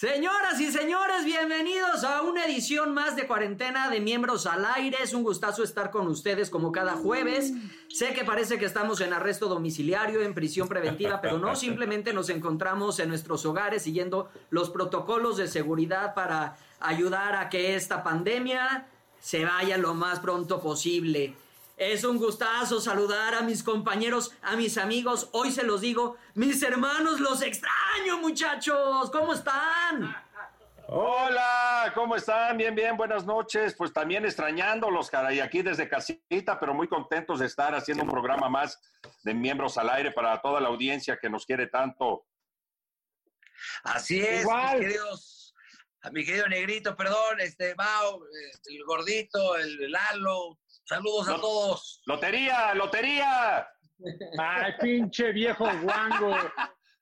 Señoras 0.00 0.58
y 0.58 0.72
señores, 0.72 1.26
bienvenidos 1.26 2.04
a 2.04 2.22
una 2.22 2.46
edición 2.46 2.94
más 2.94 3.16
de 3.16 3.26
cuarentena 3.26 3.90
de 3.90 4.00
miembros 4.00 4.46
al 4.46 4.64
aire. 4.64 4.96
Es 5.02 5.12
un 5.12 5.22
gustazo 5.22 5.62
estar 5.62 5.90
con 5.90 6.06
ustedes 6.06 6.48
como 6.48 6.72
cada 6.72 6.94
jueves. 6.94 7.52
Sé 7.88 8.14
que 8.14 8.24
parece 8.24 8.58
que 8.58 8.64
estamos 8.64 9.02
en 9.02 9.12
arresto 9.12 9.46
domiciliario, 9.46 10.22
en 10.22 10.32
prisión 10.32 10.68
preventiva, 10.68 11.20
pero 11.20 11.36
no, 11.36 11.54
simplemente 11.54 12.14
nos 12.14 12.30
encontramos 12.30 12.98
en 12.98 13.10
nuestros 13.10 13.44
hogares 13.44 13.82
siguiendo 13.82 14.30
los 14.48 14.70
protocolos 14.70 15.36
de 15.36 15.48
seguridad 15.48 16.14
para 16.14 16.56
ayudar 16.80 17.36
a 17.36 17.50
que 17.50 17.74
esta 17.74 18.02
pandemia 18.02 18.86
se 19.20 19.44
vaya 19.44 19.76
lo 19.76 19.92
más 19.92 20.20
pronto 20.20 20.62
posible. 20.62 21.36
Es 21.80 22.04
un 22.04 22.18
gustazo 22.18 22.78
saludar 22.78 23.34
a 23.34 23.40
mis 23.40 23.62
compañeros, 23.62 24.32
a 24.42 24.54
mis 24.54 24.76
amigos. 24.76 25.30
Hoy 25.32 25.50
se 25.50 25.62
los 25.62 25.80
digo, 25.80 26.18
mis 26.34 26.62
hermanos, 26.62 27.20
los 27.20 27.40
extraño, 27.40 28.18
muchachos. 28.20 29.10
¿Cómo 29.10 29.32
están? 29.32 30.14
Hola, 30.88 31.90
¿cómo 31.94 32.16
están? 32.16 32.58
Bien, 32.58 32.74
bien, 32.74 32.98
buenas 32.98 33.24
noches. 33.24 33.74
Pues 33.78 33.94
también 33.94 34.26
extrañándolos, 34.26 35.08
caray, 35.08 35.40
aquí 35.40 35.62
desde 35.62 35.88
casita, 35.88 36.60
pero 36.60 36.74
muy 36.74 36.86
contentos 36.86 37.38
de 37.38 37.46
estar 37.46 37.74
haciendo 37.74 38.04
un 38.04 38.10
programa 38.10 38.50
más 38.50 38.78
de 39.22 39.32
miembros 39.32 39.78
al 39.78 39.88
aire 39.88 40.12
para 40.12 40.38
toda 40.42 40.60
la 40.60 40.68
audiencia 40.68 41.18
que 41.18 41.30
nos 41.30 41.46
quiere 41.46 41.66
tanto. 41.68 42.26
Así 43.84 44.20
es, 44.20 44.44
mis 44.44 44.70
queridos, 44.72 45.54
a 46.02 46.10
mi 46.10 46.26
querido 46.26 46.46
negrito, 46.46 46.94
perdón, 46.94 47.40
este 47.40 47.74
Mao, 47.74 48.22
eh, 48.26 48.50
el 48.66 48.84
gordito, 48.84 49.56
el 49.56 49.90
Lalo, 49.90 50.58
Saludos 50.90 51.28
a 51.28 51.40
todos. 51.40 52.02
Lotería, 52.06 52.74
lotería. 52.74 53.64
Ay, 54.36 54.72
pinche 54.80 55.30
viejo 55.30 55.64
guango. 55.84 56.34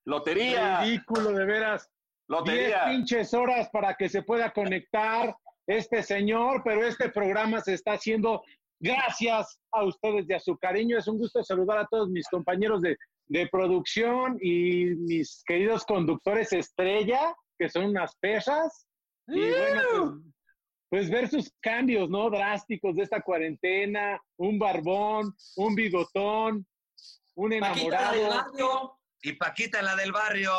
Lotería. 0.04 0.82
Ridículo, 0.82 1.32
de 1.32 1.46
veras. 1.46 1.90
Lotería. 2.28 2.84
Diez 2.84 2.96
pinches 2.96 3.32
horas 3.32 3.70
para 3.72 3.94
que 3.94 4.10
se 4.10 4.22
pueda 4.22 4.52
conectar 4.52 5.34
este 5.66 6.02
señor, 6.02 6.60
pero 6.66 6.86
este 6.86 7.08
programa 7.08 7.62
se 7.62 7.72
está 7.72 7.92
haciendo 7.92 8.42
gracias 8.78 9.58
a 9.72 9.84
ustedes 9.84 10.26
y 10.28 10.34
a 10.34 10.38
su 10.38 10.58
cariño. 10.58 10.98
Es 10.98 11.08
un 11.08 11.16
gusto 11.16 11.42
saludar 11.42 11.78
a 11.78 11.86
todos 11.86 12.10
mis 12.10 12.28
compañeros 12.28 12.82
de, 12.82 12.94
de 13.28 13.48
producción 13.48 14.36
y 14.42 14.96
mis 14.96 15.42
queridos 15.46 15.86
conductores 15.86 16.52
estrella, 16.52 17.34
que 17.58 17.70
son 17.70 17.86
unas 17.86 18.14
pesas. 18.16 18.86
Y 19.28 19.48
bueno, 19.48 19.82
pues, 19.92 20.37
pues 20.88 21.10
ver 21.10 21.28
sus 21.28 21.52
cambios, 21.60 22.08
¿no? 22.08 22.30
Drásticos 22.30 22.96
de 22.96 23.02
esta 23.02 23.20
cuarentena, 23.20 24.20
un 24.36 24.58
barbón, 24.58 25.34
un 25.56 25.74
bigotón, 25.74 26.66
un 27.34 27.52
enamorado. 27.52 28.98
Y 29.22 29.32
Paquita 29.32 29.82
la 29.82 29.96
del 29.96 30.12
barrio. 30.12 30.52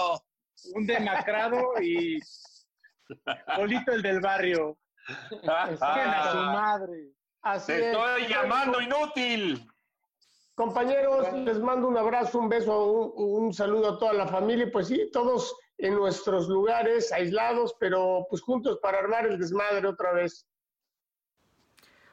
Un 0.74 0.86
demacrado 0.86 1.82
y 1.82 2.20
Polito 3.56 3.92
el 3.94 4.02
del 4.02 4.20
barrio. 4.20 4.78
a 5.48 6.32
su 6.32 6.38
madre. 6.38 7.14
Así 7.42 7.72
Te 7.72 7.92
estoy 7.92 8.28
llamando 8.28 8.82
inútil. 8.82 9.66
Compañeros, 10.54 11.32
les 11.34 11.58
mando 11.60 11.88
un 11.88 11.98
abrazo, 11.98 12.40
un 12.40 12.50
beso, 12.50 12.86
un, 12.86 13.46
un 13.46 13.54
saludo 13.54 13.94
a 13.94 13.98
toda 13.98 14.14
la 14.14 14.28
familia. 14.28 14.70
Pues 14.72 14.90
sí, 14.90 15.10
todos 15.12 15.56
en 15.80 15.96
nuestros 15.96 16.48
lugares, 16.48 17.12
aislados, 17.12 17.76
pero 17.80 18.28
pues 18.30 18.42
juntos 18.42 18.80
para 18.82 19.00
armar 19.00 19.26
el 19.26 19.40
desmadre 19.40 19.88
otra 19.88 20.12
vez. 20.12 20.46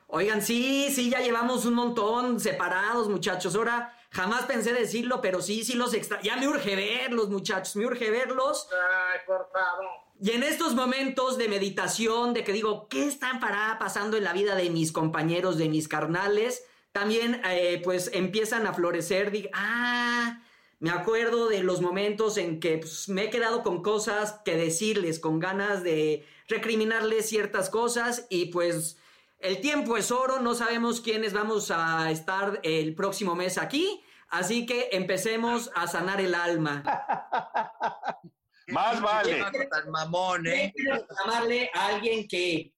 Oigan, 0.06 0.40
sí, 0.40 0.88
sí, 0.94 1.10
ya 1.10 1.20
llevamos 1.20 1.64
un 1.64 1.74
montón 1.74 2.38
separados, 2.38 3.08
muchachos. 3.08 3.56
Ahora, 3.56 3.92
jamás 4.12 4.44
pensé 4.44 4.72
decirlo, 4.72 5.20
pero 5.20 5.42
sí, 5.42 5.64
sí 5.64 5.74
los 5.74 5.94
extra... 5.94 6.20
Ya 6.22 6.36
me 6.36 6.46
urge 6.46 6.76
verlos, 6.76 7.28
muchachos, 7.28 7.74
me 7.74 7.86
urge 7.86 8.08
verlos. 8.08 8.68
Ay, 8.72 9.18
por 9.26 9.50
favor. 9.50 9.86
Y 10.20 10.30
en 10.30 10.44
estos 10.44 10.76
momentos 10.76 11.36
de 11.38 11.48
meditación, 11.48 12.34
de 12.34 12.44
que 12.44 12.52
digo, 12.52 12.86
¿qué 12.88 13.04
está 13.04 13.40
pasando 13.80 14.16
en 14.16 14.22
la 14.22 14.32
vida 14.32 14.54
de 14.54 14.70
mis 14.70 14.92
compañeros, 14.92 15.58
de 15.58 15.68
mis 15.68 15.88
carnales? 15.88 16.64
También, 16.92 17.42
eh, 17.44 17.80
pues, 17.82 18.10
empiezan 18.14 18.64
a 18.68 18.72
florecer, 18.72 19.32
digo, 19.32 19.50
ah, 19.54 20.40
me 20.78 20.90
acuerdo 20.90 21.48
de 21.48 21.62
los 21.62 21.80
momentos 21.80 22.36
en 22.36 22.60
que 22.60 22.78
pues, 22.78 23.08
me 23.08 23.24
he 23.24 23.30
quedado 23.30 23.62
con 23.62 23.82
cosas 23.82 24.40
que 24.44 24.56
decirles, 24.56 25.18
con 25.18 25.38
ganas 25.38 25.82
de 25.82 26.26
recriminarles 26.48 27.28
ciertas 27.28 27.70
cosas 27.70 28.26
y 28.28 28.46
pues 28.46 28.98
el 29.38 29.60
tiempo 29.60 29.96
es 29.96 30.10
oro, 30.10 30.40
no 30.40 30.54
sabemos 30.54 31.00
quiénes 31.00 31.32
vamos 31.32 31.70
a 31.70 32.10
estar 32.10 32.60
el 32.62 32.94
próximo 32.94 33.34
mes 33.34 33.58
aquí, 33.58 34.02
así 34.28 34.66
que 34.66 34.90
empecemos 34.92 35.70
a 35.74 35.86
sanar 35.86 36.20
el 36.20 36.34
alma. 36.34 36.82
Más 38.68 39.00
vale. 39.00 39.44
Tan 39.70 39.90
mamón, 39.90 40.46
¿eh? 40.46 40.74
llamarle 41.24 41.70
a 41.74 41.86
alguien 41.86 42.26
que... 42.26 42.72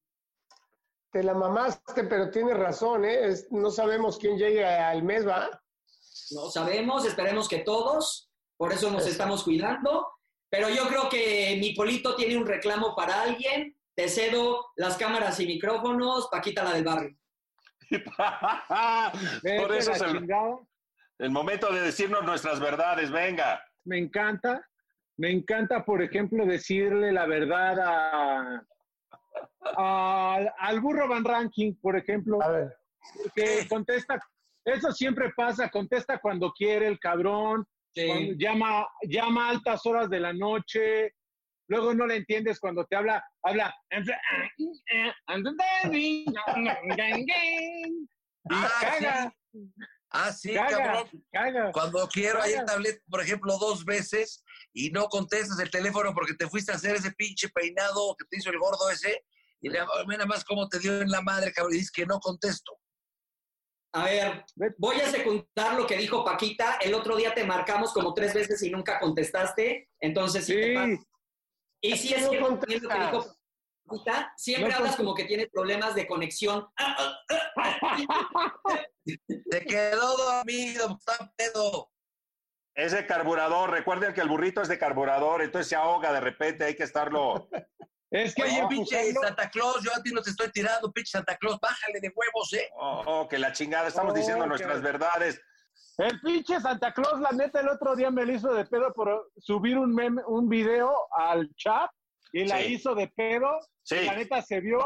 Te 1.11 1.23
la 1.23 1.33
mamaste, 1.33 2.05
pero 2.05 2.31
tienes 2.31 2.57
razón, 2.59 3.07
¿eh? 3.07 3.35
no 3.51 3.71
sabemos 3.71 4.19
quién 4.19 4.37
llegue 4.37 4.63
al 4.63 5.03
mes, 5.03 5.27
¿va? 5.27 5.49
No 6.31 6.51
sabemos, 6.51 7.05
esperemos 7.05 7.49
que 7.49 7.59
todos, 7.61 8.31
por 8.57 8.73
eso 8.73 8.91
nos 8.91 9.07
estamos 9.07 9.43
cuidando. 9.45 10.07
Pero 10.51 10.69
yo 10.71 10.87
creo 10.89 11.09
que 11.09 11.57
mi 11.61 11.75
Polito 11.75 12.17
tiene 12.17 12.37
un 12.37 12.47
reclamo 12.47 12.95
para 12.97 13.23
alguien. 13.23 13.77
Te 13.95 14.09
cedo 14.09 14.67
las 14.77 14.97
cámaras 14.97 15.39
y 15.41 15.47
micrófonos, 15.47 16.29
Paquita 16.31 16.65
la 16.65 16.73
del 16.73 16.85
barrio. 16.85 17.17
por 19.59 19.75
eso 19.75 19.93
es 19.93 20.01
el, 20.03 20.29
el 21.19 21.31
momento 21.31 21.73
de 21.73 21.81
decirnos 21.81 22.25
nuestras 22.25 22.61
verdades, 22.61 23.11
venga. 23.11 23.63
Me 23.85 23.99
encanta, 23.99 24.67
me 25.17 25.31
encanta, 25.31 25.85
por 25.85 26.03
ejemplo, 26.03 26.45
decirle 26.47 27.13
la 27.13 27.27
verdad 27.27 27.79
a, 27.81 28.67
a- 29.77 30.39
al 30.59 30.81
burro 30.81 31.09
Van 31.09 31.25
Ranking, 31.25 31.75
por 31.81 31.97
ejemplo, 31.97 32.43
A 32.43 32.49
ver. 32.49 32.77
que 33.35 33.67
contesta, 33.69 34.19
eso 34.73 34.93
siempre 34.93 35.33
pasa, 35.37 35.69
contesta 35.71 36.19
cuando 36.19 36.53
quiere 36.53 36.87
el 36.89 36.99
cabrón, 36.99 37.67
cuando 37.95 38.33
llama, 38.39 38.87
llama 39.09 39.47
a 39.47 39.51
altas 39.51 39.85
horas 39.87 40.09
de 40.11 40.21
la 40.21 40.33
noche, 40.33 41.13
luego 41.69 41.95
no 41.95 42.07
le 42.07 42.17
entiendes 42.17 42.61
cuando 42.61 42.85
te 42.87 42.97
habla, 42.97 43.25
habla. 43.43 43.75
Y 46.05 46.25
Ah, 48.51 48.71
caga, 48.81 49.35
Ah, 50.11 50.33
sí, 50.33 50.55
caga, 50.55 50.71
cabrón. 50.83 51.25
caga. 51.33 51.73
Cuando 51.73 52.09
quiero, 52.09 52.39
Caga. 52.39 52.45
ayer 52.47 52.65
te 52.65 52.73
hablé, 52.73 53.01
por 53.11 53.21
ejemplo, 53.21 53.59
dos 53.59 53.85
veces 53.85 54.43
y 54.73 54.91
no 54.91 55.07
contestas 55.09 55.59
el 55.59 55.71
teléfono 55.71 56.15
porque 56.15 56.33
te 56.35 56.49
fuiste 56.49 56.73
a 56.73 56.77
hacer 56.77 56.97
ese 56.97 57.13
pinche 57.13 57.49
peinado 57.51 58.17
que 58.19 58.25
te 58.31 58.39
hizo 58.39 58.49
el 58.51 58.59
gordo 58.59 58.89
ese. 58.91 59.23
Y 59.61 59.69
le, 59.69 59.81
mira 60.07 60.25
más 60.25 60.45
cómo 60.45 60.69
te 60.69 60.79
dio 60.79 61.03
en 61.03 61.11
la 61.11 61.21
madre, 61.21 61.53
cabrón, 61.53 61.75
y 61.75 61.79
dices 61.79 61.91
que 61.91 62.07
no 62.07 62.21
contesto. 62.21 62.78
A 63.93 64.05
ver, 64.05 64.45
voy 64.77 65.01
a 65.01 65.07
secundar 65.07 65.75
lo 65.75 65.87
que 65.87 65.97
dijo 65.97 66.25
Paquita. 66.25 66.79
El 66.81 66.95
otro 66.95 67.17
día 67.17 67.35
te 67.35 67.45
marcamos 67.45 67.93
como 67.93 68.13
tres 68.13 68.35
veces 68.35 68.63
y 68.63 68.71
nunca 68.71 69.01
contestaste. 69.01 69.89
Entonces, 70.01 70.45
sí, 70.45 70.55
te 70.55 70.69
Sí, 70.69 70.75
pasa. 70.75 71.03
Y 71.81 71.97
sí 71.97 72.15
Es 72.15 72.29
que 72.29 72.41
lo 72.41 72.61
que 72.61 72.75
dijo. 72.75 73.37
Paquita, 73.87 74.33
siempre 74.37 74.71
No 74.71 74.77
hablas 74.77 74.97
como 74.97 75.15
que 75.15 75.25
tienes 75.25 75.49
problemas 75.51 75.95
de 75.95 76.07
conexión. 76.07 76.67
Te 79.51 79.65
quedó 79.65 80.17
dormido, 80.17 80.99
está 80.99 81.33
pedo. 81.37 81.91
Es 82.75 82.93
de 82.93 83.07
carburador. 83.07 83.71
Recuerden 83.71 84.13
que 84.13 84.21
el 84.21 84.29
burrito 84.29 84.61
es 84.61 84.69
de 84.69 84.79
carburador, 84.79 85.43
entonces 85.43 85.69
se 85.69 85.77
ahoga 85.77 86.13
de 86.13 86.21
repente, 86.21 86.65
hay 86.65 86.77
que 86.77 86.85
estarlo. 86.85 87.49
Es 88.11 88.35
que 88.35 88.43
Oye, 88.43 88.61
que 88.63 88.67
pinche 88.69 89.01
empujarlo. 89.09 89.29
Santa 89.29 89.51
Claus, 89.51 89.83
yo 89.85 89.91
a 89.95 90.03
ti 90.03 90.11
no 90.13 90.23
te 90.23 90.31
estoy 90.31 90.51
tirando, 90.51 90.91
pinche 90.93 91.11
Santa 91.11 91.37
Claus, 91.37 91.59
bájale 91.61 92.01
de 92.01 92.11
huevos, 92.15 92.53
¿eh? 92.55 92.71
Oh, 92.79 93.03
oh, 93.07 93.29
que 93.29 93.39
la 93.39 93.53
chingada, 93.53 93.89
estamos 93.89 94.13
Oh, 94.13 94.17
diciendo 94.17 94.45
que- 94.45 94.49
nuestras 94.49 94.81
verdades. 94.83 95.41
El 95.99 96.21
pinche 96.21 96.61
Santa 96.61 96.93
Claus, 96.95 97.21
la 97.21 97.33
neta, 97.33 97.61
el 97.61 97.69
otro 97.69 97.97
día 97.97 98.11
me 98.11 98.25
lo 98.25 98.33
hizo 98.33 98.55
de 98.55 98.65
pedo 98.65 98.93
por 98.95 99.31
subir 99.37 99.77
un 99.77 99.95
meme, 99.95 100.23
un 100.27 100.49
video 100.49 100.95
al 101.17 101.51
chat 101.57 101.91
y 102.33 102.47
la 102.47 102.59
Sí. 102.59 102.75
hizo 102.75 102.95
de 102.95 103.09
pedo. 103.09 103.59
Sí. 103.83 103.97
Y 103.97 104.05
la 104.07 104.15
neta 104.15 104.41
se 104.43 104.61
vio, 104.61 104.79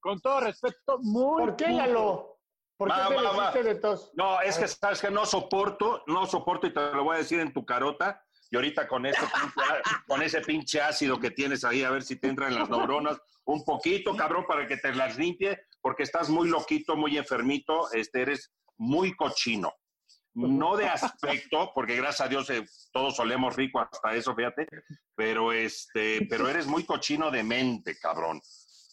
con 0.00 0.20
todo 0.20 0.40
respeto, 0.40 0.98
muy. 1.00 1.42
¿Por 1.44 1.56
qué. 1.56 1.68
Lalo? 1.68 2.38
¿Por 2.76 2.88
qué 2.92 3.00
Va, 3.00 3.08
te 3.08 3.14
va, 3.14 3.22
va. 3.32 3.42
hiciste 3.50 3.62
de 3.62 3.74
tos? 3.76 4.10
No, 4.14 4.40
es 4.42 4.58
que 4.58 4.68
sabes 4.68 5.00
que 5.00 5.10
no 5.10 5.24
soporto, 5.24 6.02
no 6.06 6.26
soporto 6.26 6.66
y 6.66 6.74
te 6.74 6.80
lo 6.92 7.04
voy 7.04 7.14
a 7.14 7.18
decir 7.20 7.40
en 7.40 7.52
tu 7.54 7.64
carota. 7.64 8.22
Y 8.50 8.56
ahorita 8.56 8.86
con, 8.86 9.06
ese 9.06 9.20
pinche, 9.20 9.70
con 10.06 10.22
ese 10.22 10.40
pinche 10.40 10.80
ácido 10.80 11.18
que 11.18 11.30
tienes 11.30 11.64
ahí, 11.64 11.82
a 11.82 11.90
ver 11.90 12.02
si 12.02 12.16
te 12.16 12.28
entra 12.28 12.48
en 12.48 12.54
las 12.54 12.70
neuronas 12.70 13.18
un 13.44 13.64
poquito, 13.64 14.16
cabrón, 14.16 14.44
para 14.46 14.66
que 14.66 14.76
te 14.76 14.94
las 14.94 15.16
limpie, 15.16 15.58
porque 15.80 16.02
estás 16.02 16.28
muy 16.28 16.48
loquito, 16.48 16.96
muy 16.96 17.16
enfermito, 17.16 17.90
este, 17.92 18.22
eres 18.22 18.52
muy 18.76 19.14
cochino. 19.14 19.72
No 20.34 20.76
de 20.76 20.86
aspecto, 20.86 21.72
porque 21.74 21.96
gracias 21.96 22.20
a 22.20 22.28
Dios 22.28 22.50
eh, 22.50 22.62
todos 22.92 23.16
solemos 23.16 23.56
rico 23.56 23.80
hasta 23.80 24.14
eso, 24.14 24.34
fíjate, 24.34 24.66
pero 25.14 25.50
este, 25.50 26.26
pero 26.28 26.46
eres 26.46 26.66
muy 26.66 26.84
cochino 26.84 27.30
de 27.30 27.42
mente, 27.42 27.96
cabrón. 27.98 28.42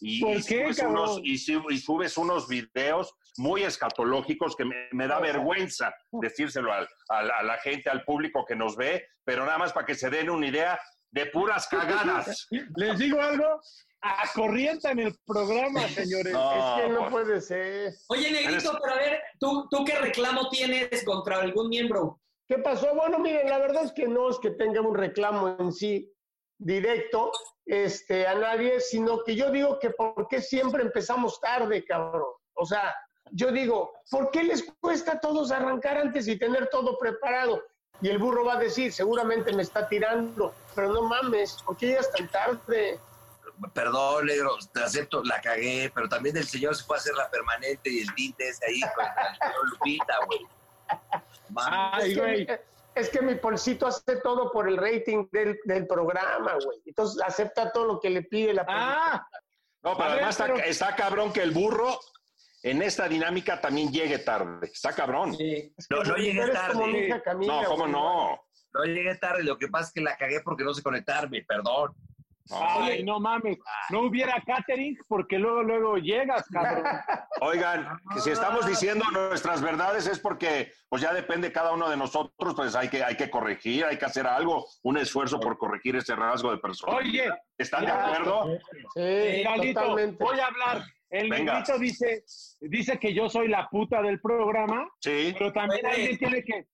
Y, 0.06 0.20
¿Por 0.20 0.32
y 0.32 0.42
qué, 0.42 0.62
subes 0.64 0.76
cabrón? 0.76 0.96
unos, 0.98 1.20
y, 1.24 1.38
su- 1.38 1.70
y 1.70 1.78
subes 1.78 2.18
unos 2.18 2.46
videos 2.46 3.14
muy 3.38 3.62
escatológicos 3.62 4.54
que 4.54 4.64
me, 4.64 4.88
me 4.92 5.06
da 5.08 5.18
vergüenza 5.18 5.94
decírselo 6.12 6.72
al- 6.72 6.88
al- 7.08 7.30
a 7.30 7.42
la 7.42 7.56
gente, 7.58 7.88
al 7.90 8.04
público 8.04 8.44
que 8.46 8.54
nos 8.54 8.76
ve, 8.76 9.06
pero 9.24 9.44
nada 9.46 9.58
más 9.58 9.72
para 9.72 9.86
que 9.86 9.94
se 9.94 10.10
den 10.10 10.28
una 10.30 10.46
idea 10.46 10.78
de 11.10 11.26
puras 11.26 11.66
cagadas. 11.68 12.46
Les 12.76 12.98
digo 12.98 13.20
algo, 13.20 13.60
a 14.02 14.28
corriente 14.34 14.90
en 14.90 14.98
el 14.98 15.14
programa, 15.26 15.88
señores. 15.88 16.32
No, 16.32 16.76
es 16.76 16.82
que 16.82 16.88
no 16.92 17.08
puede 17.08 17.40
ser. 17.40 17.94
Oye, 18.08 18.30
Negrito, 18.30 18.70
Eres- 18.72 18.78
pero 18.82 18.92
a 18.94 18.98
ver, 18.98 19.22
¿tú, 19.40 19.66
¿tú 19.70 19.84
qué 19.84 19.94
reclamo 19.96 20.50
tienes 20.50 21.02
contra 21.04 21.40
algún 21.40 21.68
miembro? 21.70 22.20
¿Qué 22.46 22.58
pasó? 22.58 22.94
Bueno, 22.94 23.18
miren, 23.20 23.48
la 23.48 23.56
verdad 23.58 23.84
es 23.84 23.92
que 23.92 24.06
no 24.06 24.28
es 24.28 24.38
que 24.38 24.50
tenga 24.50 24.82
un 24.82 24.94
reclamo 24.94 25.56
en 25.58 25.72
sí 25.72 26.10
directo 26.58 27.32
este, 27.66 28.26
a 28.26 28.34
nadie, 28.34 28.80
sino 28.80 29.22
que 29.24 29.34
yo 29.34 29.50
digo 29.50 29.78
que 29.78 29.90
por 29.90 30.28
qué 30.28 30.40
siempre 30.40 30.82
empezamos 30.82 31.40
tarde, 31.40 31.84
cabrón. 31.84 32.32
O 32.54 32.66
sea, 32.66 32.94
yo 33.32 33.50
digo, 33.50 33.92
¿por 34.10 34.30
qué 34.30 34.44
les 34.44 34.64
cuesta 34.80 35.12
a 35.12 35.20
todos 35.20 35.50
arrancar 35.50 35.98
antes 35.98 36.28
y 36.28 36.38
tener 36.38 36.68
todo 36.68 36.98
preparado? 36.98 37.62
Y 38.00 38.08
el 38.08 38.18
burro 38.18 38.44
va 38.44 38.54
a 38.54 38.58
decir, 38.58 38.92
seguramente 38.92 39.52
me 39.52 39.62
está 39.62 39.88
tirando, 39.88 40.54
pero 40.74 40.92
no 40.92 41.02
mames, 41.02 41.62
¿por 41.64 41.76
qué 41.76 41.88
llegas 41.88 42.10
tan 42.12 42.28
tarde? 42.28 43.00
Perdón, 43.72 44.26
negro, 44.26 44.56
te 44.72 44.82
acepto, 44.82 45.22
la 45.22 45.40
cagué, 45.40 45.90
pero 45.94 46.08
también 46.08 46.36
el 46.36 46.44
señor 46.44 46.74
se 46.74 46.84
fue 46.84 46.96
a 46.96 47.00
hacer 47.00 47.14
la 47.14 47.30
permanente 47.30 47.88
y 47.88 48.00
el 48.00 48.14
tinte 48.14 48.48
ese 48.48 48.66
ahí 48.66 48.80
con 48.80 49.04
el 49.04 49.38
señor 49.38 49.70
Lupita, 49.70 50.18
güey. 50.26 50.46
Ay, 51.56 52.14
güey. 52.16 52.46
Es 52.94 53.08
que 53.10 53.20
mi 53.22 53.34
polcito 53.36 53.86
hace 53.86 54.16
todo 54.22 54.50
por 54.52 54.68
el 54.68 54.76
rating 54.76 55.26
del, 55.32 55.58
del 55.64 55.86
programa, 55.86 56.54
güey. 56.64 56.80
Entonces 56.86 57.22
acepta 57.22 57.70
todo 57.72 57.84
lo 57.86 58.00
que 58.00 58.10
le 58.10 58.22
pide 58.22 58.52
la 58.54 58.64
Ah, 58.68 59.26
no, 59.82 59.96
pero 59.96 60.10
además 60.10 60.30
está, 60.30 60.44
pero- 60.52 60.58
está 60.66 60.96
cabrón 60.96 61.32
que 61.32 61.42
el 61.42 61.50
burro 61.50 61.98
en 62.62 62.80
esta 62.82 63.06
dinámica 63.08 63.60
también 63.60 63.92
llegue 63.92 64.18
tarde. 64.18 64.68
Está 64.72 64.92
cabrón. 64.94 65.34
Sí. 65.36 65.74
No, 65.90 66.02
no 66.02 66.16
llegué 66.16 66.48
tarde, 66.48 67.22
Camila, 67.22 67.62
No, 67.62 67.68
¿cómo 67.68 67.78
güey. 67.82 67.92
no? 67.92 68.40
no 68.72 68.84
llegué 68.84 69.14
tarde, 69.16 69.44
lo 69.44 69.56
que 69.58 69.68
pasa 69.68 69.88
es 69.88 69.92
que 69.92 70.00
la 70.00 70.16
cagué 70.16 70.40
porque 70.40 70.64
no 70.64 70.72
sé 70.74 70.82
conectarme, 70.82 71.44
perdón. 71.46 71.94
Ay, 72.50 73.02
no 73.04 73.20
mames. 73.20 73.58
No 73.90 74.00
hubiera 74.02 74.40
catering 74.46 74.96
porque 75.08 75.38
luego, 75.38 75.62
luego 75.62 75.96
llegas, 75.98 76.46
cabrón. 76.48 76.84
Oigan, 77.40 77.88
que 78.12 78.20
si 78.20 78.30
estamos 78.30 78.66
diciendo 78.66 79.04
nuestras 79.12 79.62
verdades 79.62 80.06
es 80.06 80.18
porque 80.18 80.72
pues 80.88 81.02
ya 81.02 81.12
depende 81.12 81.52
cada 81.52 81.72
uno 81.72 81.88
de 81.88 81.96
nosotros, 81.96 82.54
pues 82.54 82.74
hay 82.74 82.88
que, 82.88 83.02
hay 83.02 83.16
que 83.16 83.30
corregir, 83.30 83.84
hay 83.84 83.98
que 83.98 84.04
hacer 84.04 84.26
algo, 84.26 84.66
un 84.82 84.98
esfuerzo 84.98 85.40
por 85.40 85.58
corregir 85.58 85.96
ese 85.96 86.14
rasgo 86.14 86.50
de 86.50 86.58
persona. 86.58 86.96
Oye, 86.96 87.28
¿Están 87.58 87.84
de 87.84 87.92
acuerdo? 87.92 88.58
Sí, 88.94 89.42
Galito, 89.42 89.80
totalmente. 89.80 90.24
voy 90.24 90.40
a 90.40 90.46
hablar. 90.46 90.82
El 91.10 91.28
negrito 91.28 91.78
dice, 91.78 92.24
dice 92.60 92.98
que 92.98 93.14
yo 93.14 93.28
soy 93.28 93.46
la 93.46 93.68
puta 93.68 94.02
del 94.02 94.20
programa, 94.20 94.88
Sí. 95.00 95.32
pero 95.38 95.52
también 95.52 95.86
alguien 95.86 96.18
tiene 96.18 96.42
que 96.42 96.66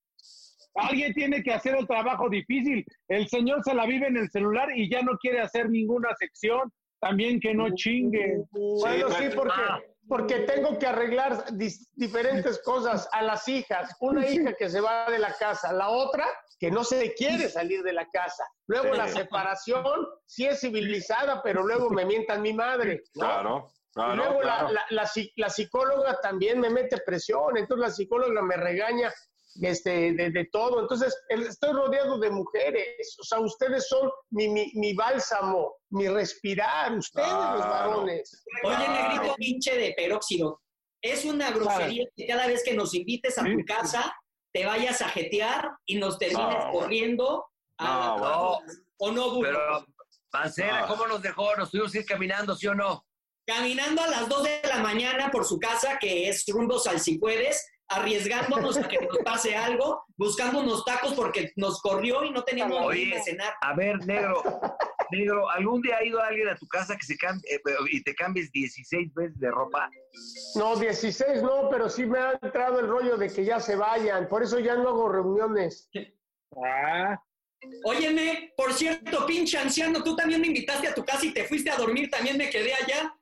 alguien 0.74 1.12
tiene 1.14 1.42
que 1.42 1.52
hacer 1.52 1.76
el 1.76 1.86
trabajo 1.86 2.28
difícil. 2.28 2.84
El 3.08 3.28
señor 3.28 3.62
se 3.64 3.74
la 3.74 3.86
vive 3.86 4.06
en 4.06 4.16
el 4.16 4.30
celular 4.30 4.68
y 4.76 4.90
ya 4.90 5.02
no 5.02 5.16
quiere 5.18 5.40
hacer 5.40 5.68
ninguna 5.70 6.14
sección. 6.16 6.72
También 7.00 7.40
que 7.40 7.54
no 7.54 7.74
chingue. 7.74 8.42
Bueno, 8.50 9.08
Sí, 9.08 9.14
sí, 9.14 9.24
pero- 9.30 9.36
porque, 9.42 9.62
porque 10.06 10.34
tengo 10.40 10.78
que 10.78 10.86
arreglar 10.86 11.46
dis- 11.52 11.88
diferentes 11.94 12.60
cosas 12.62 13.08
a 13.12 13.22
las 13.22 13.48
hijas. 13.48 13.96
Una 14.00 14.28
hija 14.28 14.52
que 14.52 14.68
se 14.68 14.80
va 14.82 15.10
de 15.10 15.18
la 15.18 15.32
casa, 15.38 15.72
la 15.72 15.88
otra 15.88 16.26
que 16.58 16.70
no 16.70 16.84
se 16.84 17.14
quiere 17.14 17.48
salir 17.48 17.82
de 17.82 17.94
la 17.94 18.06
casa. 18.10 18.44
Luego 18.66 18.92
Sí. 18.92 18.98
la 18.98 19.08
separación, 19.08 19.82
sí 20.26 20.44
es 20.44 20.60
civilizada, 20.60 21.42
pero 21.42 21.62
luego 21.66 21.88
me 21.88 22.04
mientan 22.04 22.42
mi 22.42 22.52
madre. 22.52 23.02
¿no? 23.14 23.20
Claro, 23.22 23.68
Y 23.70 23.92
claro, 23.94 24.14
luego 24.16 24.42
la- 24.42 24.56
claro. 24.58 24.72
La, 24.72 24.84
la 24.90 25.02
psi- 25.06 25.32
la 25.36 25.48
psicóloga 25.48 26.20
también 26.20 26.60
me 26.60 26.68
mete 26.68 26.98
presión, 26.98 27.56
entonces 27.56 27.88
la 27.88 27.90
psicóloga 27.94 28.42
me 28.42 28.56
regaña 28.56 29.10
este, 29.62 30.12
de, 30.12 30.30
de 30.30 30.44
todo. 30.52 30.80
Entonces, 30.80 31.16
el- 31.28 31.42
estoy 31.46 31.72
rodeado 31.72 32.18
de 32.18 32.30
mujeres, 32.30 33.16
o 33.20 33.24
sea, 33.24 33.40
ustedes 33.40 33.88
son 33.88 34.10
mi, 34.30 34.48
mi, 34.48 34.70
mi 34.74 34.94
bálsamo, 34.94 35.74
mi 35.90 36.08
respirar, 36.08 36.92
ustedes 36.96 37.28
los 37.28 37.58
varones. 37.60 38.44
Oye, 38.64 38.74
Ah. 38.78 39.12
Negrito, 39.14 39.34
pinche 39.36 39.76
de 39.76 39.94
peróxido. 39.96 40.60
Es 41.02 41.24
una 41.24 41.50
grosería 41.50 42.04
que 42.16 42.26
cada 42.26 42.46
vez 42.46 42.62
que 42.64 42.74
nos 42.74 42.94
invites 42.94 43.38
a 43.38 43.44
tu 43.44 43.64
casa, 43.66 44.14
te 44.52 44.66
vayas 44.66 45.00
a 45.00 45.08
jetear 45.08 45.70
y 45.86 45.96
nos 45.96 46.18
termines 46.18 46.64
No, 46.66 46.72
corriendo. 46.72 47.46
a 47.78 48.16
No. 48.18 48.58
¿O 48.98 49.10
no, 49.12 49.30
burro? 49.34 49.48
Pero, 49.48 49.86
Mancera, 50.32 50.84
Ah. 50.84 50.86
¿cómo 50.86 51.06
nos 51.06 51.22
dejó? 51.22 51.56
Nos 51.56 51.70
tuvimos 51.70 51.92
que 51.92 51.98
ir 52.00 52.04
caminando, 52.06 52.54
¿sí 52.54 52.66
o 52.66 52.74
no? 52.74 53.04
Caminando 53.46 54.02
a 54.02 54.06
las 54.08 54.28
2 54.28 54.42
de 54.44 54.60
la 54.68 54.78
mañana 54.78 55.30
por 55.30 55.44
su 55.44 55.58
casa, 55.58 55.98
que 55.98 56.28
es 56.28 56.44
rumbo 56.46 56.76
al 56.88 57.00
si 57.00 57.18
puedes, 57.18 57.66
arriesgándonos 57.90 58.76
a 58.78 58.86
que 58.88 58.98
nos 58.98 59.18
pase 59.18 59.54
algo, 59.56 60.04
buscando 60.16 60.60
unos 60.60 60.84
tacos 60.84 61.12
porque 61.14 61.52
nos 61.56 61.80
corrió 61.82 62.24
y 62.24 62.30
no 62.30 62.42
teníamos 62.44 62.78
Oye. 62.86 63.04
ni 63.06 63.10
de 63.12 63.22
cenar. 63.22 63.52
A 63.60 63.74
ver, 63.74 63.98
negro, 64.06 64.42
negro, 65.10 65.50
¿algún 65.50 65.82
día 65.82 65.96
ha 65.98 66.04
ido 66.04 66.20
alguien 66.22 66.48
a 66.48 66.56
tu 66.56 66.66
casa 66.68 66.96
que 66.96 67.02
se 67.04 67.16
cambie, 67.16 67.42
eh, 67.52 67.60
y 67.90 68.02
te 68.02 68.14
cambies 68.14 68.50
16 68.52 69.12
veces 69.14 69.38
de 69.40 69.50
ropa? 69.50 69.90
No, 70.54 70.76
16 70.76 71.42
no, 71.42 71.68
pero 71.68 71.88
sí 71.88 72.06
me 72.06 72.18
ha 72.20 72.38
entrado 72.40 72.78
el 72.78 72.86
rollo 72.88 73.16
de 73.16 73.28
que 73.28 73.44
ya 73.44 73.58
se 73.58 73.74
vayan, 73.74 74.28
por 74.28 74.42
eso 74.42 74.58
ya 74.60 74.76
no 74.76 74.88
hago 74.88 75.08
reuniones. 75.08 75.90
Ah, 76.64 77.20
Óyeme, 77.84 78.52
por 78.56 78.72
cierto, 78.72 79.26
pinche 79.26 79.58
anciano, 79.58 80.02
tú 80.02 80.16
también 80.16 80.40
me 80.40 80.46
invitaste 80.46 80.88
a 80.88 80.94
tu 80.94 81.04
casa 81.04 81.26
y 81.26 81.32
te 81.34 81.44
fuiste 81.44 81.70
a 81.70 81.76
dormir, 81.76 82.08
también 82.08 82.38
me 82.38 82.48
quedé 82.48 82.72
allá. 82.72 83.14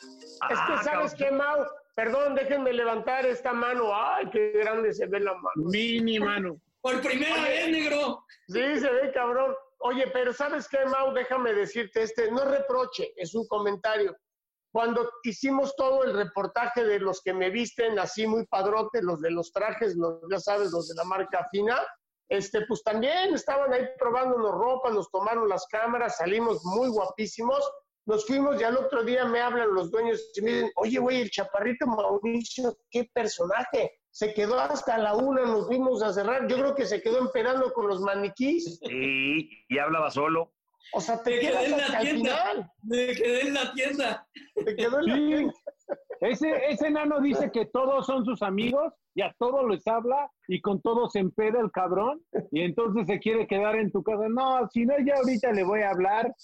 Es 0.00 0.58
que, 0.58 0.72
Ah, 0.72 0.80
¿sabes 0.82 1.12
cabrón. 1.12 1.14
qué, 1.18 1.30
Mau? 1.30 1.66
Perdón, 1.94 2.34
déjenme 2.34 2.72
levantar 2.72 3.26
esta 3.26 3.52
mano. 3.52 3.90
Ay, 3.94 4.30
qué 4.30 4.52
grande 4.52 4.92
se 4.92 5.06
ve 5.06 5.20
la 5.20 5.34
mano. 5.34 5.68
mini 5.70 6.18
mano. 6.18 6.60
Por 6.80 7.00
primera 7.02 7.42
vez, 7.42 7.68
negro. 7.68 8.24
Sí, 8.48 8.80
se 8.80 8.90
ve 8.90 9.12
cabrón. 9.12 9.54
Oye, 9.78 10.06
pero 10.12 10.32
¿sabes 10.32 10.68
qué, 10.68 10.84
Mau? 10.86 11.12
Déjame 11.12 11.52
decirte, 11.54 12.02
este 12.02 12.30
no 12.30 12.44
reproche, 12.44 13.12
es 13.16 13.34
un 13.34 13.46
comentario. 13.48 14.16
Cuando 14.72 15.10
hicimos 15.24 15.74
todo 15.74 16.04
el 16.04 16.14
reportaje 16.14 16.84
de 16.84 17.00
los 17.00 17.22
que 17.22 17.32
me 17.32 17.50
visten 17.50 17.98
así 17.98 18.26
muy 18.26 18.46
padrote, 18.46 19.02
los 19.02 19.20
de 19.20 19.30
los 19.30 19.52
trajes, 19.52 19.96
los, 19.96 20.20
ya 20.30 20.38
sabes, 20.38 20.70
los 20.70 20.88
de 20.88 20.94
la 20.94 21.04
marca 21.04 21.46
fina, 21.50 21.78
este, 22.28 22.64
pues 22.66 22.82
también 22.84 23.34
estaban 23.34 23.72
ahí 23.72 23.88
probándonos 23.98 24.52
ropa, 24.52 24.90
nos 24.90 25.10
tomaron 25.10 25.48
las 25.48 25.66
cámaras, 25.66 26.18
salimos 26.18 26.64
muy 26.64 26.88
guapísimos, 26.88 27.68
nos 28.10 28.26
fuimos 28.26 28.60
y 28.60 28.64
al 28.64 28.76
otro 28.76 29.04
día 29.04 29.24
me 29.24 29.40
hablan 29.40 29.72
los 29.72 29.90
dueños 29.90 30.20
y 30.34 30.42
me 30.42 30.50
dicen, 30.50 30.70
oye, 30.74 30.98
güey, 30.98 31.20
el 31.22 31.30
chaparrito 31.30 31.86
Mauricio, 31.86 32.76
qué 32.90 33.08
personaje. 33.14 33.92
Se 34.10 34.34
quedó 34.34 34.58
hasta 34.58 34.98
la 34.98 35.14
una, 35.14 35.42
nos 35.42 35.68
fuimos 35.68 36.02
a 36.02 36.12
cerrar. 36.12 36.48
Yo 36.48 36.56
creo 36.56 36.74
que 36.74 36.84
se 36.86 37.00
quedó 37.00 37.24
esperando 37.24 37.72
con 37.72 37.86
los 37.86 38.00
maniquís. 38.00 38.80
Sí, 38.82 39.48
y 39.68 39.78
hablaba 39.78 40.10
solo. 40.10 40.52
O 40.92 41.00
sea, 41.00 41.22
te 41.22 41.30
Me 41.36 41.38
quedé 41.40 41.64
en 41.66 41.78
la 41.78 42.00
tienda. 42.00 42.72
Me 42.82 43.06
quedé 43.14 43.40
en 43.42 43.54
la 43.54 43.72
tienda. 43.72 44.26
Te 44.56 44.74
quedó 44.76 44.98
en 44.98 45.06
la 45.06 45.14
Sí. 45.14 45.26
tienda. 45.28 45.52
Ese, 46.22 46.66
ese 46.68 46.86
enano 46.88 47.20
dice 47.20 47.50
que 47.50 47.64
todos 47.66 48.04
son 48.06 48.24
sus 48.26 48.42
amigos 48.42 48.92
y 49.14 49.22
a 49.22 49.34
todos 49.38 49.66
les 49.70 49.86
habla 49.86 50.30
y 50.48 50.60
con 50.60 50.82
todos 50.82 51.12
se 51.12 51.20
empeda 51.20 51.60
el 51.60 51.70
cabrón 51.70 52.22
y 52.50 52.60
entonces 52.62 53.06
se 53.06 53.18
quiere 53.20 53.46
quedar 53.46 53.76
en 53.76 53.90
tu 53.90 54.02
casa. 54.02 54.28
No, 54.28 54.68
si 54.70 54.84
no, 54.84 54.94
ya 55.06 55.14
ahorita 55.14 55.52
le 55.52 55.64
voy 55.64 55.80
a 55.80 55.90
hablar 55.90 56.34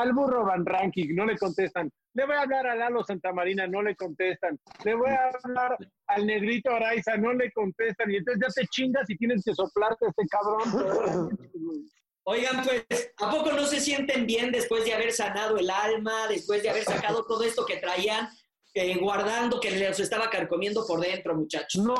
al 0.00 0.12
burro 0.12 0.44
Van 0.44 0.64
Ranking, 0.64 1.14
no 1.14 1.26
le 1.26 1.36
contestan. 1.36 1.90
Le 2.14 2.24
voy 2.24 2.36
a 2.36 2.42
hablar 2.42 2.66
a 2.66 2.74
Lalo 2.74 3.04
Santamarina, 3.04 3.66
no 3.66 3.82
le 3.82 3.94
contestan. 3.96 4.58
Le 4.84 4.94
voy 4.94 5.10
a 5.10 5.30
hablar 5.44 5.76
al 6.06 6.26
negrito 6.26 6.70
Araiza, 6.70 7.16
no 7.16 7.32
le 7.32 7.50
contestan. 7.52 8.10
Y 8.10 8.16
entonces 8.16 8.42
ya 8.42 8.62
te 8.62 8.68
chingas 8.68 9.10
y 9.10 9.16
tienes 9.16 9.44
que 9.44 9.54
soplarte 9.54 10.06
a 10.06 10.08
este 10.08 10.26
cabrón. 10.28 11.38
Oigan, 12.28 12.64
pues, 12.64 13.12
¿a 13.18 13.30
poco 13.30 13.52
no 13.52 13.64
se 13.66 13.80
sienten 13.80 14.26
bien 14.26 14.50
después 14.50 14.84
de 14.84 14.94
haber 14.94 15.12
sanado 15.12 15.58
el 15.58 15.70
alma, 15.70 16.26
después 16.28 16.62
de 16.62 16.70
haber 16.70 16.82
sacado 16.82 17.24
todo 17.24 17.44
esto 17.44 17.64
que 17.64 17.76
traían 17.76 18.28
eh, 18.74 18.98
guardando, 18.98 19.60
que 19.60 19.70
les 19.70 20.00
estaba 20.00 20.28
carcomiendo 20.28 20.84
por 20.86 21.00
dentro, 21.00 21.36
muchachos? 21.36 21.84
No, 21.84 21.94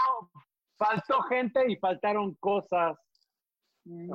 faltó 0.76 1.22
gente 1.22 1.60
y 1.68 1.76
faltaron 1.76 2.34
cosas. 2.40 2.96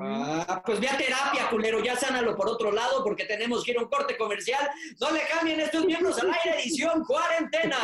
Ah, 0.02 0.62
pues 0.66 0.82
ve 0.82 0.90
a 0.90 0.98
terapia, 0.98 1.50
culero, 1.50 1.82
ya 1.82 1.96
sánalo 1.96 2.36
por 2.36 2.50
otro 2.50 2.72
lado 2.72 3.04
porque 3.04 3.24
tenemos 3.26 3.64
que 3.64 3.72
ir 3.72 3.78
a 3.78 3.82
un 3.82 3.90
corte 3.90 4.18
comercial. 4.18 4.70
No 5.00 5.12
le 5.12 5.22
cambien 5.28 5.62
estos 5.62 5.86
miembros 5.86 6.20
al 6.20 6.32
aire, 6.34 6.62
edición 6.62 7.06
cuarentena. 7.06 7.78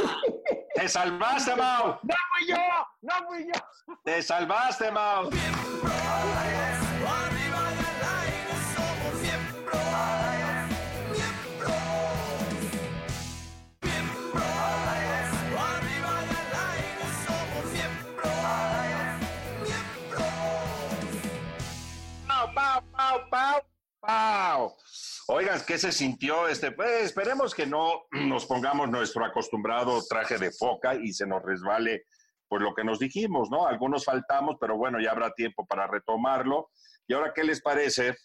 ¡Te 0.76 0.90
salvaste, 0.90 1.56
Mau! 1.56 1.98
¡No 2.04 2.16
fui 2.30 2.48
yo! 2.48 2.58
¡No 3.02 3.14
fui 3.28 3.48
yo! 3.48 3.96
¡Te 4.04 4.22
salvaste, 4.22 4.92
Mau! 4.92 5.30
Pau! 24.08 24.74
Oigan, 25.28 25.60
¿qué 25.68 25.78
se 25.78 25.92
sintió? 25.92 26.48
Este, 26.48 26.72
pues 26.72 27.04
esperemos 27.04 27.54
que 27.54 27.66
no 27.66 28.06
nos 28.12 28.46
pongamos 28.46 28.90
nuestro 28.90 29.26
acostumbrado 29.26 30.02
traje 30.10 30.38
de 30.38 30.52
foca 30.52 30.96
y 30.96 31.12
se 31.12 31.28
nos 31.28 31.44
resbale 31.44 32.06
pues 32.48 32.62
lo 32.62 32.74
que 32.74 32.86
nos 32.86 33.00
dijimos, 33.00 33.50
¿no? 33.52 33.68
Algunos 33.68 34.06
faltamos, 34.06 34.56
pero 34.62 34.78
bueno, 34.78 35.02
ya 35.02 35.12
habrá 35.12 35.34
tiempo 35.34 35.66
para 35.68 35.86
retomarlo. 35.86 36.70
Y 37.06 37.14
ahora, 37.14 37.34
¿qué 37.36 37.44
les 37.44 37.62
parece? 37.62 38.16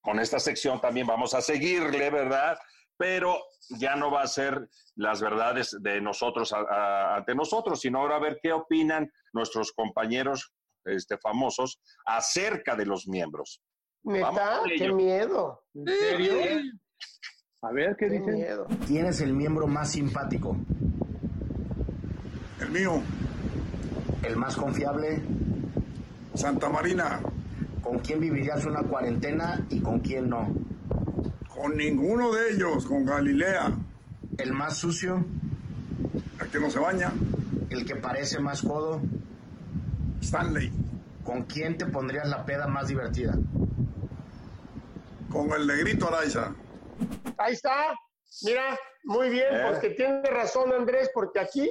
Con 0.00 0.18
esta 0.18 0.40
sección 0.40 0.80
también 0.80 1.06
vamos 1.06 1.34
a 1.34 1.42
seguirle, 1.42 2.08
¿verdad? 2.08 2.56
Pero 2.96 3.38
ya 3.68 3.96
no 3.96 4.10
va 4.10 4.22
a 4.22 4.26
ser 4.26 4.66
las 4.96 5.20
verdades 5.20 5.76
de 5.80 6.00
nosotros 6.00 6.54
ante 6.54 7.34
nosotros, 7.34 7.82
sino 7.82 7.98
ahora 7.98 8.16
a 8.16 8.20
ver 8.20 8.38
qué 8.42 8.54
opinan 8.54 9.10
nuestros 9.34 9.72
compañeros 9.72 10.54
este, 10.86 11.18
famosos 11.18 11.82
acerca 12.06 12.76
de 12.76 12.86
los 12.86 13.06
miembros. 13.06 13.60
¿Neta? 14.04 14.60
¡Qué 14.76 14.92
miedo! 14.92 15.62
¿En 15.74 15.86
serio? 15.86 16.34
A 17.62 17.72
ver, 17.72 17.96
¿qué 17.96 18.06
¡Qué 18.08 18.18
dicen? 18.18 18.34
miedo! 18.34 18.66
¿Quién 18.86 19.06
es 19.06 19.20
el 19.22 19.32
miembro 19.32 19.66
más 19.66 19.90
simpático? 19.92 20.56
El 22.60 22.70
mío, 22.70 23.00
¿El 24.22 24.36
más 24.36 24.56
confiable? 24.56 25.22
Santa 26.34 26.68
Marina, 26.68 27.20
¿Con 27.82 27.98
quién 27.98 28.20
vivirías 28.20 28.64
una 28.64 28.82
cuarentena 28.82 29.60
y 29.70 29.80
con 29.80 30.00
quién 30.00 30.28
no? 30.28 30.48
con 31.54 31.76
ninguno 31.76 32.32
de 32.32 32.50
ellos, 32.50 32.84
con 32.84 33.04
Galilea, 33.04 33.72
¿El 34.38 34.52
más 34.52 34.76
sucio? 34.76 35.24
el 36.40 36.48
que 36.48 36.58
no 36.60 36.68
se 36.70 36.78
baña, 36.78 37.12
¿El 37.70 37.84
que 37.86 37.96
parece 37.96 38.38
más 38.40 38.60
codo? 38.62 39.00
Stanley, 40.20 40.70
¿Con 41.22 41.44
quién 41.44 41.78
te 41.78 41.86
pondrías 41.86 42.28
la 42.28 42.44
peda 42.44 42.66
más 42.66 42.88
divertida? 42.88 43.38
Con 45.34 45.52
el 45.52 45.66
negrito 45.66 46.06
Araiza. 46.08 46.54
Ahí 47.38 47.52
está. 47.54 47.92
Mira, 48.42 48.78
muy 49.02 49.28
bien, 49.30 49.52
Eh. 49.52 49.62
porque 49.68 49.90
tiene 49.90 50.22
razón 50.30 50.72
Andrés, 50.72 51.10
porque 51.12 51.40
aquí 51.40 51.70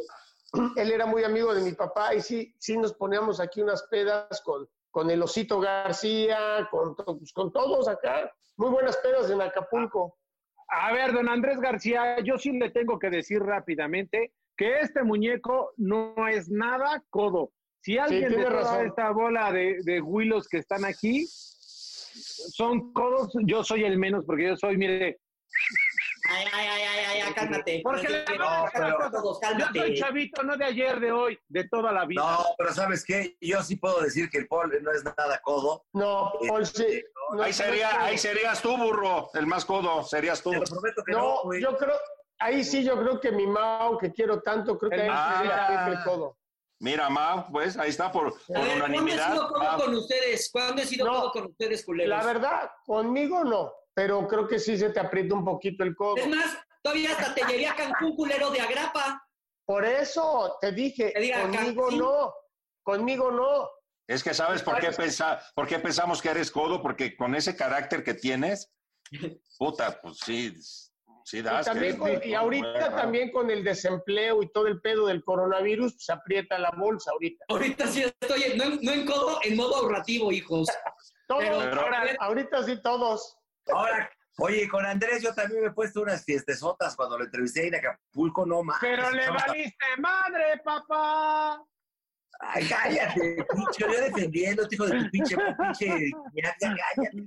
él 0.75 0.91
era 0.91 1.05
muy 1.05 1.23
amigo 1.23 1.53
de 1.55 1.61
mi 1.61 1.71
papá 1.71 2.13
y 2.13 2.21
sí, 2.21 2.53
sí 2.59 2.77
nos 2.77 2.93
poníamos 2.93 3.39
aquí 3.39 3.61
unas 3.61 3.83
pedas 3.89 4.41
con, 4.43 4.67
con 4.91 5.09
el 5.09 5.23
Osito 5.23 5.59
García, 5.59 6.67
con, 6.69 6.95
to- 6.95 7.17
pues, 7.17 7.31
con 7.33 7.51
todos 7.51 7.87
acá. 7.87 8.29
Muy 8.57 8.69
buenas 8.69 8.97
pedas 8.97 9.29
en 9.31 9.41
Acapulco. 9.41 10.17
A 10.67 10.91
ver, 10.93 11.13
don 11.13 11.27
Andrés 11.29 11.59
García, 11.59 12.19
yo 12.19 12.37
sí 12.37 12.51
le 12.51 12.69
tengo 12.69 12.99
que 12.99 13.09
decir 13.09 13.41
rápidamente 13.41 14.33
que 14.57 14.79
este 14.81 15.03
muñeco 15.03 15.71
no 15.77 16.13
es 16.27 16.49
nada 16.49 17.03
codo. 17.09 17.51
Si 17.81 17.97
alguien 17.97 18.29
de 18.29 18.37
toda 18.43 18.49
razón. 18.49 18.85
esta 18.87 19.09
bola 19.11 19.51
de, 19.51 19.77
de 19.83 20.01
huilos 20.01 20.47
que 20.47 20.57
están 20.59 20.85
aquí 20.85 21.27
son 22.13 22.93
codos, 22.93 23.31
yo 23.45 23.63
soy 23.63 23.83
el 23.83 23.97
menos 23.97 24.23
porque 24.25 24.47
yo 24.47 24.57
soy, 24.57 24.77
mire, 24.77 25.19
Ay, 26.29 26.45
ay, 26.53 26.67
ay, 26.67 26.81
ay, 26.81 27.05
ay, 27.09 27.21
ay, 27.27 27.33
cálmate. 27.33 27.81
porque 27.83 28.07
le 28.07 28.21
pero- 28.23 28.45
todos, 29.11 29.39
yo 29.59 29.65
soy 29.81 29.93
chavito, 29.95 30.41
no 30.43 30.55
de 30.55 30.65
ayer, 30.65 30.99
de 31.01 31.11
hoy, 31.11 31.37
de 31.49 31.67
toda 31.67 31.91
la 31.91 32.05
vida. 32.05 32.21
No, 32.21 32.45
pero 32.57 32.73
¿sabes 32.73 33.03
qué? 33.03 33.35
Yo 33.41 33.61
sí 33.61 33.75
puedo 33.75 33.99
decir 33.99 34.29
que 34.29 34.37
el 34.37 34.47
Paul 34.47 34.71
no 34.81 34.91
es 34.91 35.03
nada 35.03 35.39
codo. 35.43 35.83
No, 35.93 36.31
Paul, 36.47 36.65
sí. 36.65 37.03
No, 37.35 37.43
Ahí, 37.43 37.51
sería, 37.51 38.03
ahí 38.03 38.17
serías 38.17 38.61
tú, 38.61 38.75
burro, 38.77 39.29
el 39.33 39.47
más 39.47 39.65
codo, 39.65 40.03
serías 40.03 40.41
tú. 40.41 40.51
Te 40.51 40.59
lo 40.59 40.63
prometo 40.65 41.03
que 41.03 41.11
no, 41.11 41.17
No, 41.19 41.41
güey. 41.43 41.61
yo 41.61 41.75
creo, 41.77 41.95
ahí 42.39 42.63
sí 42.63 42.83
yo 42.85 42.97
creo 42.99 43.19
que 43.19 43.31
mi 43.31 43.45
Mao, 43.45 43.97
que 43.97 44.11
quiero 44.13 44.41
tanto, 44.41 44.77
creo 44.77 44.91
que 44.91 45.01
ahí 45.01 45.09
Ah. 45.11 45.35
sería 45.39 45.85
Pepe 45.89 46.03
Codo. 46.05 46.37
Mira, 46.83 47.09
Mau, 47.09 47.49
pues 47.49 47.77
ahí 47.77 47.89
está 47.91 48.11
por, 48.11 48.33
por 48.45 48.57
A 48.57 48.59
ver, 48.61 48.77
¿cuándo 48.79 48.85
he 48.85 48.89
unanimidad. 48.99 49.31
sido 49.31 49.47
codo 49.47 49.77
con 49.85 49.95
ustedes? 49.95 50.49
¿Cuándo 50.51 50.81
he 50.81 50.85
sido 50.85 51.05
No. 51.05 51.11
codo 51.13 51.31
con 51.31 51.45
ustedes, 51.45 51.85
culeros? 51.85 52.09
La 52.17 52.25
verdad, 52.25 52.71
conmigo 52.85 53.41
no, 53.45 53.71
pero 53.93 54.27
creo 54.27 54.45
que 54.49 54.59
sí 54.59 54.77
se 54.77 54.89
te 54.89 54.99
aprieta 54.99 55.33
un 55.33 55.45
poquito 55.45 55.85
el 55.85 55.95
codo. 55.95 56.17
Es 56.17 56.27
más, 56.27 56.57
todavía 56.81 57.11
hasta 57.11 57.33
te 57.33 57.45
llevé 57.45 57.67
a 57.67 57.75
Cancún, 57.77 58.17
culero 58.17 58.49
de 58.49 58.59
agrapa. 58.59 59.25
Por 59.65 59.85
eso 59.85 60.57
te 60.59 60.73
dije, 60.73 61.13
conmigo 61.13 61.85
acá, 61.85 61.91
sí. 61.91 61.97
no, 61.97 62.33
conmigo 62.83 63.31
no. 63.31 63.69
Es 64.05 64.21
que 64.21 64.33
sabes 64.33 64.61
por 64.61 64.77
qué, 64.79 64.91
pensa, 64.91 65.41
por 65.55 65.65
qué 65.65 65.79
pensamos 65.79 66.21
que 66.21 66.31
eres 66.31 66.51
codo, 66.51 66.81
porque 66.81 67.15
con 67.15 67.33
ese 67.33 67.55
carácter 67.55 68.03
que 68.03 68.13
tienes, 68.13 68.69
puta, 69.57 70.01
pues 70.01 70.17
sí, 70.17 70.53
sí 71.25 71.39
Y, 71.39 71.43
también 71.43 71.97
con- 71.97 72.11
y 72.23 72.33
ahorita 72.33 72.71
bueno. 72.71 72.95
también 72.95 73.31
con 73.31 73.49
el 73.51 73.63
desempleo 73.63 74.41
y 74.43 74.51
todo 74.51 74.67
el 74.67 74.81
pedo 74.81 75.07
del 75.07 75.23
coronavirus, 75.23 75.95
se 75.97 76.11
aprieta 76.13 76.57
la 76.59 76.71
bolsa 76.71 77.11
ahorita. 77.11 77.45
Ahorita 77.49 77.87
sí 77.87 78.03
estoy, 78.03 78.43
en- 78.43 78.57
no, 78.57 78.63
en- 78.65 78.79
no 78.81 78.91
en 78.91 79.05
codo, 79.05 79.39
en 79.43 79.55
modo 79.55 79.75
ahorrativo, 79.77 80.31
hijos. 80.31 80.67
Todos, 81.27 81.43
Pero- 81.43 81.81
ahora, 81.81 82.03
ahorita 82.19 82.63
sí 82.63 82.81
todos. 82.81 83.37
Ahora, 83.71 84.11
oye, 84.39 84.67
con 84.67 84.85
Andrés 84.85 85.23
yo 85.23 85.33
también 85.33 85.61
me 85.61 85.67
he 85.67 85.71
puesto 85.71 86.01
unas 86.01 86.25
fiestesotas 86.25 86.95
cuando 86.97 87.17
lo 87.17 87.23
entrevisté 87.23 87.67
en 87.67 87.75
Acapulco, 87.75 88.45
no 88.45 88.61
más. 88.61 88.77
Pero 88.81 89.09
le 89.09 89.29
valiste 89.29 89.85
madre, 89.99 90.61
papá. 90.63 91.63
Ay, 92.39 92.67
cállate, 92.67 93.45
pinche, 93.53 93.79
yo 93.79 94.01
defendiendo, 94.01 94.67
hijo 94.69 94.85
de 94.85 94.99
tu 95.05 95.09
pinche, 95.11 95.37
pinche, 95.57 96.11
ya, 96.33 96.55
ya, 96.59 96.75
cállate. 96.95 97.25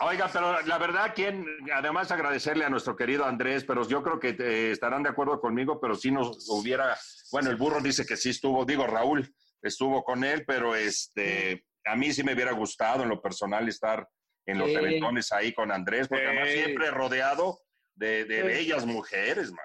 Oiga, 0.00 0.28
pero 0.32 0.60
la 0.62 0.78
verdad, 0.78 1.12
quien, 1.14 1.46
además 1.72 2.10
agradecerle 2.10 2.64
a 2.64 2.68
nuestro 2.68 2.96
querido 2.96 3.24
Andrés, 3.24 3.64
pero 3.64 3.86
yo 3.86 4.02
creo 4.02 4.18
que 4.18 4.30
eh, 4.38 4.72
estarán 4.72 5.02
de 5.04 5.08
acuerdo 5.10 5.40
conmigo, 5.40 5.80
pero 5.80 5.94
si 5.94 6.10
nos 6.10 6.48
hubiera, 6.48 6.96
bueno, 7.30 7.50
el 7.50 7.56
burro 7.56 7.80
dice 7.80 8.04
que 8.04 8.16
sí 8.16 8.30
estuvo, 8.30 8.64
digo, 8.64 8.86
Raúl 8.86 9.32
estuvo 9.62 10.02
con 10.02 10.24
él, 10.24 10.44
pero 10.46 10.74
este, 10.74 11.64
a 11.84 11.94
mí 11.96 12.12
sí 12.12 12.24
me 12.24 12.34
hubiera 12.34 12.52
gustado 12.52 13.04
en 13.04 13.08
lo 13.08 13.22
personal 13.22 13.68
estar 13.68 14.08
en 14.46 14.58
los 14.58 14.68
Sí. 14.68 14.74
eventones 14.76 15.32
ahí 15.32 15.54
con 15.54 15.70
Andrés, 15.70 16.08
porque 16.08 16.26
además 16.26 16.48
Sí. 16.48 16.54
siempre 16.64 16.90
rodeado 16.90 17.60
de, 17.94 18.24
de 18.24 18.40
Sí. 18.40 18.46
bellas 18.46 18.84
mujeres, 18.86 19.52
man. 19.52 19.64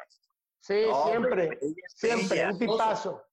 Sí, 0.61 0.83
No, 0.87 1.07
siempre, 1.07 1.59
siempre, 1.87 2.45
un 2.51 2.59
tipazo. 2.59 3.23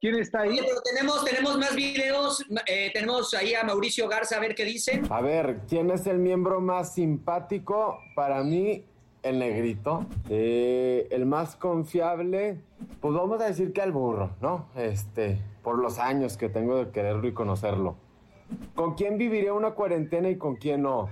¿Quién 0.00 0.14
está 0.14 0.40
ahí? 0.40 0.50
Oye, 0.50 0.62
pero 0.66 0.80
tenemos, 0.80 1.24
tenemos 1.24 1.58
más 1.58 1.76
videos. 1.76 2.46
eh, 2.66 2.90
tenemos 2.94 3.34
ahí 3.34 3.54
a 3.54 3.64
Mauricio 3.64 4.08
Garza 4.08 4.36
a 4.36 4.40
ver 4.40 4.54
qué 4.54 4.64
dicen. 4.64 5.02
A 5.10 5.20
ver, 5.20 5.60
¿quién 5.68 5.90
es 5.90 6.06
el 6.06 6.18
miembro 6.18 6.60
más 6.62 6.94
simpático? 6.94 7.98
Para 8.14 8.42
mí, 8.42 8.86
el 9.22 9.38
negrito. 9.38 10.06
Eh, 10.30 11.06
el 11.10 11.26
más 11.26 11.54
confiable, 11.54 12.58
pues 13.02 13.12
vamos 13.12 13.42
a 13.42 13.46
decir 13.46 13.74
que 13.74 13.82
el 13.82 13.92
burro, 13.92 14.30
¿no? 14.40 14.68
Este, 14.74 15.38
por 15.62 15.78
los 15.78 15.98
años 15.98 16.38
que 16.38 16.48
tengo 16.48 16.82
de 16.82 16.90
quererlo 16.90 17.28
y 17.28 17.34
conocerlo. 17.34 17.96
¿Con 18.74 18.94
quién 18.94 19.18
viviría 19.18 19.52
una 19.52 19.72
cuarentena 19.72 20.30
y 20.30 20.36
con 20.36 20.56
quién 20.56 20.80
no? 20.82 21.10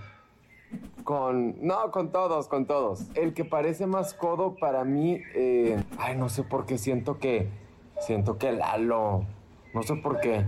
Con, 1.05 1.57
no, 1.61 1.91
con 1.91 2.11
todos, 2.11 2.49
con 2.49 2.67
todos. 2.67 3.05
El 3.15 3.35
que 3.35 3.45
parece 3.45 3.87
más 3.87 4.15
codo 4.15 4.57
para 4.57 4.85
mí, 4.85 5.21
eh, 5.35 5.83
ay, 5.99 6.17
no 6.17 6.31
sé 6.31 6.43
por 6.43 6.65
qué 6.65 6.79
siento 6.79 7.19
que, 7.19 7.49
siento 8.01 8.39
que 8.39 8.53
Lalo, 8.53 9.25
no 9.75 9.83
sé 9.83 9.97
por 9.97 10.21
qué. 10.21 10.45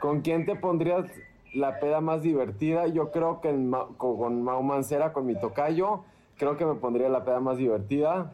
¿Con 0.00 0.20
quién 0.20 0.44
te 0.44 0.56
pondrías 0.56 1.06
la 1.54 1.78
peda 1.78 2.00
más 2.00 2.22
divertida? 2.22 2.86
Yo 2.86 3.10
creo 3.10 3.40
que 3.40 3.54
con 3.96 4.42
Mau 4.42 4.62
Mancera, 4.62 5.12
con 5.12 5.26
mi 5.26 5.38
tocayo, 5.38 6.04
creo 6.36 6.56
que 6.56 6.66
me 6.66 6.74
pondría 6.74 7.08
la 7.08 7.24
peda 7.24 7.40
más 7.40 7.58
divertida. 7.58 8.32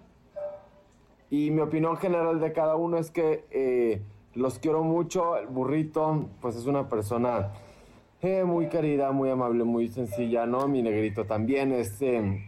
y 1.31 1.51
mi 1.51 1.61
opinión 1.61 1.99
general 1.99 2.41
de 2.41 2.53
cada 2.53 2.77
uno 2.77 2.97
es 2.97 3.11
que 3.11 3.45
eh, 3.51 4.01
los 4.35 4.59
quiero 4.59 4.83
mucho. 4.83 5.37
El 5.37 5.47
burrito, 5.47 6.27
pues 6.41 6.57
es 6.57 6.67
una 6.67 6.89
persona 6.89 7.53
eh, 8.23 8.45
muy 8.45 8.69
querida, 8.69 9.13
muy 9.13 9.29
amable, 9.29 9.65
muy 9.65 9.89
sencilla, 9.89 10.47
¿no? 10.47 10.69
Mi 10.69 10.83
negrito 10.83 11.27
también 11.27 11.73
es... 11.73 12.01
eh, 12.01 12.45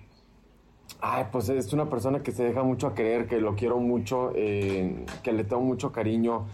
Ay, 1.02 1.26
pues 1.32 1.48
es 1.48 1.72
una 1.72 1.88
persona 1.88 2.22
que 2.22 2.30
se 2.32 2.44
deja 2.44 2.62
mucho 2.62 2.86
a 2.86 2.94
querer, 2.94 3.26
que 3.26 3.40
lo 3.40 3.54
quiero 3.56 3.78
mucho, 3.78 4.32
eh, 4.34 5.04
que 5.22 5.32
le 5.32 5.44
tengo 5.44 5.62
mucho 5.62 5.92
cariño. 5.92 6.44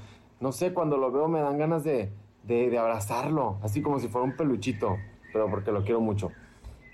No 0.40 0.52
sé, 0.52 0.72
cuando 0.72 0.96
lo 0.98 1.10
veo 1.10 1.26
me 1.26 1.40
dan 1.40 1.58
ganas 1.58 1.82
de, 1.82 2.10
de- 2.44 2.70
de 2.70 2.78
abrazarlo, 2.78 3.56
así 3.62 3.82
como 3.82 3.98
si 3.98 4.06
fuera 4.08 4.24
un 4.24 4.36
peluchito, 4.36 4.96
pero 5.32 5.48
porque 5.50 5.72
lo 5.72 5.82
quiero 5.82 6.00
mucho. 6.00 6.30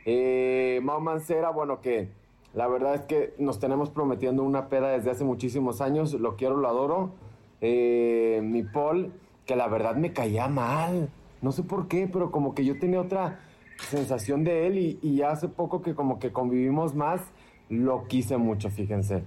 Eh, 0.07 0.81
Mau 0.83 1.01
Mancera, 1.01 1.51
bueno, 1.51 1.81
que 1.83 2.09
la 2.55 2.69
verdad 2.69 2.95
es 2.95 3.01
que 3.03 3.35
nos 3.39 3.59
tenemos 3.61 3.91
prometiendo 3.91 4.43
una 4.45 4.69
peda 4.69 4.89
desde 4.89 5.11
hace 5.11 5.25
muchísimos 5.25 5.81
años, 5.83 6.15
lo 6.15 6.37
quiero, 6.37 6.57
lo 6.57 6.69
adoro. 6.69 7.11
Eh, 7.61 8.41
mi 8.43 8.63
Paul, 8.63 9.13
que 9.45 9.57
la 9.57 9.69
verdad 9.69 9.95
me 9.97 10.13
caía 10.13 10.49
mal, 10.49 11.11
no 11.43 11.53
sé 11.53 11.63
por 11.63 11.87
qué, 11.87 12.09
pero 12.11 12.31
como 12.31 12.55
que 12.55 12.65
yo 12.65 12.79
tenía 12.79 13.01
otra 13.01 13.41
sensación 13.89 14.43
de 14.43 14.67
él 14.67 14.79
y, 14.79 14.99
y 15.03 15.23
hace 15.23 15.49
poco 15.49 15.83
que 15.83 15.95
como 15.95 16.19
que 16.19 16.33
convivimos 16.33 16.95
más, 16.95 17.21
lo 17.73 18.07
quise 18.07 18.37
mucho, 18.37 18.71
fíjense. 18.71 19.25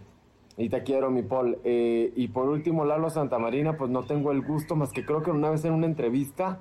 Y 0.58 0.70
te 0.70 0.84
quiero, 0.84 1.10
mi 1.12 1.24
Paul. 1.24 1.60
Eh, 1.64 2.14
y 2.16 2.28
por 2.30 2.48
último, 2.48 2.86
Lalo 2.86 3.10
Santamarina, 3.10 3.75
pues 3.75 3.90
no 3.90 4.06
tengo 4.06 4.32
el 4.32 4.42
gusto, 4.42 4.75
más 4.75 4.92
que 4.94 5.06
creo 5.06 5.22
que 5.22 5.32
una 5.32 5.50
vez 5.50 5.66
en 5.66 5.74
una 5.74 5.86
entrevista, 5.88 6.60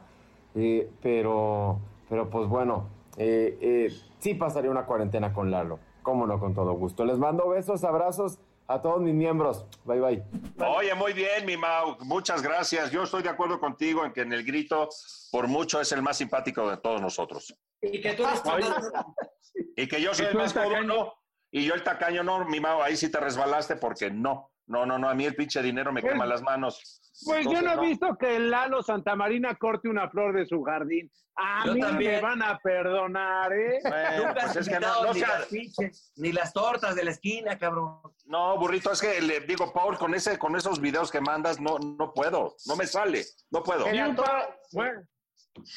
eh, 0.55 0.91
pero, 1.01 1.79
pero 2.09 2.29
pues 2.31 2.49
bueno, 2.49 2.89
eh, 3.17 3.59
eh, 3.61 3.93
sí 4.19 4.35
pasaría 4.35 4.71
una 4.71 4.87
cuarentena 4.87 5.33
con 5.33 5.51
Lalo. 5.51 5.79
Cómo 6.03 6.27
no, 6.27 6.41
con 6.41 6.55
todo 6.55 6.73
gusto. 6.73 7.05
Les 7.05 7.19
mando 7.19 7.49
besos, 7.49 7.85
abrazos 7.85 8.39
a 8.67 8.81
todos 8.81 9.01
mis 9.01 9.15
miembros. 9.15 9.67
Bye, 9.85 10.01
bye. 10.01 10.25
Oye, 10.67 10.95
muy 10.95 11.13
bien, 11.13 11.47
mi 11.47 11.57
Mau. 11.57 11.97
Muchas 12.01 12.43
gracias. 12.43 12.91
Yo 12.91 13.05
estoy 13.05 13.23
de 13.23 13.29
acuerdo 13.29 13.61
contigo 13.61 14.05
en 14.05 14.13
que 14.13 14.23
en 14.23 14.33
el 14.33 14.45
grito, 14.45 14.89
por 15.31 15.49
mucho, 15.49 15.81
es 15.81 15.93
el 15.93 16.03
más 16.03 16.17
simpático 16.17 16.69
de 16.69 16.79
todos 16.79 17.01
nosotros. 17.01 17.55
Y 17.81 18.01
que 18.01 18.15
tú 18.15 18.25
eres 18.25 18.43
Y 19.77 19.87
que 19.87 20.01
yo 20.01 20.15
soy 20.15 20.27
¿Y 20.27 20.29
el 20.31 20.35
más 20.37 20.55
tacaño? 20.55 21.13
Y 21.57 21.65
yo 21.65 21.75
el 21.75 21.85
tacaño, 21.85 22.25
no, 22.25 22.45
mi 22.47 22.59
Mau. 22.59 22.83
Ahí 22.83 22.97
sí 22.97 23.09
te 23.13 23.21
resbalaste 23.21 23.77
porque 23.77 24.11
no. 24.11 24.51
No, 24.67 24.85
no, 24.85 24.99
no. 24.99 25.09
A 25.09 25.15
mí 25.15 25.25
el 25.25 25.37
pinche 25.37 25.63
dinero 25.63 25.93
me 25.93 26.01
Pues- 26.01 26.13
quema 26.13 26.27
las 26.27 26.43
manos. 26.43 27.01
Pues 27.25 27.45
yo 27.47 27.63
no 27.63 27.75
he 27.75 27.87
visto 27.87 28.17
que 28.19 28.41
Lalo 28.41 28.83
Santamarina 28.83 29.55
corte 29.55 29.89
una 29.89 30.11
flor 30.11 30.35
de 30.35 30.47
su 30.47 30.61
jardín. 30.65 31.09
A 31.37 31.65
Yo 31.65 31.75
mí 31.75 31.81
también. 31.81 32.13
me 32.17 32.21
van 32.23 32.43
a 32.43 32.59
perdonar, 32.59 33.53
¿eh? 33.53 33.79
Bueno, 33.85 34.17
Nunca 34.19 34.33
pues 34.35 34.45
has 34.47 34.57
es 34.57 34.69
que 34.69 34.81
no, 34.81 35.05
no 35.05 35.13
ni 35.15 35.21
sea- 35.21 35.39
las 35.39 35.47
pinches, 35.47 36.13
ni 36.17 36.33
las 36.33 36.53
tortas 36.53 36.97
de 36.97 37.05
la 37.05 37.11
esquina, 37.13 37.57
cabrón. 37.57 38.01
No, 38.27 38.59
burrito, 38.59 38.91
es 38.91 39.01
que 39.01 39.21
le 39.21 39.41
digo, 39.41 39.73
Paul, 39.73 39.97
con 39.97 40.13
ese, 40.15 40.39
con 40.41 40.57
esos 40.57 40.81
videos 40.81 41.13
que 41.13 41.21
mandas, 41.21 41.61
no, 41.61 41.79
no 41.79 42.13
puedo, 42.13 42.57
no 42.67 42.75
me 42.77 42.87
sale, 42.87 43.25
no 43.53 43.63
puedo, 43.63 43.85
un 43.87 44.17
pa- 44.17 44.49
bueno, 44.73 45.03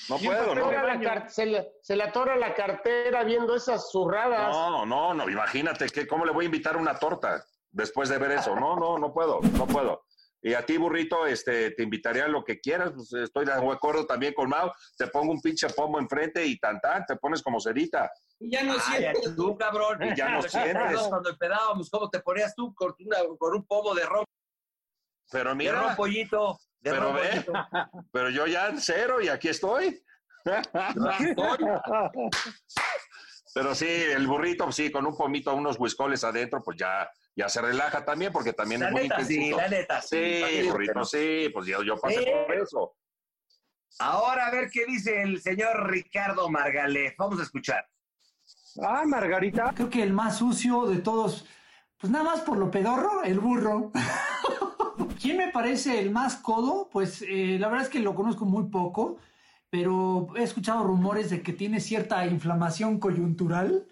no 0.10 0.18
puedo, 0.18 0.56
no. 0.56 0.72
la 0.72 1.30
se, 1.30 1.46
le, 1.46 1.74
se 1.82 1.96
le 1.96 2.04
atora 2.04 2.36
la 2.36 2.54
cartera 2.54 3.24
viendo 3.24 3.56
esas 3.56 3.92
zurradas. 3.92 4.50
No, 4.56 4.86
no, 4.86 5.14
no, 5.14 5.30
imagínate 5.30 5.88
que 5.90 6.08
cómo 6.08 6.26
le 6.26 6.32
voy 6.32 6.46
a 6.46 6.48
invitar 6.48 6.78
una 6.78 6.98
torta 6.98 7.46
después 7.72 8.10
de 8.10 8.18
ver 8.18 8.32
eso. 8.32 8.56
No, 8.56 8.76
no, 8.76 8.98
no 8.98 9.14
puedo, 9.14 9.40
no 9.42 9.68
puedo. 9.68 10.04
Y 10.42 10.54
a 10.54 10.66
ti, 10.66 10.78
burrito, 10.78 11.26
este, 11.26 11.72
te 11.72 11.84
invitaría 11.84 12.26
a 12.26 12.28
lo 12.28 12.44
que 12.44 12.60
quieras. 12.60 12.92
pues, 12.96 13.12
estoy 13.14 13.46
de 13.46 13.54
acuerdo 13.54 14.06
también 14.06 14.34
con 14.34 14.48
Mau. 14.50 14.72
Te 14.98 15.08
pongo 15.08 15.32
un 15.32 15.42
pinche 15.42 15.68
pomo 15.70 16.00
enfrente 16.00 16.46
y 16.46 16.58
tan 16.58 16.80
tan, 16.80 17.06
te 17.06 17.16
pones 17.18 17.42
como 17.42 17.60
cerita. 17.60 18.10
Y 18.40 18.52
ya 18.52 18.64
no 18.64 18.74
Ay, 18.74 18.80
sientes. 18.80 19.36
tú, 19.36 19.58
cabrón. 19.58 20.02
Y 20.04 20.16
ya 20.16 20.30
no 20.30 20.40
¿Te 20.42 20.50
sientes. 20.50 21.02
Cuando 21.10 21.32
empedábamos, 21.32 21.90
¿cómo 21.90 22.10
te 22.10 22.20
ponías 22.20 22.54
tú 22.56 22.74
con, 22.76 22.96
una- 23.00 23.18
con 23.38 23.56
un 23.56 23.66
pomo 23.66 23.94
de 23.96 24.06
ron, 24.06 24.26
Pero 25.32 25.50
de 25.50 25.56
mira, 25.56 25.82
ron 25.82 25.96
pollito? 25.96 26.60
Pero 26.92 27.14
ve. 27.14 27.46
pero 28.12 28.30
yo 28.30 28.46
ya 28.48 28.68
en 28.70 28.80
cero 28.82 29.22
y 29.22 29.28
aquí 29.30 29.50
estoy. 29.50 30.04
Pero 33.54 33.74
sí, 33.74 33.88
el 33.88 34.28
burrito, 34.28 34.72
sí, 34.72 34.92
con 34.92 35.06
un 35.08 35.16
pomito, 35.18 35.54
unos 35.56 35.80
huiscoles 35.80 36.24
adentro, 36.24 36.62
pues 36.64 36.78
ya, 36.78 37.10
ya 37.36 37.50
se 37.50 37.62
relaja 37.62 38.06
también, 38.06 38.32
porque 38.32 38.54
también 38.54 38.82
La 38.82 38.88
es 38.88 38.94
muy 38.94 39.02
neta, 39.04 39.16
sí, 39.24 39.34
intensito. 39.36 39.58
la 39.58 39.68
neta, 39.70 40.02
sí. 40.02 40.08
Sí, 40.36 40.42
También, 40.42 40.70
burrito, 40.72 40.94
pero- 40.94 41.06
sí, 41.06 41.50
pues 41.54 41.66
yo, 41.66 41.82
yo 41.84 41.98
pasé 41.98 42.20
Sí. 42.24 42.26
por 42.46 42.56
eso. 42.56 42.96
Ahora 44.00 44.48
a 44.48 44.52
ver 44.52 44.70
qué 44.72 44.86
dice 44.86 45.24
el 45.24 45.42
señor 45.42 45.90
Ricardo 45.90 46.50
Margalef. 46.50 47.16
Vamos 47.18 47.40
a 47.40 47.44
escuchar. 47.44 47.88
Ah, 48.84 49.04
Margarita. 49.08 49.72
Creo 49.76 49.90
que 49.90 50.04
el 50.04 50.14
más 50.14 50.38
sucio 50.38 50.86
de 50.86 50.98
todos, 51.00 51.48
pues 51.98 52.12
nada 52.12 52.24
más 52.26 52.42
por 52.42 52.58
lo 52.58 52.70
pedorro, 52.70 53.24
el 53.24 53.40
burro. 53.40 53.92
¿Quién 55.20 55.38
me 55.38 55.50
parece 55.50 56.00
el 56.00 56.12
más 56.12 56.36
codo? 56.36 56.90
Pues 56.92 57.24
eh, 57.28 57.58
la 57.60 57.68
verdad 57.70 57.86
es 57.86 57.90
que 57.90 58.00
lo 58.00 58.14
conozco 58.14 58.46
muy 58.46 58.66
poco, 58.66 59.18
pero 59.70 60.28
he 60.36 60.44
escuchado 60.44 60.84
rumores 60.84 61.30
de 61.30 61.42
que 61.42 61.54
tiene 61.54 61.80
cierta 61.80 62.26
inflamación 62.28 63.00
coyuntural 63.00 63.88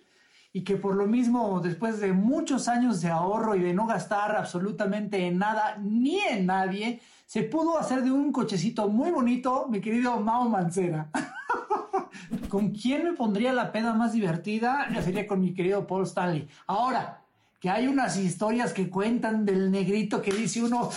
y 0.53 0.63
que 0.63 0.77
por 0.77 0.95
lo 0.95 1.07
mismo, 1.07 1.59
después 1.61 1.99
de 1.99 2.13
muchos 2.13 2.67
años 2.67 3.01
de 3.01 3.09
ahorro 3.09 3.55
y 3.55 3.61
de 3.61 3.73
no 3.73 3.87
gastar 3.87 4.35
absolutamente 4.35 5.25
en 5.27 5.39
nada 5.39 5.77
ni 5.81 6.19
en 6.19 6.45
nadie, 6.45 7.01
se 7.25 7.43
pudo 7.43 7.79
hacer 7.79 8.03
de 8.03 8.11
un 8.11 8.31
cochecito 8.31 8.87
muy 8.87 9.09
bonito, 9.09 9.67
mi 9.67 9.81
querido 9.81 10.19
Mao 10.19 10.47
Mancera. 10.47 11.09
¿Con 12.49 12.69
quién 12.69 13.03
me 13.03 13.13
pondría 13.13 13.51
la 13.51 13.71
peda 13.71 13.93
más 13.93 14.13
divertida? 14.13 14.87
Sería 15.03 15.27
con 15.27 15.41
mi 15.41 15.53
querido 15.53 15.87
Paul 15.87 16.03
Stanley. 16.03 16.47
Ahora, 16.67 17.24
que 17.59 17.69
hay 17.69 17.87
unas 17.87 18.17
historias 18.17 18.73
que 18.73 18.89
cuentan 18.89 19.45
del 19.45 19.71
negrito 19.71 20.21
que 20.21 20.31
dice 20.31 20.63
uno, 20.63 20.89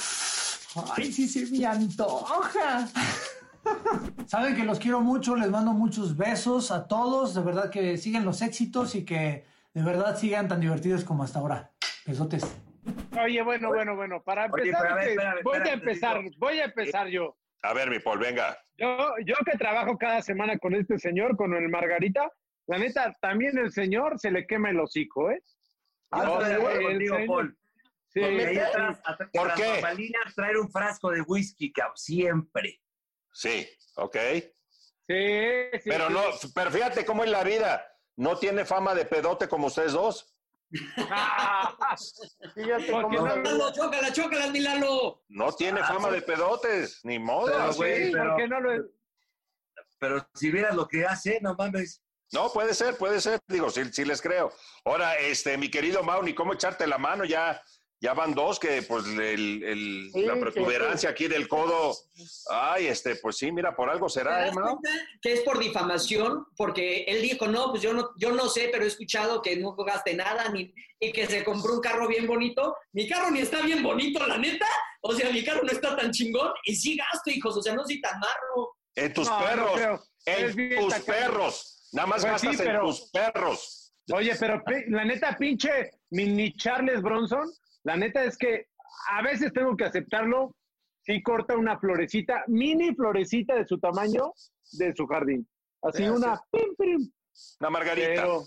ay, 0.96 1.12
sí 1.12 1.28
se 1.28 1.50
me 1.50 1.64
antoja. 1.66 2.88
Saben 4.26 4.54
que 4.56 4.64
los 4.64 4.78
quiero 4.78 5.00
mucho, 5.00 5.36
les 5.36 5.50
mando 5.50 5.72
muchos 5.72 6.16
besos 6.16 6.70
a 6.70 6.86
todos, 6.86 7.34
de 7.34 7.42
verdad 7.42 7.70
que 7.70 7.96
sigan 7.96 8.24
los 8.24 8.42
éxitos 8.42 8.94
y 8.94 9.04
que 9.04 9.44
de 9.74 9.82
verdad 9.82 10.16
sigan 10.16 10.48
tan 10.48 10.60
divertidos 10.60 11.04
como 11.04 11.22
hasta 11.22 11.38
ahora. 11.38 11.70
Besotes. 12.06 12.44
Oye, 13.22 13.42
bueno, 13.42 13.68
bueno, 13.68 13.96
bueno. 13.96 14.22
Para 14.22 14.46
empezar, 14.46 14.94
ver, 14.94 15.08
espérame, 15.08 15.42
voy 15.44 15.56
espérame, 15.56 15.68
a 15.68 15.72
empezar, 15.74 16.20
voy 16.38 16.58
a 16.58 16.64
empezar 16.64 17.08
yo. 17.08 17.36
A 17.62 17.74
ver, 17.74 17.90
mi 17.90 17.98
Paul, 17.98 18.18
venga. 18.18 18.56
Yo, 18.76 19.14
yo 19.26 19.34
que 19.44 19.58
trabajo 19.58 19.98
cada 19.98 20.22
semana 20.22 20.56
con 20.58 20.74
este 20.74 20.98
señor, 20.98 21.36
con 21.36 21.52
el 21.54 21.68
Margarita, 21.68 22.30
la 22.66 22.78
neta, 22.78 23.14
también 23.20 23.58
el 23.58 23.72
señor 23.72 24.18
se 24.18 24.30
le 24.30 24.46
quema 24.46 24.70
el 24.70 24.80
hocico, 24.80 25.30
¿eh? 25.30 25.42
Yo 26.12 26.18
O 26.18 26.40
estoy 26.40 26.48
de 26.48 26.54
acuerdo 26.54 26.78
el 26.80 26.86
contigo, 26.86 27.16
Paul. 27.26 27.58
Sí, 28.08 28.22
atrás, 28.24 29.00
atrás, 29.04 29.30
¿Por 29.32 29.54
qué? 29.54 29.82
traer 30.34 30.56
un 30.56 30.70
frasco 30.70 31.10
de 31.10 31.20
whisky, 31.22 31.70
cabrón, 31.72 31.96
siempre. 31.96 32.80
Sí, 33.32 33.68
ok. 33.96 34.16
sí, 35.06 35.70
sí, 35.82 35.90
Pero 35.90 36.08
sí. 36.08 36.12
no, 36.14 36.20
pero 36.54 36.70
fíjate 36.70 37.04
cómo 37.04 37.24
es 37.24 37.30
la 37.30 37.44
vida. 37.44 37.84
No 38.16 38.36
tiene 38.38 38.64
fama 38.64 38.94
de 38.94 39.04
pedote 39.04 39.46
como 39.48 39.66
ustedes 39.68 39.92
dos. 39.92 40.34
Ah, 40.96 41.76
Fíjate 42.54 42.90
Porque 42.90 43.16
cómo 43.16 43.28
no- 43.28 43.36
Lalo, 43.36 43.72
chócala, 43.72 44.12
chócala, 44.12 44.46
mi 44.50 44.60
Lalo. 44.60 45.22
No 45.28 45.52
tiene 45.52 45.82
fama 45.84 46.10
de 46.10 46.22
pedotes, 46.22 47.00
ni 47.04 47.18
modo. 47.18 47.46
Pero, 47.46 47.58
así. 47.62 47.76
güey, 47.78 48.12
pero- 48.12 48.30
¿Por 48.30 48.36
qué 48.36 48.48
no 48.48 48.60
lo 48.60 48.84
Pero 50.00 50.28
si 50.34 50.50
vieras 50.50 50.74
lo 50.74 50.88
que 50.88 51.04
hace, 51.04 51.38
no 51.42 51.54
mames. 51.54 52.02
No, 52.32 52.52
puede 52.52 52.74
ser, 52.74 52.96
puede 52.96 53.20
ser. 53.20 53.40
Digo, 53.46 53.70
sí, 53.70 53.82
sí 53.92 54.04
les 54.04 54.20
creo. 54.20 54.52
Ahora, 54.84 55.16
este, 55.18 55.56
mi 55.56 55.70
querido 55.70 56.02
Mauni, 56.02 56.34
¿cómo 56.34 56.52
echarte 56.52 56.86
la 56.86 56.98
mano? 56.98 57.24
Ya, 57.24 57.62
ya 58.00 58.12
van 58.14 58.34
dos 58.34 58.58
que, 58.60 58.82
pues, 58.82 59.06
el, 59.06 59.62
el- 59.64 60.10
Sí, 60.12 60.22
la 60.26 60.36
protuberancia 60.38 61.10
aquí 61.10 61.26
del 61.26 61.48
codo. 61.48 61.96
Ay, 62.50 62.86
este, 62.86 63.16
pues 63.16 63.36
sí, 63.38 63.50
mira, 63.50 63.74
por 63.74 63.88
algo 63.90 64.06
¿Te 64.06 64.12
será, 64.12 64.46
¿eh, 64.46 64.52
das 64.54 64.74
que 65.22 65.32
es 65.32 65.40
por 65.40 65.58
difamación? 65.58 66.46
Porque 66.56 67.04
él 67.08 67.22
dijo, 67.22 67.48
no, 67.48 67.70
pues 67.70 67.82
yo 67.82 67.92
no, 67.94 68.10
yo 68.18 68.30
no 68.32 68.48
sé, 68.48 68.68
pero 68.70 68.84
he 68.84 68.88
escuchado 68.88 69.40
que 69.42 69.56
no 69.56 69.74
gaste 69.74 70.14
nada 70.14 70.48
ni, 70.50 70.72
y 71.00 71.12
que 71.12 71.26
se 71.26 71.42
compró 71.44 71.74
un 71.74 71.80
carro 71.80 72.06
bien 72.08 72.26
bonito. 72.26 72.76
Mi 72.92 73.08
carro 73.08 73.30
ni 73.30 73.40
está 73.40 73.62
bien 73.62 73.82
bonito, 73.82 74.24
la 74.26 74.36
neta. 74.38 74.66
O 75.00 75.12
sea, 75.14 75.30
mi 75.30 75.42
carro 75.44 75.62
no 75.62 75.72
está 75.72 75.96
tan 75.96 76.10
chingón 76.10 76.52
y 76.64 76.74
sí 76.76 76.96
gasto, 76.96 77.30
hijos. 77.30 77.56
O 77.56 77.62
sea, 77.62 77.74
no 77.74 77.84
soy 77.86 78.00
tan 78.00 78.18
marro. 78.20 78.76
En 78.94 79.12
tus 79.14 79.28
No, 79.28 79.38
perros, 79.38 79.80
en 80.26 80.76
tus 80.76 80.88
tacaño. 80.92 81.04
perros. 81.06 81.74
Nada 81.92 82.06
más 82.06 82.20
Pues 82.22 82.32
gastas 82.32 82.56
sí, 82.56 82.62
en 82.62 82.66
pero- 82.68 82.80
tus 82.86 83.10
perros. 83.10 83.92
Oye, 84.12 84.32
pero 84.40 84.62
la 84.88 85.04
neta, 85.04 85.36
pinche 85.38 85.90
mini 86.10 86.54
Charles 86.56 87.02
Bronson, 87.02 87.46
la 87.84 87.96
neta 87.96 88.24
es 88.24 88.38
que 88.38 88.66
a 89.10 89.20
veces 89.22 89.52
tengo 89.52 89.76
que 89.76 89.84
aceptarlo, 89.84 90.54
sí 91.02 91.22
corta 91.22 91.54
una 91.56 91.78
florecita, 91.78 92.42
mini 92.46 92.94
florecita 92.94 93.54
de 93.54 93.66
su 93.66 93.78
tamaño 93.78 94.32
de 94.72 94.94
su 94.96 95.06
jardín. 95.06 95.46
Así 95.82 96.04
Sí, 96.04 96.08
una, 96.08 96.40
pim, 96.50 96.74
pim, 96.78 97.10
Una 97.60 97.70
margarita. 97.70 98.08
pero 98.14 98.42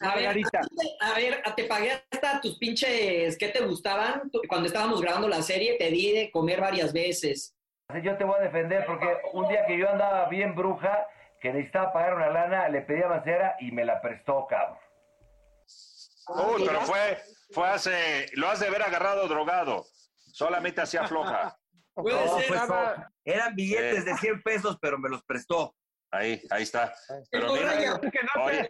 A 0.00 0.14
ver, 0.16 0.24
Margarita. 0.24 0.60
A 1.00 1.14
ver, 1.14 1.42
te 1.56 1.64
pagué 1.64 1.90
hasta 2.10 2.40
tus 2.40 2.58
pinches 2.58 3.36
que 3.38 3.48
te 3.48 3.64
gustaban. 3.66 4.30
Cuando 4.48 4.66
estábamos 4.66 5.00
grabando 5.02 5.28
la 5.28 5.42
serie, 5.42 5.76
te 5.78 5.90
di 5.90 6.10
de 6.12 6.30
comer 6.30 6.60
varias 6.60 6.92
veces. 6.92 7.54
Yo 8.02 8.16
te 8.16 8.24
voy 8.24 8.36
a 8.40 8.44
defender 8.44 8.84
porque 8.86 9.06
un 9.34 9.46
día 9.48 9.64
que 9.66 9.78
yo 9.78 9.88
andaba 9.90 10.26
bien 10.30 10.54
bruja, 10.54 11.06
que 11.42 11.52
necesitaba 11.52 11.92
pagar 11.92 12.14
una 12.14 12.30
lana, 12.30 12.68
le 12.68 12.82
pedí 12.82 13.02
a 13.02 13.08
Mancera 13.08 13.56
y 13.58 13.72
me 13.72 13.84
la 13.84 14.00
prestó, 14.00 14.46
cabrón. 14.48 14.78
Uy, 16.28 16.64
pero 16.64 16.80
fue, 16.82 17.20
fue 17.50 17.68
hace, 17.68 18.26
lo 18.34 18.48
has 18.48 18.60
de 18.60 18.68
haber 18.68 18.82
agarrado 18.82 19.26
drogado. 19.26 19.84
Solamente 20.32 20.80
hacía 20.80 21.06
floja. 21.08 21.58
Puede 21.94 22.28
ser. 22.44 22.54
Eran 23.24 23.54
billetes 23.56 24.04
de 24.04 24.16
100 24.16 24.42
pesos, 24.42 24.78
pero 24.80 24.98
me 24.98 25.08
los 25.10 25.22
prestó. 25.24 25.74
Ahí, 26.12 26.40
ahí 26.50 26.62
está. 26.62 26.94
Pero 27.30 27.52
oye, 27.52 28.68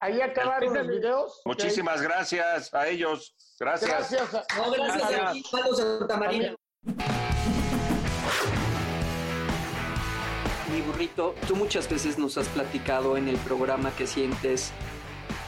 Ahí 0.00 0.20
acabaron 0.20 0.74
los 0.74 0.86
videos. 0.88 1.40
muchísimas 1.44 2.02
gracias 2.02 2.74
a 2.74 2.86
ellos. 2.88 3.34
Gracias. 3.58 4.10
Gracias. 4.10 4.34
a- 4.34 4.44
No, 4.56 4.70
gracias 4.72 5.20
a 5.20 5.32
ti, 5.32 5.44
Pablo 5.50 5.74
Santamarina. 5.74 6.56
Mi 10.76 10.82
burrito, 10.82 11.34
tú 11.48 11.56
muchas 11.56 11.88
veces 11.88 12.18
nos 12.18 12.36
has 12.36 12.48
platicado 12.48 13.16
en 13.16 13.28
el 13.28 13.38
programa 13.38 13.92
que 13.96 14.06
sientes 14.06 14.72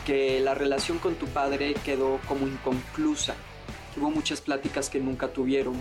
que 0.07 0.41
la 0.41 0.55
relación 0.55 0.97
con 0.97 1.17
tu 1.17 1.27
padre 1.27 1.75
quedó 1.85 2.19
como 2.27 2.49
inconclusa. 2.49 3.35
Hubo 3.99 4.11
muchas 4.11 4.41
pláticas 4.41 4.89
que 4.89 5.01
nunca 5.01 5.29
tuvieron. 5.29 5.75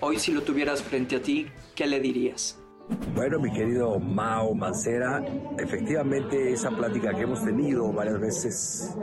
Hoy 0.00 0.18
si 0.18 0.32
lo 0.32 0.42
tuvieras 0.42 0.82
frente 0.82 1.16
a 1.16 1.22
ti, 1.22 1.46
¿qué 1.74 1.86
le 1.86 1.98
dirías? 1.98 2.60
Bueno, 3.14 3.40
mi 3.40 3.50
querido 3.54 3.98
Mao 3.98 4.54
Mancera, 4.54 5.24
efectivamente 5.58 6.52
esa 6.52 6.68
plática 6.68 7.14
que 7.14 7.22
hemos 7.22 7.42
tenido 7.42 7.90
varias 7.90 8.20
veces 8.20 8.94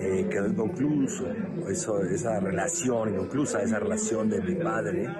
eh, 0.00 0.26
quedó 0.30 0.46
inconcluso, 0.46 1.26
eso, 1.68 2.00
esa 2.04 2.40
relación 2.40 3.16
inconclusa, 3.16 3.60
esa 3.60 3.78
relación 3.78 4.30
de 4.30 4.40
mi 4.40 4.54
padre. 4.54 5.14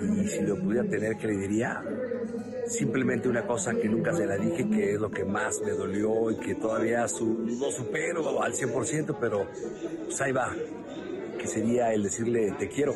Y 0.00 0.26
si 0.26 0.42
lo 0.42 0.58
pudiera 0.58 0.88
tener, 0.88 1.16
¿qué 1.16 1.28
le 1.28 1.36
diría? 1.36 1.80
Simplemente 2.72 3.28
una 3.28 3.46
cosa 3.46 3.74
que 3.74 3.86
nunca 3.86 4.14
se 4.14 4.24
la 4.24 4.38
dije, 4.38 4.66
que 4.70 4.94
es 4.94 5.00
lo 5.00 5.10
que 5.10 5.26
más 5.26 5.60
me 5.60 5.72
dolió 5.72 6.30
y 6.30 6.36
que 6.36 6.54
todavía 6.54 7.06
su, 7.06 7.26
no 7.26 7.70
supero 7.70 8.42
al 8.42 8.54
100%, 8.54 9.16
pero 9.20 9.46
pues 10.06 10.20
ahí 10.22 10.32
que 11.38 11.46
sería 11.46 11.92
el 11.92 12.04
decirle 12.04 12.54
te 12.58 12.68
quiero. 12.70 12.94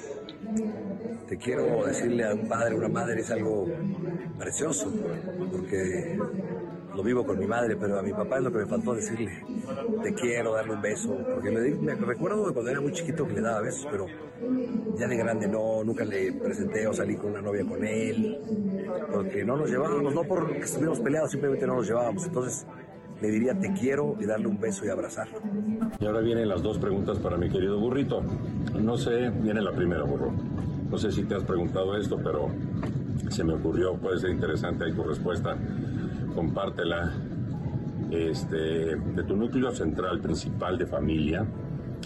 Te 1.28 1.36
quiero 1.36 1.84
decirle 1.84 2.24
a 2.24 2.32
un 2.32 2.48
padre, 2.48 2.74
a 2.74 2.78
una 2.78 2.88
madre, 2.88 3.20
es 3.20 3.30
algo 3.30 3.66
precioso, 4.38 4.90
porque 5.52 6.18
lo 6.96 7.02
vivo 7.02 7.24
con 7.26 7.38
mi 7.38 7.46
madre, 7.46 7.76
pero 7.76 7.98
a 7.98 8.02
mi 8.02 8.12
papá 8.12 8.38
es 8.38 8.44
lo 8.44 8.50
que 8.50 8.59
me 8.59 8.66
faltó 8.66 8.94
decirle, 8.94 9.42
te 10.02 10.14
quiero, 10.14 10.54
darle 10.54 10.74
un 10.74 10.80
beso, 10.80 11.16
porque 11.35 11.50
me 11.50 11.94
recuerdo 11.94 12.46
de 12.48 12.54
cuando 12.54 12.70
era 12.70 12.80
muy 12.80 12.92
chiquito 12.92 13.26
que 13.26 13.35
le 13.35 13.42
daba 13.42 13.61
besos, 13.61 13.87
pero 13.90 14.06
ya 14.96 15.06
de 15.06 15.16
grande 15.16 15.46
no, 15.46 15.85
nunca 15.85 16.04
le 16.04 16.32
presenté 16.32 16.87
o 16.87 16.94
salí 16.94 17.16
con 17.16 17.32
una 17.32 17.42
novia 17.42 17.64
con 17.66 17.85
él, 17.85 18.40
porque 19.12 19.44
no 19.44 19.56
nos 19.56 19.70
llevábamos, 19.70 20.14
no 20.14 20.24
porque 20.24 20.59
estuviéramos 20.59 21.00
peleados, 21.00 21.30
simplemente 21.30 21.66
no 21.66 21.76
nos 21.76 21.87
llevábamos, 21.87 22.24
entonces 22.24 22.66
le 23.20 23.28
diría 23.30 23.59
te 23.59 23.72
quiero 23.74 24.16
y 24.18 24.24
darle 24.24 24.46
un 24.46 24.59
beso 24.59 24.87
y 24.87 24.88
abrazarlo. 24.88 25.38
Y 26.00 26.06
ahora 26.06 26.20
vienen 26.20 26.48
las 26.48 26.62
dos 26.62 26.78
preguntas 26.78 27.18
para 27.18 27.37
mi 27.37 27.48
querido 27.48 27.78
burrito. 27.78 28.22
No 28.78 28.96
sé, 28.96 29.30
viene 29.30 29.62
la 29.62 29.72
primera, 29.72 30.04
burro. 30.04 30.32
No 30.90 30.98
sé 30.98 31.11
si 31.11 31.24
te 31.24 31.35
has 31.35 31.44
preguntado 31.44 31.96
esto, 31.96 32.18
pero 32.22 32.50
se 33.30 33.42
me 33.42 33.54
ocurrió, 33.54 33.94
puede 33.94 34.18
ser 34.18 34.30
interesante 34.30 34.85
ahí 34.85 34.92
tu 34.92 35.02
respuesta. 35.02 35.56
Compártela. 36.37 37.12
Este, 38.11 38.94
de 38.94 39.22
tu 39.25 39.35
núcleo 39.35 39.72
central 39.72 40.20
principal 40.20 40.79
de 40.79 40.87
familia, 40.87 41.44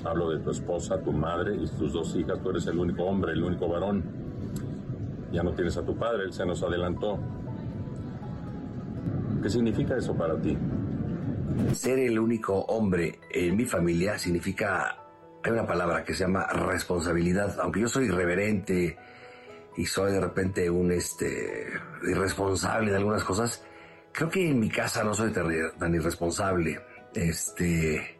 hablo 0.05 0.31
de 0.31 0.39
tu 0.39 0.51
esposa, 0.51 0.99
tu 1.03 1.13
madre 1.13 1.57
y 1.57 1.67
tus 1.67 1.93
dos 1.93 2.17
hijas, 2.17 2.41
tú 2.43 2.51
eres 2.51 2.67
el 2.69 2.79
único 2.79 3.03
hombre, 3.03 3.33
el 3.33 3.43
único 3.43 3.69
varón. 3.69 4.03
Ya 5.33 5.43
no 5.43 5.53
tienes 5.53 5.77
a 5.77 5.85
tu 5.85 5.97
padre, 5.97 6.25
él 6.25 6.33
se 6.33 6.47
nos 6.47 6.63
adelantó. 6.63 7.19
¿Qué 9.43 9.51
significa 9.51 9.97
eso 9.97 10.15
para 10.15 10.41
ti? 10.41 10.57
Ser 11.75 11.99
el 11.99 12.19
único 12.19 12.61
hombre 12.61 13.19
en 13.31 13.57
mi 13.57 13.65
familia 13.65 14.17
significa, 14.17 14.97
hay 15.43 15.53
una 15.53 15.67
palabra 15.67 16.05
que 16.05 16.15
se 16.15 16.25
llama 16.25 16.47
responsabilidad, 16.47 17.59
aunque 17.61 17.81
yo 17.81 17.89
soy 17.89 18.07
irreverente 18.07 18.97
y 19.77 19.85
soy 19.87 20.13
de 20.13 20.21
repente 20.21 20.71
un 20.71 20.93
este 20.93 21.67
irresponsable 22.09 22.91
de 22.91 22.97
algunas 22.97 23.25
cosas, 23.25 23.65
creo 24.13 24.29
que 24.31 24.51
en 24.51 24.61
mi 24.61 24.69
casa 24.69 25.05
no 25.05 25.15
soy 25.15 25.33
tan, 25.33 25.95
irresponsable. 25.95 26.81
Este, 27.15 28.20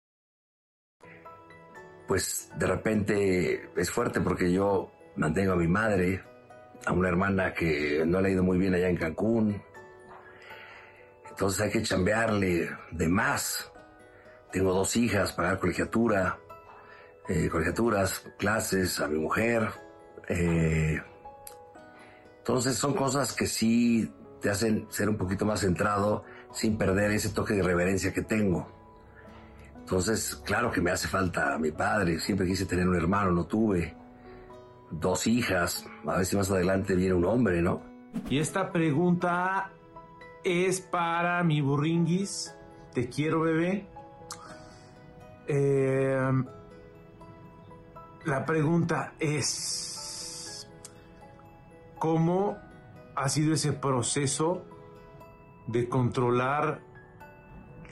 Pues 2.11 2.51
de 2.57 2.67
repente 2.67 3.69
es 3.73 3.89
fuerte 3.89 4.19
porque 4.19 4.51
yo 4.51 4.91
mantengo 5.15 5.53
a 5.53 5.55
mi 5.55 5.69
madre, 5.69 6.21
a 6.85 6.91
una 6.91 7.07
hermana 7.07 7.53
que 7.53 8.03
no 8.05 8.19
le 8.19 8.27
ha 8.27 8.31
ido 8.33 8.43
muy 8.43 8.57
bien 8.57 8.73
allá 8.73 8.89
en 8.89 8.97
Cancún. 8.97 9.63
Entonces 11.29 11.61
hay 11.61 11.71
que 11.71 11.81
chambearle 11.81 12.69
de 12.91 13.07
más. 13.07 13.71
Tengo 14.51 14.73
dos 14.73 14.93
hijas, 14.97 15.31
pagar 15.31 15.57
colegiatura, 15.57 16.37
eh, 17.29 17.47
colegiaturas, 17.47 18.25
clases, 18.37 18.99
a 18.99 19.07
mi 19.07 19.17
mujer. 19.17 19.69
eh, 20.27 21.01
entonces 22.39 22.75
son 22.75 22.93
cosas 22.93 23.31
que 23.31 23.47
sí 23.47 24.13
te 24.41 24.49
hacen 24.49 24.85
ser 24.89 25.07
un 25.07 25.15
poquito 25.15 25.45
más 25.45 25.61
centrado 25.61 26.25
sin 26.51 26.77
perder 26.77 27.11
ese 27.11 27.29
toque 27.29 27.53
de 27.53 27.59
irreverencia 27.59 28.11
que 28.11 28.23
tengo. 28.23 28.80
Entonces, 29.91 30.41
claro 30.45 30.71
que 30.71 30.79
me 30.79 30.89
hace 30.89 31.09
falta 31.09 31.57
mi 31.57 31.71
padre. 31.71 32.17
Siempre 32.17 32.47
quise 32.47 32.65
tener 32.65 32.87
un 32.87 32.95
hermano, 32.95 33.31
no 33.31 33.43
tuve. 33.43 33.93
Dos 34.89 35.27
hijas. 35.27 35.85
A 36.07 36.15
ver 36.15 36.25
si 36.25 36.37
más 36.37 36.49
adelante 36.49 36.95
viene 36.95 37.13
un 37.13 37.25
hombre, 37.25 37.61
¿no? 37.61 37.81
Y 38.29 38.39
esta 38.39 38.71
pregunta 38.71 39.69
es 40.45 40.79
para 40.79 41.43
mi 41.43 41.59
burringuis. 41.59 42.55
Te 42.93 43.09
quiero, 43.09 43.41
bebé. 43.41 43.85
Eh, 45.49 46.31
la 48.23 48.45
pregunta 48.45 49.15
es, 49.19 50.69
¿cómo 51.99 52.57
ha 53.13 53.27
sido 53.27 53.55
ese 53.55 53.73
proceso 53.73 54.63
de 55.67 55.89
controlar 55.89 56.79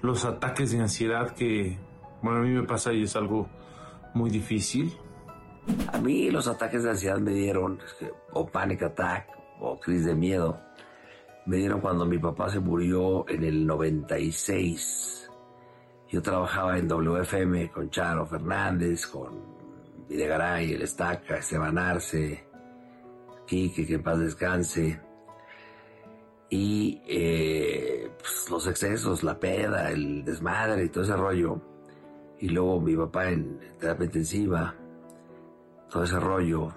los 0.01 0.23
ataques 0.23 0.71
de 0.71 0.79
ansiedad 0.79 1.31
que, 1.31 1.88
bueno, 2.21 2.39
a 2.39 2.41
mí 2.43 2.49
me 2.49 2.63
pasa 2.63 2.93
y 2.93 3.03
es 3.03 3.15
algo 3.15 3.47
muy 4.13 4.29
difícil? 4.29 4.93
A 5.91 5.99
mí 5.99 6.31
los 6.31 6.47
ataques 6.47 6.83
de 6.83 6.91
ansiedad 6.91 7.19
me 7.19 7.31
dieron, 7.31 7.79
o 8.33 8.47
panic 8.47 8.83
attack, 8.83 9.27
o 9.59 9.79
crisis 9.79 10.05
de 10.05 10.15
miedo, 10.15 10.59
me 11.45 11.57
dieron 11.57 11.81
cuando 11.81 12.05
mi 12.05 12.17
papá 12.17 12.49
se 12.49 12.59
murió 12.59 13.27
en 13.27 13.43
el 13.43 13.65
96. 13.65 15.29
Yo 16.09 16.21
trabajaba 16.21 16.77
en 16.77 16.87
WFM 16.87 17.71
con 17.71 17.89
Charo 17.89 18.25
Fernández, 18.25 19.05
con 19.07 19.59
Videgaray, 20.07 20.73
El 20.73 20.81
Estaca, 20.81 21.37
Esteban 21.37 21.77
Arce, 21.77 22.47
Quique, 23.45 23.85
que 23.85 23.95
en 23.95 24.03
paz 24.03 24.19
descanse. 24.19 24.99
Y 26.49 27.01
eh, 27.07 28.11
pues, 28.17 28.49
los 28.49 28.67
excesos, 28.67 29.23
la 29.23 29.39
peda, 29.39 29.91
el 29.91 30.23
desmadre 30.25 30.85
y 30.85 30.89
todo 30.89 31.03
ese 31.03 31.15
rollo. 31.15 31.61
Y 32.39 32.49
luego 32.49 32.79
mi 32.79 32.95
papá 32.95 33.29
en 33.29 33.59
terapia 33.79 34.05
intensiva, 34.05 34.75
todo 35.89 36.03
ese 36.03 36.19
rollo, 36.19 36.73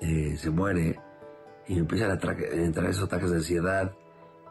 eh, 0.00 0.36
se 0.36 0.50
muere 0.50 0.98
y 1.68 1.74
me 1.74 1.80
empiezan 1.80 2.10
a 2.10 2.18
tra- 2.18 2.36
a 2.36 2.54
entrar 2.54 2.90
esos 2.90 3.04
ataques 3.04 3.30
de 3.30 3.36
ansiedad. 3.36 3.92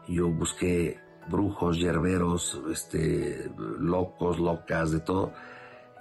Yo 0.08 0.28
busqué 0.28 0.98
brujos, 1.28 1.78
yerberos, 1.78 2.62
este, 2.70 3.50
locos, 3.78 4.38
locas, 4.38 4.90
de 4.90 5.00
todo. 5.00 5.32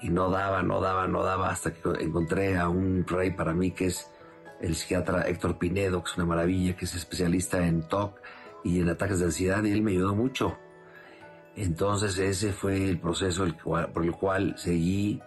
Y 0.01 0.09
no 0.09 0.29
daba, 0.31 0.63
no 0.63 0.79
daba, 0.79 1.07
no 1.07 1.23
daba, 1.23 1.49
hasta 1.49 1.73
que 1.73 1.81
encontré 1.99 2.57
a 2.57 2.69
un 2.69 3.05
rey 3.05 3.31
para 3.31 3.53
mí 3.53 3.71
que 3.71 3.87
es 3.87 4.09
el 4.61 4.75
psiquiatra 4.75 5.27
Héctor 5.27 5.57
Pinedo, 5.57 6.03
que 6.03 6.09
es 6.09 6.17
una 6.17 6.25
maravilla, 6.25 6.75
que 6.75 6.85
es 6.85 6.95
especialista 6.95 7.67
en 7.67 7.87
TOC 7.87 8.19
y 8.63 8.79
en 8.79 8.89
ataques 8.89 9.19
de 9.19 9.25
ansiedad, 9.25 9.63
y 9.63 9.71
él 9.71 9.81
me 9.81 9.91
ayudó 9.91 10.15
mucho. 10.15 10.57
Entonces 11.55 12.17
ese 12.17 12.53
fue 12.53 12.89
el 12.89 12.99
proceso 12.99 13.45
por 13.63 14.03
el 14.03 14.11
cual 14.13 14.55
seguí, 14.57 15.21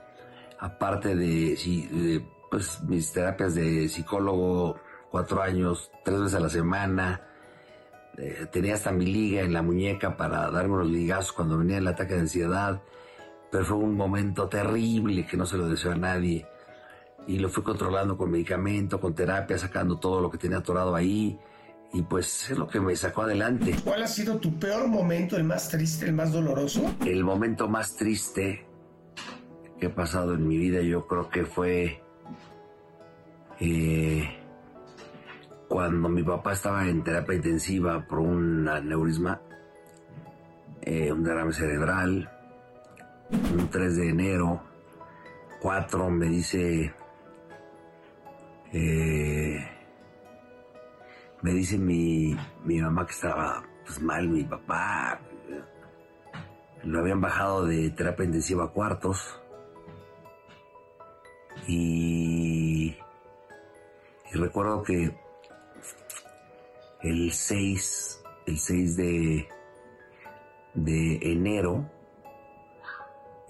aparte 0.59 1.15
de, 1.15 2.25
pues, 2.51 2.83
mis 2.85 3.13
terapias 3.13 3.55
de 3.55 3.89
psicólogo, 3.89 4.77
cuatro 5.11 5.43
años, 5.43 5.91
tres 6.05 6.21
veces 6.21 6.35
a 6.35 6.41
la 6.41 6.49
semana, 6.49 7.21
eh, 8.17 8.47
tenía 8.51 8.75
hasta 8.75 8.93
mi 8.93 9.07
liga 9.07 9.43
en 9.43 9.53
la 9.53 9.63
muñeca 9.63 10.17
para 10.17 10.51
darme 10.51 10.79
los 10.79 10.89
ligazos 10.89 11.33
cuando 11.33 11.59
venía 11.59 11.79
el 11.79 11.89
ataque 11.89 12.15
de 12.15 12.21
ansiedad, 12.21 12.81
pero 13.51 13.65
fue 13.65 13.77
un 13.77 13.97
momento 13.97 14.49
terrible 14.49 15.27
que 15.27 15.37
no 15.37 15.47
se 15.47 15.57
lo 15.57 15.69
deseo 15.69 15.93
a 15.93 15.97
nadie. 15.97 16.47
Y 17.27 17.39
lo 17.39 17.49
fui 17.49 17.63
controlando 17.63 18.17
con 18.17 18.31
medicamento, 18.31 19.01
con 19.01 19.15
terapia, 19.15 19.57
sacando 19.59 19.99
todo 19.99 20.21
lo 20.21 20.31
que 20.31 20.39
tenía 20.39 20.59
atorado 20.59 20.95
ahí. 20.95 21.39
Y 21.95 22.03
pues 22.03 22.51
es 22.51 22.59
lo 22.59 22.67
que 22.67 22.81
me 22.81 22.97
sacó 22.97 23.23
adelante. 23.23 23.77
¿Cuál 23.85 24.03
ha 24.03 24.09
sido 24.09 24.39
tu 24.39 24.59
peor 24.59 24.89
momento, 24.89 25.37
el 25.37 25.45
más 25.45 25.69
triste, 25.69 26.07
el 26.07 26.13
más 26.13 26.33
doloroso? 26.33 26.93
El 27.07 27.23
momento 27.23 27.69
más 27.69 27.95
triste 27.95 28.67
que 29.79 29.87
he 29.87 29.91
pasado 29.91 30.35
en 30.35 30.47
mi 30.47 30.59
vida 30.59 30.83
yo 30.83 31.07
creo 31.07 31.29
que 31.31 31.45
fue 31.45 32.03
eh, 33.61 34.29
cuando 35.69 36.09
mi 36.09 36.25
papá 36.25 36.55
estaba 36.55 36.89
en 36.89 37.05
terapia 37.05 37.37
intensiva 37.37 38.05
por 38.09 38.19
un 38.19 38.69
aneurisma, 38.69 39.41
eh, 40.83 41.13
un 41.13 41.23
derrame 41.23 41.53
cerebral, 41.53 42.29
un 43.31 43.69
3 43.71 43.97
de 43.97 44.09
enero, 44.09 44.63
4 45.61 46.11
me 46.11 46.27
dice, 46.27 46.93
eh, 48.73 49.74
me 51.45 51.53
dice 51.53 51.77
mi, 51.77 52.35
mi 52.65 52.81
mamá 52.81 53.05
que 53.05 53.13
estaba 53.13 53.63
pues, 53.85 54.01
mal, 54.01 54.27
mi 54.27 54.45
papá, 54.45 55.21
lo 56.85 57.01
habían 57.01 57.21
bajado 57.21 57.67
de 57.67 57.91
terapia 57.91 58.25
intensiva 58.25 58.65
a 58.65 58.69
cuartos. 58.69 59.39
Y, 61.69 62.97
recuerdo 64.33 64.83
que 64.85 65.15
el 67.03 67.31
6, 67.31 68.25
el 68.47 68.59
6 68.59 68.97
de, 68.97 69.49
de 70.73 71.19
enero, 71.31 71.91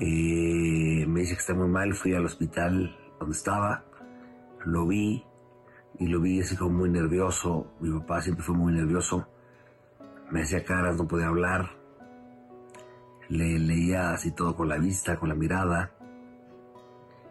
eh, 0.01 1.07
me 1.07 1.21
dice 1.21 1.35
que 1.35 1.41
está 1.41 1.55
muy 1.55 1.69
mal, 1.69 1.95
fui 1.95 2.13
al 2.13 2.27
hospital 2.27 2.99
donde 3.21 3.37
estaba, 3.37 3.85
lo 4.65 4.85
vi 4.85 5.25
y 5.99 6.07
lo 6.07 6.21
vi 6.21 6.41
así 6.41 6.57
como 6.57 6.79
muy 6.79 6.91
nervioso, 6.91 7.75
mi 7.81 7.97
papá 7.99 8.21
siempre 8.21 8.45
fue 8.45 8.55
muy 8.55 8.73
nervioso, 8.73 9.27
me 10.31 10.43
hacía 10.43 10.65
caras, 10.65 10.97
no 10.97 11.07
podía 11.07 11.29
hablar, 11.29 11.71
le 13.29 13.59
leía 13.59 14.11
así 14.11 14.33
todo 14.33 14.57
con 14.57 14.69
la 14.69 14.79
vista, 14.79 15.19
con 15.19 15.29
la 15.29 15.35
mirada, 15.35 15.93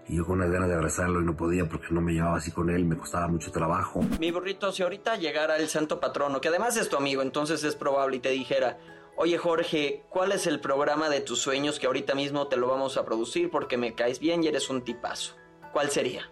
y 0.07 0.17
yo 0.17 0.25
con 0.25 0.39
unas 0.39 0.51
ganas 0.51 0.69
de 0.69 0.75
abrazarlo 0.75 1.21
y 1.21 1.25
no 1.25 1.35
podía 1.35 1.67
porque 1.67 1.87
no 1.91 2.01
me 2.01 2.13
llevaba 2.13 2.37
así 2.37 2.51
con 2.51 2.69
él, 2.69 2.85
me 2.85 2.97
costaba 2.97 3.27
mucho 3.27 3.51
trabajo. 3.51 4.01
Mi 4.19 4.31
burrito, 4.31 4.71
si 4.71 4.83
ahorita 4.83 5.15
llegara 5.15 5.57
el 5.57 5.69
santo 5.69 5.99
patrono, 5.99 6.41
que 6.41 6.49
además 6.49 6.75
es 6.77 6.89
tu 6.89 6.97
amigo, 6.97 7.21
entonces 7.21 7.63
es 7.63 7.75
probable 7.75 8.17
y 8.17 8.19
te 8.19 8.29
dijera, 8.29 8.77
oye 9.15 9.37
Jorge, 9.37 10.03
¿cuál 10.09 10.31
es 10.33 10.47
el 10.47 10.59
programa 10.59 11.09
de 11.09 11.21
tus 11.21 11.39
sueños 11.39 11.79
que 11.79 11.87
ahorita 11.87 12.15
mismo 12.15 12.47
te 12.47 12.57
lo 12.57 12.67
vamos 12.67 12.97
a 12.97 13.05
producir 13.05 13.49
porque 13.49 13.77
me 13.77 13.93
caes 13.93 14.19
bien 14.19 14.43
y 14.43 14.47
eres 14.47 14.69
un 14.69 14.83
tipazo? 14.83 15.35
¿Cuál 15.71 15.89
sería? 15.89 16.29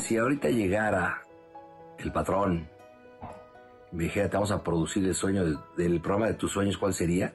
Si 0.00 0.16
ahorita 0.16 0.48
llegara 0.48 1.22
el 2.02 2.12
patrón, 2.12 2.68
me 3.92 4.04
dijera, 4.04 4.28
te 4.28 4.36
vamos 4.36 4.52
a 4.52 4.62
producir 4.62 5.04
el 5.04 5.14
sueño 5.14 5.44
del, 5.76 6.00
programa 6.00 6.28
de 6.28 6.34
tus 6.34 6.52
sueños, 6.52 6.78
¿cuál 6.78 6.94
sería? 6.94 7.32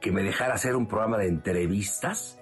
Que 0.00 0.10
me 0.10 0.22
dejara 0.22 0.54
hacer 0.54 0.76
un 0.76 0.86
programa 0.86 1.18
de 1.18 1.28
entrevistas 1.28 2.38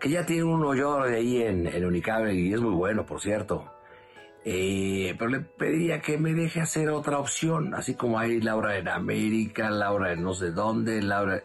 que 0.00 0.10
ya 0.10 0.26
tiene 0.26 0.44
un 0.44 0.64
hoyo 0.64 1.02
de 1.02 1.16
ahí 1.16 1.42
en, 1.42 1.66
el 1.66 1.84
Unicable 1.84 2.34
y 2.34 2.52
es 2.52 2.60
muy 2.60 2.74
bueno, 2.74 3.06
por 3.06 3.20
cierto. 3.20 3.72
Eh, 4.44 5.14
pero 5.16 5.30
le 5.30 5.40
pediría 5.40 6.00
que 6.00 6.18
me 6.18 6.34
deje 6.34 6.60
hacer 6.60 6.88
otra 6.88 7.18
opción, 7.18 7.74
así 7.74 7.94
como 7.94 8.18
hay 8.18 8.40
Laura 8.40 8.76
en 8.76 8.88
América, 8.88 9.70
Laura 9.70 10.12
en 10.12 10.24
no 10.24 10.34
sé 10.34 10.50
dónde, 10.50 11.00
Laura, 11.00 11.40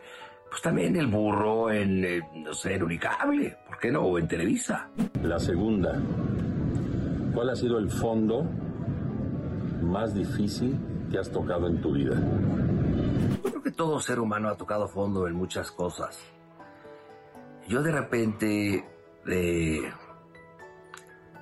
pues 0.49 0.63
también 0.63 0.95
el 0.95 1.05
burro 1.05 1.71
en, 1.71 2.03
eh, 2.03 2.21
no 2.33 2.55
sé, 2.55 2.73
en 2.73 2.83
Unicable, 2.83 3.55
¿por 3.67 3.77
qué 3.77 3.91
no? 3.91 4.01
O 4.01 4.17
en 4.17 4.27
Televisa. 4.27 4.89
La 5.21 5.39
segunda, 5.39 6.01
¿cuál 7.33 7.49
ha 7.49 7.55
sido 7.55 7.77
el 7.79 7.89
fondo 7.89 8.45
más 9.81 10.13
difícil 10.13 10.77
que 11.11 11.19
has 11.19 11.29
tocado 11.31 11.67
en 11.67 11.81
tu 11.81 11.93
vida? 11.93 12.15
Yo 13.43 13.51
creo 13.51 13.63
que 13.63 13.71
todo 13.71 13.99
ser 13.99 14.19
humano 14.19 14.49
ha 14.49 14.55
tocado 14.55 14.87
fondo 14.87 15.27
en 15.27 15.35
muchas 15.35 15.71
cosas 15.71 16.19
yo 17.67 17.83
de 17.83 17.91
repente 17.91 18.85
eh, 19.27 19.93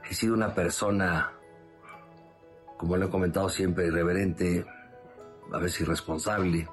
he 0.10 0.14
sido 0.14 0.34
una 0.34 0.54
persona, 0.56 1.34
como 2.78 2.98
lo 2.98 3.06
he 3.06 3.10
comentado 3.10 3.48
siempre, 3.48 3.88
irreverente, 3.88 4.66
a 5.52 5.58
veces 5.60 5.82
irresponsable, 5.82 6.68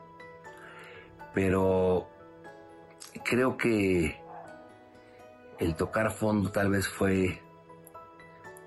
pero 1.35 2.09
creo 3.25 3.57
que 3.59 4.18
el 5.59 5.77
tocar 5.77 6.12
fondo 6.12 6.51
tal 6.51 6.70
vez 6.70 6.88
fue 6.88 7.42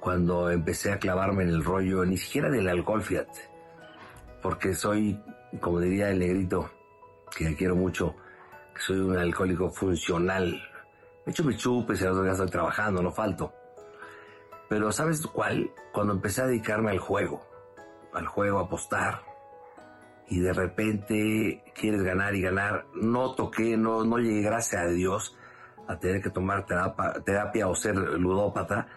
cuando 0.05 0.51
empecé 0.51 0.91
a 0.91 0.99
clavarme 0.99 1.41
en 1.41 1.49
el 1.49 1.63
rollo, 1.63 2.05
ni 2.05 2.15
siquiera 2.15 2.47
del 2.51 2.69
alcohol, 2.69 3.01
fíjate, 3.01 3.49
porque 4.39 4.75
soy, 4.75 5.19
como 5.59 5.79
diría 5.79 6.11
el 6.11 6.19
negrito, 6.19 6.69
que 7.35 7.55
quiero 7.55 7.75
mucho, 7.75 8.13
soy 8.77 8.99
un 8.99 9.17
alcohólico 9.17 9.71
funcional, 9.71 10.61
me 11.25 11.31
hecho 11.31 11.43
mis 11.43 11.57
chupes 11.57 11.99
y 11.99 12.03
los 12.03 12.21
días 12.21 12.33
estoy 12.33 12.51
trabajando, 12.51 13.01
no 13.01 13.11
falto. 13.11 13.51
Pero 14.69 14.91
¿sabes 14.91 15.25
cuál? 15.25 15.71
Cuando 15.91 16.13
empecé 16.13 16.43
a 16.43 16.45
dedicarme 16.45 16.91
al 16.91 16.99
juego, 16.99 17.43
al 18.13 18.27
juego, 18.27 18.59
a 18.59 18.65
apostar, 18.65 19.23
y 20.29 20.39
de 20.39 20.53
repente 20.53 21.63
quieres 21.73 22.03
ganar 22.03 22.35
y 22.35 22.43
ganar, 22.43 22.85
no 22.93 23.33
toqué, 23.33 23.75
no, 23.75 24.03
no 24.03 24.19
llegué, 24.19 24.43
gracias 24.43 24.83
a 24.83 24.87
Dios, 24.87 25.35
a 25.87 25.97
tener 25.97 26.21
que 26.21 26.29
tomar 26.29 26.67
terapia, 26.67 27.13
terapia 27.25 27.67
o 27.67 27.73
ser 27.73 27.95
ludópata, 27.95 28.87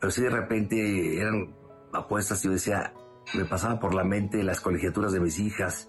pero 0.00 0.10
sí 0.10 0.22
de 0.22 0.30
repente 0.30 1.20
eran 1.20 1.54
apuestas 1.92 2.44
y 2.44 2.48
yo 2.48 2.52
decía, 2.52 2.92
me 3.34 3.44
pasaba 3.44 3.78
por 3.78 3.94
la 3.94 4.04
mente 4.04 4.42
las 4.42 4.60
colegiaturas 4.60 5.12
de 5.12 5.20
mis 5.20 5.38
hijas, 5.38 5.88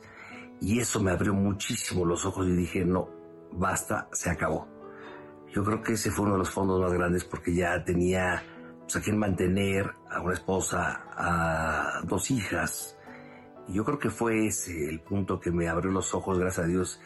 y 0.61 0.79
eso 0.79 1.01
me 1.01 1.11
abrió 1.11 1.33
muchísimo 1.33 2.05
los 2.05 2.25
ojos 2.25 2.47
y 2.47 2.51
dije, 2.51 2.83
no, 2.83 3.09
basta, 3.53 4.09
se 4.11 4.29
acabó. 4.29 4.67
Yo 5.53 5.63
creo 5.63 5.81
que 5.81 5.93
ese 5.93 6.11
fue 6.11 6.25
uno 6.25 6.33
de 6.33 6.39
los 6.39 6.49
fondos 6.49 6.81
más 6.81 6.93
grandes 6.93 7.23
porque 7.23 7.53
ya 7.53 7.83
tenía 7.83 8.43
pues, 8.81 8.95
a 8.97 9.01
quien 9.01 9.17
mantener, 9.17 9.91
a 10.09 10.21
una 10.21 10.33
esposa, 10.33 11.05
a 11.15 12.01
dos 12.03 12.29
hijas. 12.29 12.97
Y 13.67 13.73
yo 13.73 13.85
creo 13.85 13.99
que 13.99 14.09
fue 14.09 14.47
ese 14.47 14.89
el 14.89 14.99
punto 14.99 15.39
que 15.39 15.51
me 15.51 15.67
abrió 15.69 15.91
los 15.91 16.13
ojos, 16.13 16.37
gracias 16.37 16.65
a 16.65 16.67
Dios, 16.67 17.01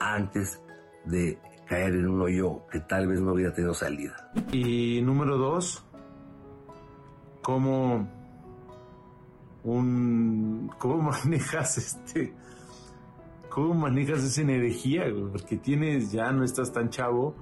antes 0.00 0.60
de 1.04 1.38
caer 1.66 1.94
en 1.94 2.08
un 2.08 2.22
hoyo 2.22 2.66
que 2.70 2.80
tal 2.80 3.08
vez 3.08 3.20
no 3.20 3.32
hubiera 3.32 3.52
tenido 3.52 3.74
salida. 3.74 4.32
Y 4.52 5.02
número 5.02 5.36
dos, 5.36 5.85
¿cómo, 7.46 8.08
un, 9.62 10.68
cómo 10.78 11.12
manejas 11.12 11.78
este, 11.78 12.34
cómo 13.48 13.72
manejas 13.72 14.24
esa 14.24 14.40
energía? 14.40 15.04
Porque 15.30 15.56
tienes, 15.56 16.10
ya 16.10 16.32
no 16.32 16.42
estás 16.42 16.72
tan 16.72 16.90
chavo 16.90 17.36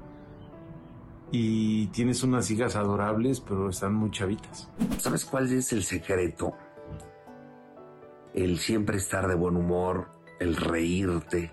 y 1.32 1.86
tienes 1.86 2.22
unas 2.22 2.50
hijas 2.50 2.76
adorables, 2.76 3.40
pero 3.40 3.70
están 3.70 3.94
muy 3.94 4.10
chavitas. 4.10 4.70
¿Sabes 4.98 5.24
cuál 5.24 5.50
es 5.50 5.72
el 5.72 5.82
secreto? 5.82 6.52
El 8.34 8.58
siempre 8.58 8.98
estar 8.98 9.26
de 9.26 9.34
buen 9.36 9.56
humor, 9.56 10.10
el 10.38 10.54
reírte, 10.54 11.50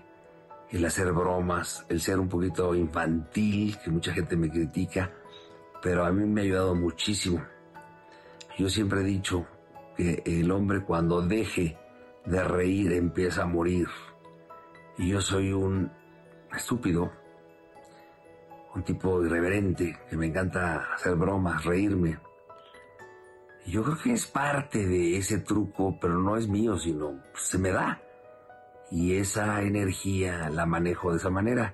el 0.68 0.84
hacer 0.84 1.10
bromas, 1.14 1.86
el 1.88 2.02
ser 2.02 2.20
un 2.20 2.28
poquito 2.28 2.74
infantil, 2.74 3.78
que 3.82 3.90
mucha 3.90 4.12
gente 4.12 4.36
me 4.36 4.50
critica, 4.50 5.10
pero 5.80 6.04
a 6.04 6.12
mí 6.12 6.26
me 6.26 6.42
ha 6.42 6.44
ayudado 6.44 6.74
muchísimo. 6.74 7.40
Yo 8.58 8.68
siempre 8.68 9.00
he 9.00 9.04
dicho 9.04 9.46
que 9.96 10.22
el 10.26 10.50
hombre 10.50 10.84
cuando 10.84 11.22
deje 11.22 11.78
de 12.24 12.44
reír 12.44 12.92
empieza 12.92 13.42
a 13.42 13.46
morir. 13.46 13.88
Y 14.98 15.08
yo 15.08 15.20
soy 15.20 15.52
un 15.52 15.90
estúpido 16.54 17.10
un 18.74 18.82
tipo 18.82 19.22
irreverente, 19.24 19.98
que 20.08 20.16
me 20.16 20.26
encanta 20.26 20.94
hacer 20.94 21.14
bromas, 21.14 21.64
reírme. 21.64 22.18
Y 23.66 23.72
yo 23.72 23.82
creo 23.82 23.98
que 23.98 24.12
es 24.12 24.26
parte 24.26 24.86
de 24.86 25.16
ese 25.16 25.38
truco, 25.38 25.98
pero 26.00 26.18
no 26.18 26.36
es 26.36 26.48
mío, 26.48 26.78
sino 26.78 27.22
se 27.34 27.58
me 27.58 27.70
da. 27.70 28.00
y 28.90 29.16
esa 29.16 29.62
energía 29.62 30.50
la 30.50 30.66
manejo 30.66 31.12
de 31.12 31.16
esa 31.16 31.30
manera. 31.30 31.72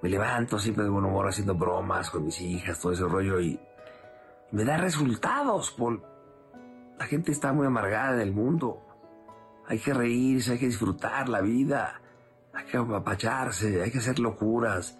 Me 0.00 0.08
levanto 0.08 0.60
siempre 0.60 0.84
de 0.84 0.90
buen 0.90 1.04
humor 1.04 1.26
haciendo 1.26 1.56
bromas 1.56 2.08
con 2.08 2.24
mis 2.24 2.40
hijas, 2.40 2.78
todo 2.78 2.92
ese 2.92 3.02
rollo 3.02 3.40
y 3.40 3.58
me 4.52 4.64
da 4.64 4.76
resultados, 4.76 5.70
Paul. 5.72 6.02
La 6.98 7.06
gente 7.06 7.32
está 7.32 7.52
muy 7.52 7.66
amargada 7.66 8.14
en 8.14 8.20
el 8.20 8.32
mundo. 8.32 8.82
Hay 9.66 9.78
que 9.78 9.92
reírse, 9.92 10.52
hay 10.52 10.58
que 10.58 10.66
disfrutar 10.66 11.28
la 11.28 11.40
vida, 11.40 12.00
hay 12.54 12.64
que 12.64 12.76
apapacharse, 12.76 13.82
hay 13.82 13.90
que 13.90 13.98
hacer 13.98 14.18
locuras, 14.18 14.98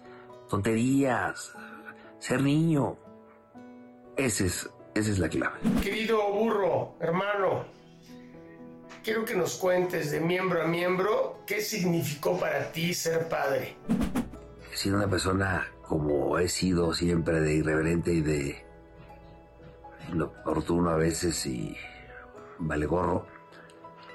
tonterías, 0.49 1.53
ser 2.19 2.41
niño. 2.43 2.97
Ese 4.15 4.47
es, 4.47 4.69
esa 4.93 5.11
es 5.11 5.19
la 5.19 5.29
clave. 5.29 5.59
Querido 5.81 6.31
burro, 6.33 6.95
hermano, 6.99 7.65
quiero 9.03 9.23
que 9.23 9.35
nos 9.35 9.55
cuentes 9.55 10.11
de 10.11 10.19
miembro 10.19 10.61
a 10.61 10.67
miembro 10.67 11.43
qué 11.47 11.61
significó 11.61 12.37
para 12.37 12.71
ti 12.71 12.93
ser 12.93 13.29
padre. 13.29 13.77
Siendo 14.73 14.99
una 14.99 15.09
persona 15.09 15.65
como 15.81 16.37
he 16.37 16.49
sido 16.49 16.93
siempre 16.93 17.39
de 17.39 17.55
irreverente 17.55 18.13
y 18.13 18.21
de 18.21 18.66
inoportuno 20.11 20.89
a 20.89 20.95
veces 20.95 21.45
y 21.45 21.75
vale 22.59 22.85
gorro, 22.85 23.25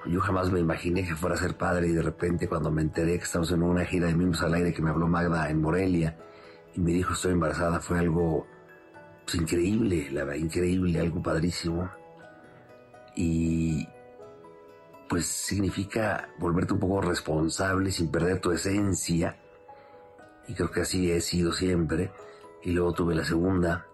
yo 0.07 0.21
jamás 0.21 0.51
me 0.51 0.61
imaginé 0.61 1.07
que 1.07 1.15
fuera 1.15 1.37
a 1.37 1.39
ser 1.39 1.57
padre 1.57 1.89
y 1.89 1.93
de 1.93 2.03
repente 2.03 2.49
cuando 2.49 2.71
me 2.71 2.83
enteré 2.83 3.19
que 3.19 3.25
estamos 3.25 3.53
en 3.53 3.63
una 3.63 3.85
gira 3.85 4.09
de 4.09 4.15
Miembros 4.15 4.43
al 4.43 4.55
Aire 4.55 4.73
que 4.73 4.83
me 4.83 4.91
habló 4.91 5.07
Magda 5.07 5.49
en 5.49 5.61
Morelia 5.61 6.19
y 6.75 6.81
me 6.81 6.93
dijo 6.93 7.13
estoy 7.13 7.33
embarazada 7.33 7.81
fue 7.81 7.99
algo 7.99 8.47
pues, 9.25 9.37
increíble, 9.37 10.09
la 10.11 10.25
verdad, 10.25 10.41
increíble, 10.41 11.01
algo 11.01 11.23
padrísimo. 11.23 11.91
Y 13.15 13.87
pues 15.09 15.27
significa 15.27 16.29
volverte 16.39 16.75
un 16.75 16.81
poco 16.81 17.03
responsable 17.03 17.91
sin 17.91 18.11
perder 18.11 18.41
tu 18.41 18.53
esencia. 18.53 19.39
Y 20.49 20.55
creo 20.55 20.71
que 20.71 20.81
así 20.83 21.11
he 21.11 21.21
sido 21.21 21.53
siempre. 21.53 22.13
Y 22.63 22.73
luego 22.73 22.93
tuve 22.93 23.15
la 23.15 23.25
segunda. 23.25 23.87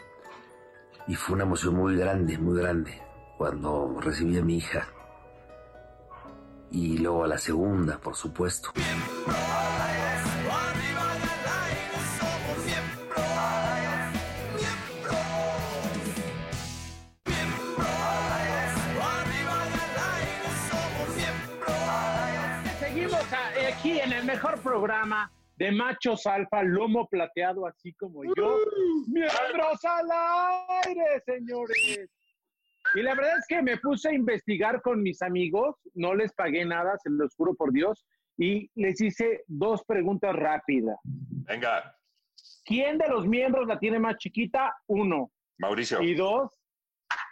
Y 1.09 1.14
fue 1.14 1.37
una 1.37 1.44
emoción 1.44 1.75
muy 1.75 1.97
grande, 1.97 2.37
muy 2.37 2.61
grande, 2.61 3.01
cuando 3.38 3.99
recibí 3.99 4.37
a 4.37 4.42
mi 4.42 4.59
hija. 4.59 4.87
Y 6.71 6.99
luego 6.99 7.25
a 7.25 7.29
la 7.29 7.38
segunda, 7.38 7.99
por 7.99 8.14
supuesto. 8.14 8.73
Seguimos 22.79 23.25
aquí 23.73 23.99
en 23.99 24.12
el 24.12 24.25
mejor 24.27 24.59
programa 24.61 25.33
de 25.59 25.73
machos 25.73 26.27
alfa, 26.27 26.62
lomo 26.62 27.09
plateado, 27.09 27.66
así 27.66 27.92
como 27.94 28.23
yo. 28.25 28.59
¡Miembros 29.09 29.85
al 29.85 30.09
aire, 30.87 31.21
señores! 31.27 32.09
Y 32.94 33.03
la 33.03 33.14
verdad 33.14 33.38
es 33.38 33.47
que 33.49 33.61
me 33.61 33.77
puse 33.79 34.09
a 34.09 34.14
investigar 34.14 34.81
con 34.81 35.03
mis 35.03 35.21
amigos, 35.21 35.77
no 35.94 36.14
les 36.14 36.33
pagué 36.33 36.64
nada, 36.64 36.97
se 37.03 37.11
los 37.11 37.35
juro 37.35 37.55
por 37.55 37.73
Dios, 37.73 38.07
y 38.38 38.71
les 38.77 39.01
hice 39.01 39.42
dos 39.47 39.83
preguntas 39.85 40.35
rápidas. 40.35 40.97
Venga, 41.05 41.92
¿Quién 42.68 42.99
de 42.99 43.09
los 43.09 43.27
miembros 43.27 43.66
la 43.66 43.79
tiene 43.79 43.99
más 43.99 44.18
chiquita? 44.18 44.77
Uno. 44.88 45.33
Mauricio. 45.59 46.03
Y 46.03 46.14
dos, 46.14 46.51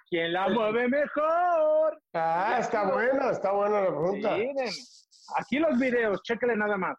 ¿quién 0.09 0.33
la 0.33 0.49
mueve 0.49 0.89
mejor? 0.89 2.01
Ah, 2.15 2.57
está 2.59 2.91
buena, 2.91 3.31
está 3.31 3.53
buena 3.53 3.83
la 3.83 3.87
pregunta. 3.89 4.35
Miren, 4.35 4.71
aquí 5.37 5.59
los 5.59 5.79
videos, 5.79 6.23
chéquenle 6.23 6.57
nada 6.57 6.79
más. 6.79 6.97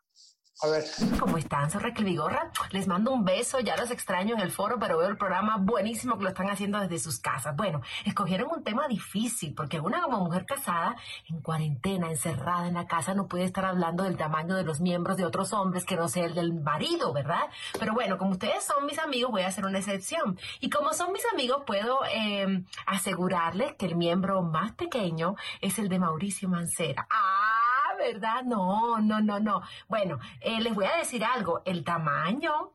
A 0.59 0.67
ver. 0.67 0.85
¿Cómo 1.19 1.37
están? 1.37 1.69
Soy 1.69 1.81
Raquel 1.81 2.05
Vigorra. 2.05 2.51
Les 2.71 2.87
mando 2.87 3.11
un 3.11 3.23
beso. 3.23 3.59
Ya 3.59 3.77
los 3.77 3.91
extraño 3.91 4.33
en 4.33 4.41
el 4.41 4.51
foro, 4.51 4.79
pero 4.79 4.97
veo 4.97 5.07
el 5.07 5.17
programa 5.17 5.57
buenísimo 5.57 6.17
que 6.17 6.23
lo 6.23 6.29
están 6.29 6.49
haciendo 6.49 6.79
desde 6.79 6.97
sus 6.97 7.19
casas. 7.19 7.55
Bueno, 7.55 7.81
escogieron 8.05 8.49
un 8.51 8.63
tema 8.63 8.87
difícil 8.87 9.53
porque 9.53 9.79
una 9.79 10.07
mujer 10.07 10.45
casada, 10.45 10.95
en 11.29 11.41
cuarentena, 11.41 12.09
encerrada 12.09 12.67
en 12.67 12.73
la 12.73 12.87
casa, 12.87 13.13
no 13.13 13.27
puede 13.27 13.43
estar 13.43 13.65
hablando 13.65 14.03
del 14.03 14.17
tamaño 14.17 14.55
de 14.55 14.63
los 14.63 14.81
miembros 14.81 15.17
de 15.17 15.25
otros 15.25 15.53
hombres 15.53 15.85
que 15.85 15.95
no 15.95 16.07
sea 16.07 16.25
el 16.25 16.33
del 16.33 16.53
marido, 16.53 17.13
¿verdad? 17.13 17.49
Pero 17.79 17.93
bueno, 17.93 18.17
como 18.17 18.31
ustedes 18.31 18.63
son 18.63 18.87
mis 18.87 18.97
amigos, 18.97 19.29
voy 19.29 19.43
a 19.43 19.47
hacer 19.47 19.63
una 19.65 19.77
excepción. 19.77 20.39
Y 20.59 20.71
como 20.71 20.93
son 20.93 21.13
mis 21.13 21.23
amigos, 21.31 21.63
puedo 21.67 21.99
eh, 22.11 22.63
asegurarles 22.87 23.75
que 23.75 23.85
el 23.85 23.95
miembro 23.95 24.41
más 24.41 24.71
pequeño 24.71 25.35
es 25.61 25.77
el 25.77 25.87
de 25.87 25.99
Mauricio 25.99 26.49
Mancera. 26.49 27.07
Ah, 27.11 27.56
¿verdad? 27.97 28.43
No, 28.43 28.99
no, 28.99 29.21
no, 29.21 29.39
no. 29.39 29.61
Bueno, 29.87 30.19
eh, 30.41 30.59
les 30.61 30.73
voy 30.73 30.85
a 30.85 30.97
decir 30.97 31.23
algo. 31.23 31.61
El 31.65 31.83
tamaño, 31.83 32.71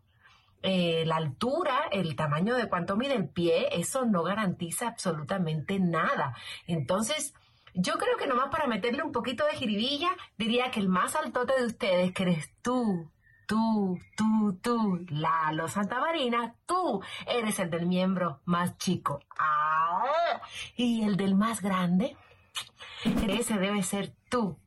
eh, 0.63 1.05
la 1.07 1.17
altura, 1.17 1.89
el 1.91 2.15
tamaño 2.17 2.55
de 2.55 2.69
cuánto 2.69 2.97
mide 2.97 3.15
el 3.15 3.29
pie, 3.29 3.69
eso 3.73 4.05
no 4.05 4.23
garantiza 4.23 4.89
absolutamente 4.89 5.79
nada. 5.81 6.37
Entonces, 6.67 7.35
yo 7.75 7.95
creo 7.95 8.17
que 8.19 8.27
nomás 8.27 8.49
para 8.51 8.67
meterle 8.67 9.03
un 9.03 9.13
poquito 9.13 9.45
de 9.47 9.57
jiribilla, 9.57 10.11
diría 10.37 10.71
que 10.71 10.81
el 10.81 10.89
más 10.89 11.17
altote 11.17 11.55
de 11.59 11.67
ustedes, 11.67 12.13
que 12.13 12.23
eres 12.25 12.51
tú, 12.63 13.11
tú, 13.47 13.99
tú, 14.17 14.59
tú, 14.63 15.05
Lalo 15.09 15.69
Santa 15.69 15.99
Marina, 15.99 16.55
tú 16.67 17.03
eres 17.27 17.59
el 17.59 17.71
del 17.71 17.87
miembro 17.87 18.41
más 18.45 18.77
chico. 18.79 19.21
Ah, 19.39 20.41
y 20.77 21.03
el 21.03 21.17
del 21.17 21.35
más 21.35 21.61
grande, 21.61 22.17
ese 23.05 23.59
debe 23.59 23.83
ser 23.83 24.15
tú, 24.29 24.59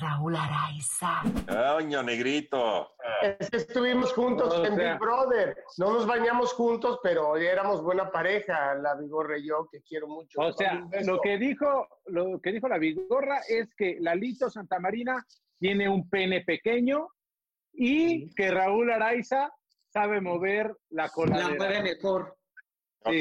Raúl 0.00 0.34
Araiza. 0.36 1.22
Coño, 1.46 2.02
negrito. 2.02 2.94
Es 3.22 3.48
que 3.50 3.58
estuvimos 3.58 4.12
juntos 4.12 4.52
O 4.52 4.64
en 4.64 4.76
Big 4.76 4.98
Brother. 4.98 5.56
No 5.78 5.92
nos 5.92 6.06
bañamos 6.06 6.52
juntos, 6.52 6.98
pero 7.02 7.36
éramos 7.36 7.82
buena 7.82 8.10
pareja, 8.10 8.74
la 8.74 8.94
Vigorra 8.96 9.38
y 9.38 9.46
yo, 9.48 9.68
que 9.70 9.82
quiero 9.82 10.08
mucho. 10.08 10.40
O 10.40 10.52
sea, 10.52 10.84
lo 11.04 11.20
que 11.20 11.38
dijo, 11.38 11.86
lo 12.06 12.40
que 12.40 12.52
dijo 12.52 12.68
la 12.68 12.78
Vigorra 12.78 13.40
es 13.48 13.74
que 13.76 13.96
Lalito 14.00 14.50
Santamarina 14.50 15.24
tiene 15.58 15.88
un 15.88 16.08
pene 16.08 16.42
pequeño 16.44 17.08
y 17.72 18.34
que 18.34 18.50
Raúl 18.50 18.90
Araiza 18.90 19.50
sabe 19.92 20.20
mover 20.20 20.76
la 20.90 21.08
cola. 21.08 21.38
La 21.38 21.48
mueve 21.50 21.82
mejor. 21.82 22.36
Ok, 23.06 23.12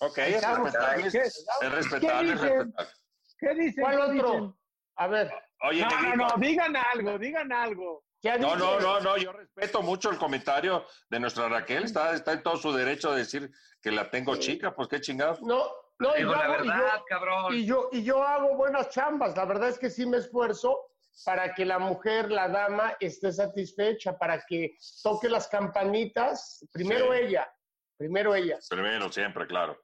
ok, 0.00 0.18
es 0.18 0.42
respetable. 0.42 1.10
¿Qué- 1.10 1.18
Es 1.18 1.72
respetable, 1.72 2.32
es 2.32 2.40
¿Qué 2.40 2.48
dicen? 2.48 2.58
respetable. 2.58 2.90
¿Qué 3.38 3.54
dicen? 3.54 3.84
¿Cuál 3.84 3.96
¿Qué 3.96 4.02
otro? 4.20 4.32
dicen? 4.32 4.54
A 4.96 5.06
ver. 5.06 5.30
Oye, 5.62 5.82
no, 5.82 5.90
no, 5.90 6.00
negrito. 6.02 6.26
no, 6.28 6.36
digan 6.38 6.76
algo, 6.76 7.18
digan 7.18 7.52
algo. 7.52 8.04
No, 8.38 8.54
no, 8.56 8.78
no, 8.80 9.00
no, 9.00 9.16
yo 9.16 9.32
respeto 9.32 9.80
mucho 9.82 10.10
el 10.10 10.18
comentario 10.18 10.84
de 11.08 11.20
nuestra 11.20 11.48
Raquel, 11.48 11.84
está, 11.84 12.14
está 12.14 12.32
en 12.34 12.42
todo 12.42 12.56
su 12.58 12.70
derecho 12.72 13.12
de 13.12 13.18
decir 13.20 13.50
que 13.80 13.90
la 13.90 14.10
tengo 14.10 14.36
chica, 14.36 14.74
pues 14.74 14.88
qué 14.88 15.00
chingados. 15.00 15.40
No, 15.40 15.64
no, 15.98 16.14
y 16.14 16.18
Digo 16.18 16.32
yo 16.32 16.36
la 16.36 16.44
hago- 16.44 16.64
y 16.64 16.66
yo- 16.68 16.72
verdad, 16.74 17.00
cabrón. 17.08 17.54
Y 17.54 17.64
yo, 17.64 17.88
y 17.92 18.02
yo 18.04 18.22
hago 18.22 18.56
buenas 18.56 18.90
chambas. 18.90 19.34
La 19.36 19.46
verdad 19.46 19.70
es 19.70 19.78
que 19.78 19.88
sí 19.88 20.04
me 20.04 20.18
esfuerzo 20.18 20.78
para 21.24 21.54
que 21.54 21.64
la 21.64 21.78
mujer, 21.78 22.30
la 22.30 22.48
dama, 22.48 22.94
esté 23.00 23.32
satisfecha, 23.32 24.18
para 24.18 24.44
que 24.46 24.76
toque 25.02 25.28
las 25.30 25.48
campanitas. 25.48 26.62
Primero 26.72 27.12
Sí. 27.14 27.20
ella, 27.20 27.50
primero 27.96 28.34
ella. 28.34 28.58
Primero, 28.68 29.10
siempre, 29.10 29.46
claro. 29.46 29.80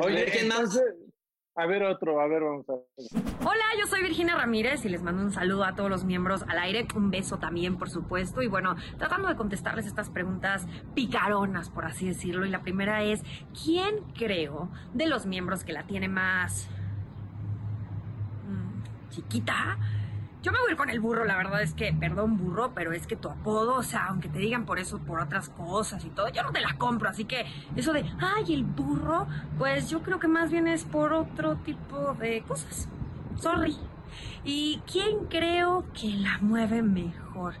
Oye, 0.00 0.24
¿quién 0.26 0.48
más? 0.48 0.78
A 1.54 1.66
ver 1.66 1.82
otro, 1.82 2.20
a 2.20 2.26
ver, 2.26 2.42
vamos 2.42 2.68
a 2.68 2.72
ver. 2.72 2.84
Hola, 3.44 3.64
yo 3.78 3.86
soy 3.86 4.02
Virginia 4.02 4.36
Ramírez 4.36 4.84
y 4.84 4.88
les 4.88 5.02
mando 5.02 5.22
un 5.22 5.32
saludo 5.32 5.64
a 5.64 5.74
todos 5.74 5.90
los 5.90 6.04
miembros 6.04 6.44
al 6.48 6.58
aire, 6.58 6.86
un 6.94 7.10
beso 7.10 7.38
también, 7.38 7.76
por 7.76 7.90
supuesto, 7.90 8.42
y 8.42 8.48
bueno, 8.48 8.76
tratando 8.98 9.28
de 9.28 9.36
contestarles 9.36 9.86
estas 9.86 10.10
preguntas 10.10 10.66
picaronas, 10.94 11.70
por 11.70 11.84
así 11.84 12.08
decirlo, 12.08 12.46
y 12.46 12.50
la 12.50 12.62
primera 12.62 13.02
es, 13.02 13.22
¿quién 13.64 14.00
creo 14.14 14.70
de 14.94 15.06
los 15.06 15.26
miembros 15.26 15.64
que 15.64 15.72
la 15.72 15.84
tiene 15.84 16.08
más 16.08 16.68
mm, 18.48 19.10
chiquita? 19.10 19.78
Yo 20.42 20.50
me 20.50 20.58
voy 20.58 20.70
a 20.70 20.72
ir 20.72 20.76
con 20.76 20.90
el 20.90 20.98
burro, 20.98 21.24
la 21.24 21.36
verdad 21.36 21.62
es 21.62 21.72
que, 21.72 21.92
perdón 21.92 22.36
burro, 22.36 22.72
pero 22.74 22.92
es 22.92 23.06
que 23.06 23.14
tu 23.14 23.28
apodo, 23.28 23.76
o 23.76 23.82
sea, 23.84 24.06
aunque 24.06 24.28
te 24.28 24.40
digan 24.40 24.66
por 24.66 24.80
eso, 24.80 24.98
por 24.98 25.20
otras 25.20 25.48
cosas 25.50 26.04
y 26.04 26.10
todo, 26.10 26.28
yo 26.30 26.42
no 26.42 26.50
te 26.50 26.60
la 26.60 26.76
compro, 26.78 27.08
así 27.08 27.26
que 27.26 27.46
eso 27.76 27.92
de, 27.92 28.04
ay, 28.18 28.52
el 28.52 28.64
burro, 28.64 29.28
pues 29.56 29.88
yo 29.88 30.02
creo 30.02 30.18
que 30.18 30.26
más 30.26 30.50
bien 30.50 30.66
es 30.66 30.84
por 30.84 31.12
otro 31.12 31.56
tipo 31.58 32.14
de 32.14 32.42
cosas. 32.42 32.88
Sorry. 33.36 33.76
¿Y 34.44 34.82
quién 34.90 35.26
creo 35.26 35.84
que 35.94 36.08
la 36.08 36.38
mueve 36.40 36.82
mejor? 36.82 37.54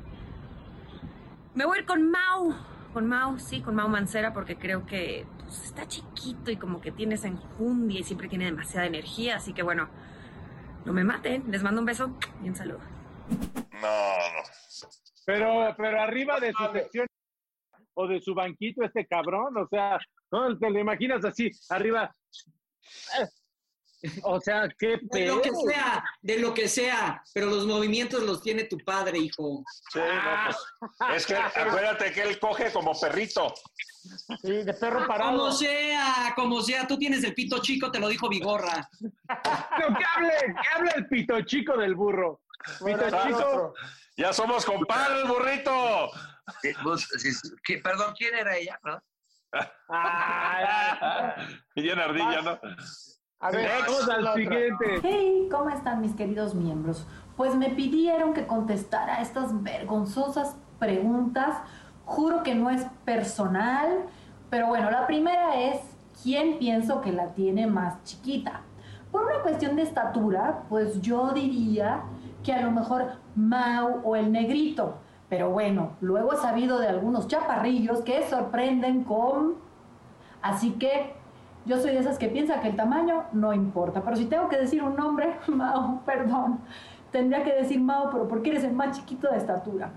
Me 1.54 1.64
voy 1.64 1.78
a 1.78 1.80
ir 1.82 1.86
con 1.86 2.10
Mau. 2.10 2.52
Con 2.92 3.06
Mau, 3.06 3.38
sí, 3.38 3.60
con 3.60 3.76
Mau 3.76 3.88
Mancera, 3.88 4.32
porque 4.32 4.56
creo 4.56 4.86
que 4.86 5.24
pues, 5.38 5.64
está 5.64 5.86
chiquito 5.86 6.50
y 6.50 6.56
como 6.56 6.80
que 6.80 6.90
tiene 6.90 7.14
esa 7.14 7.28
enjundia 7.28 8.00
y 8.00 8.02
siempre 8.02 8.28
tiene 8.28 8.46
demasiada 8.46 8.86
energía. 8.86 9.36
Así 9.36 9.52
que 9.52 9.62
bueno, 9.62 9.88
no 10.84 10.92
me 10.92 11.04
maten. 11.04 11.50
Les 11.50 11.62
mando 11.62 11.80
un 11.80 11.86
beso 11.86 12.16
y 12.42 12.48
un 12.48 12.54
saludo. 12.54 12.80
No, 13.28 13.78
no. 13.80 14.42
Pero, 15.24 15.74
pero 15.76 16.00
arriba 16.00 16.40
de 16.40 16.52
su 16.52 16.72
sección 16.72 17.06
o 17.94 18.06
de 18.06 18.20
su 18.20 18.34
banquito 18.34 18.84
este 18.84 19.06
cabrón, 19.06 19.56
o 19.56 19.68
sea, 19.68 19.98
¿no? 20.30 20.58
te 20.58 20.70
lo 20.70 20.78
imaginas 20.78 21.24
así, 21.24 21.50
arriba. 21.68 22.14
O 24.22 24.40
sea, 24.40 24.68
qué 24.78 24.98
De 25.02 25.26
lo 25.26 25.40
que 25.40 25.50
sea, 25.50 26.04
de 26.20 26.38
lo 26.38 26.54
que 26.54 26.68
sea, 26.68 27.22
pero 27.32 27.46
los 27.46 27.66
movimientos 27.66 28.22
los 28.22 28.42
tiene 28.42 28.64
tu 28.64 28.78
padre, 28.78 29.18
hijo. 29.18 29.64
Sí, 29.92 30.00
no, 30.00 30.88
pues, 30.98 31.16
es 31.16 31.26
que 31.26 31.36
acuérdate 31.36 32.12
que 32.12 32.22
él 32.22 32.38
coge 32.38 32.72
como 32.72 32.98
perrito. 32.98 33.52
Sí, 34.42 34.64
de 34.64 34.74
perro 34.74 35.06
parado. 35.06 35.38
Como 35.38 35.52
sea, 35.52 36.32
como 36.34 36.60
sea, 36.62 36.86
tú 36.86 36.98
tienes 36.98 37.22
el 37.24 37.34
pito 37.34 37.60
chico, 37.62 37.90
te 37.90 38.00
lo 38.00 38.08
dijo 38.08 38.28
Vigorra. 38.28 38.88
Pero 38.98 39.88
que 39.96 40.04
hable, 40.16 40.32
que 40.40 40.76
hable 40.76 40.90
el 40.96 41.06
pito 41.08 41.40
chico 41.42 41.76
del 41.76 41.94
burro. 41.94 42.40
Pito 42.84 43.06
chico. 43.24 43.74
Ya 44.16 44.32
somos 44.32 44.64
compadres, 44.64 45.26
burrito. 45.26 46.10
Eh, 46.64 46.74
vos, 46.82 47.08
sí, 47.16 47.30
¿qué- 47.64 47.78
perdón, 47.78 48.12
¿quién 48.18 48.34
era 48.34 48.56
ella? 48.56 48.78
¿No? 48.82 49.00
Bien 51.76 51.98
ardilla, 51.98 52.42
¿no? 52.42 52.60
A 53.42 53.50
ver, 53.50 53.68
vamos 53.80 54.08
al 54.08 54.34
siguiente. 54.34 55.00
Hey, 55.02 55.48
¿cómo 55.50 55.68
están 55.68 56.00
mis 56.00 56.14
queridos 56.14 56.54
miembros? 56.54 57.04
Pues 57.36 57.56
me 57.56 57.70
pidieron 57.70 58.34
que 58.34 58.46
contestara 58.46 59.20
estas 59.20 59.64
vergonzosas 59.64 60.54
preguntas. 60.78 61.56
Juro 62.04 62.44
que 62.44 62.54
no 62.54 62.70
es 62.70 62.86
personal, 63.04 64.06
pero 64.48 64.68
bueno, 64.68 64.92
la 64.92 65.08
primera 65.08 65.60
es, 65.60 65.80
¿quién 66.22 66.60
pienso 66.60 67.00
que 67.00 67.10
la 67.10 67.34
tiene 67.34 67.66
más 67.66 68.00
chiquita? 68.04 68.60
Por 69.10 69.24
una 69.24 69.40
cuestión 69.42 69.74
de 69.74 69.82
estatura, 69.82 70.62
pues 70.68 71.02
yo 71.02 71.32
diría 71.32 72.02
que 72.44 72.52
a 72.52 72.62
lo 72.62 72.70
mejor 72.70 73.06
Mau 73.34 74.02
o 74.04 74.14
el 74.14 74.30
negrito. 74.30 74.98
Pero 75.28 75.50
bueno, 75.50 75.96
luego 76.00 76.34
he 76.34 76.36
sabido 76.36 76.78
de 76.78 76.86
algunos 76.86 77.26
chaparrillos 77.26 78.02
que 78.02 78.24
sorprenden 78.28 79.02
con... 79.02 79.56
Así 80.42 80.74
que 80.74 81.21
yo 81.64 81.78
soy 81.78 81.92
de 81.92 81.98
esas 82.00 82.18
que 82.18 82.28
piensa 82.28 82.60
que 82.60 82.68
el 82.68 82.76
tamaño 82.76 83.24
no 83.32 83.52
importa. 83.52 84.02
Pero 84.02 84.16
si 84.16 84.26
tengo 84.26 84.48
que 84.48 84.56
decir 84.58 84.82
un 84.82 84.96
nombre, 84.96 85.38
Mao, 85.48 86.02
perdón, 86.04 86.60
tendría 87.10 87.44
que 87.44 87.52
decir 87.54 87.80
Mao, 87.80 88.10
pero 88.10 88.26
porque 88.28 88.50
eres 88.50 88.64
el 88.64 88.72
más 88.72 88.96
chiquito 88.98 89.30
de 89.30 89.36
estatura. 89.38 89.90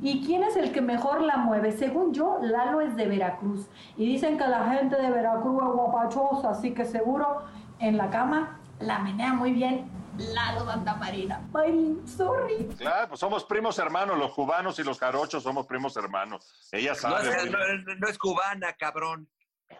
¿Y 0.00 0.24
quién 0.24 0.44
es 0.44 0.56
el 0.56 0.70
que 0.70 0.80
mejor 0.80 1.22
la 1.22 1.38
mueve? 1.38 1.72
Según 1.72 2.12
yo, 2.14 2.38
Lalo 2.40 2.80
es 2.80 2.94
de 2.94 3.06
Veracruz. 3.08 3.66
Y 3.96 4.06
dicen 4.06 4.38
que 4.38 4.46
la 4.46 4.70
gente 4.70 4.94
de 4.96 5.10
Veracruz 5.10 5.60
es 5.60 5.68
guapachosa, 5.74 6.50
así 6.50 6.72
que 6.72 6.84
seguro 6.84 7.42
en 7.80 7.96
la 7.96 8.08
cama 8.10 8.60
la 8.78 9.00
menea 9.00 9.32
muy 9.32 9.52
bien 9.52 9.90
Lalo 10.16 10.64
Santa 10.66 10.94
Marina. 10.94 11.40
Mayrin, 11.52 12.06
sorry. 12.06 12.68
Claro, 12.78 13.08
pues 13.08 13.18
somos 13.20 13.44
primos 13.44 13.76
hermanos, 13.80 14.16
los 14.18 14.32
cubanos 14.34 14.78
y 14.78 14.84
los 14.84 14.98
jarochos 15.00 15.42
somos 15.42 15.66
primos 15.66 15.96
hermanos. 15.96 16.68
Ella 16.70 16.90
No 16.90 16.96
sabe. 16.96 17.28
es, 17.30 17.50
no- 17.50 17.58
no 17.98 18.08
es 18.08 18.18
cubana, 18.18 18.72
cabrón. 18.78 19.28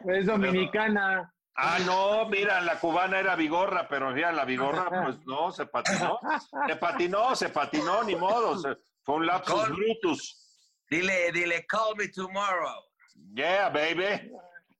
Es 0.07 0.27
dominicana. 0.27 1.33
Ah, 1.61 1.79
no, 1.85 2.29
mira, 2.29 2.61
la 2.61 2.79
cubana 2.79 3.19
era 3.19 3.35
vigorra, 3.35 3.89
pero 3.89 4.13
mira, 4.13 4.31
la 4.31 4.45
vigorra, 4.45 4.89
pues 5.05 5.17
no, 5.27 5.51
se 5.51 5.67
patinó. 5.67 6.21
Se 6.69 6.77
patinó, 6.77 7.35
se 7.35 7.49
patinó, 7.49 8.05
ni 8.05 8.15
modo. 8.15 8.57
se- 8.59 8.77
fue 9.03 9.17
un 9.17 9.27
lapsus 9.27 9.69
brutus. 9.71 10.85
Dile, 10.89 11.33
dile, 11.33 11.67
call 11.67 11.97
me 11.97 12.09
tomorrow. 12.09 12.85
Yeah, 13.35 13.71
baby. 13.71 14.31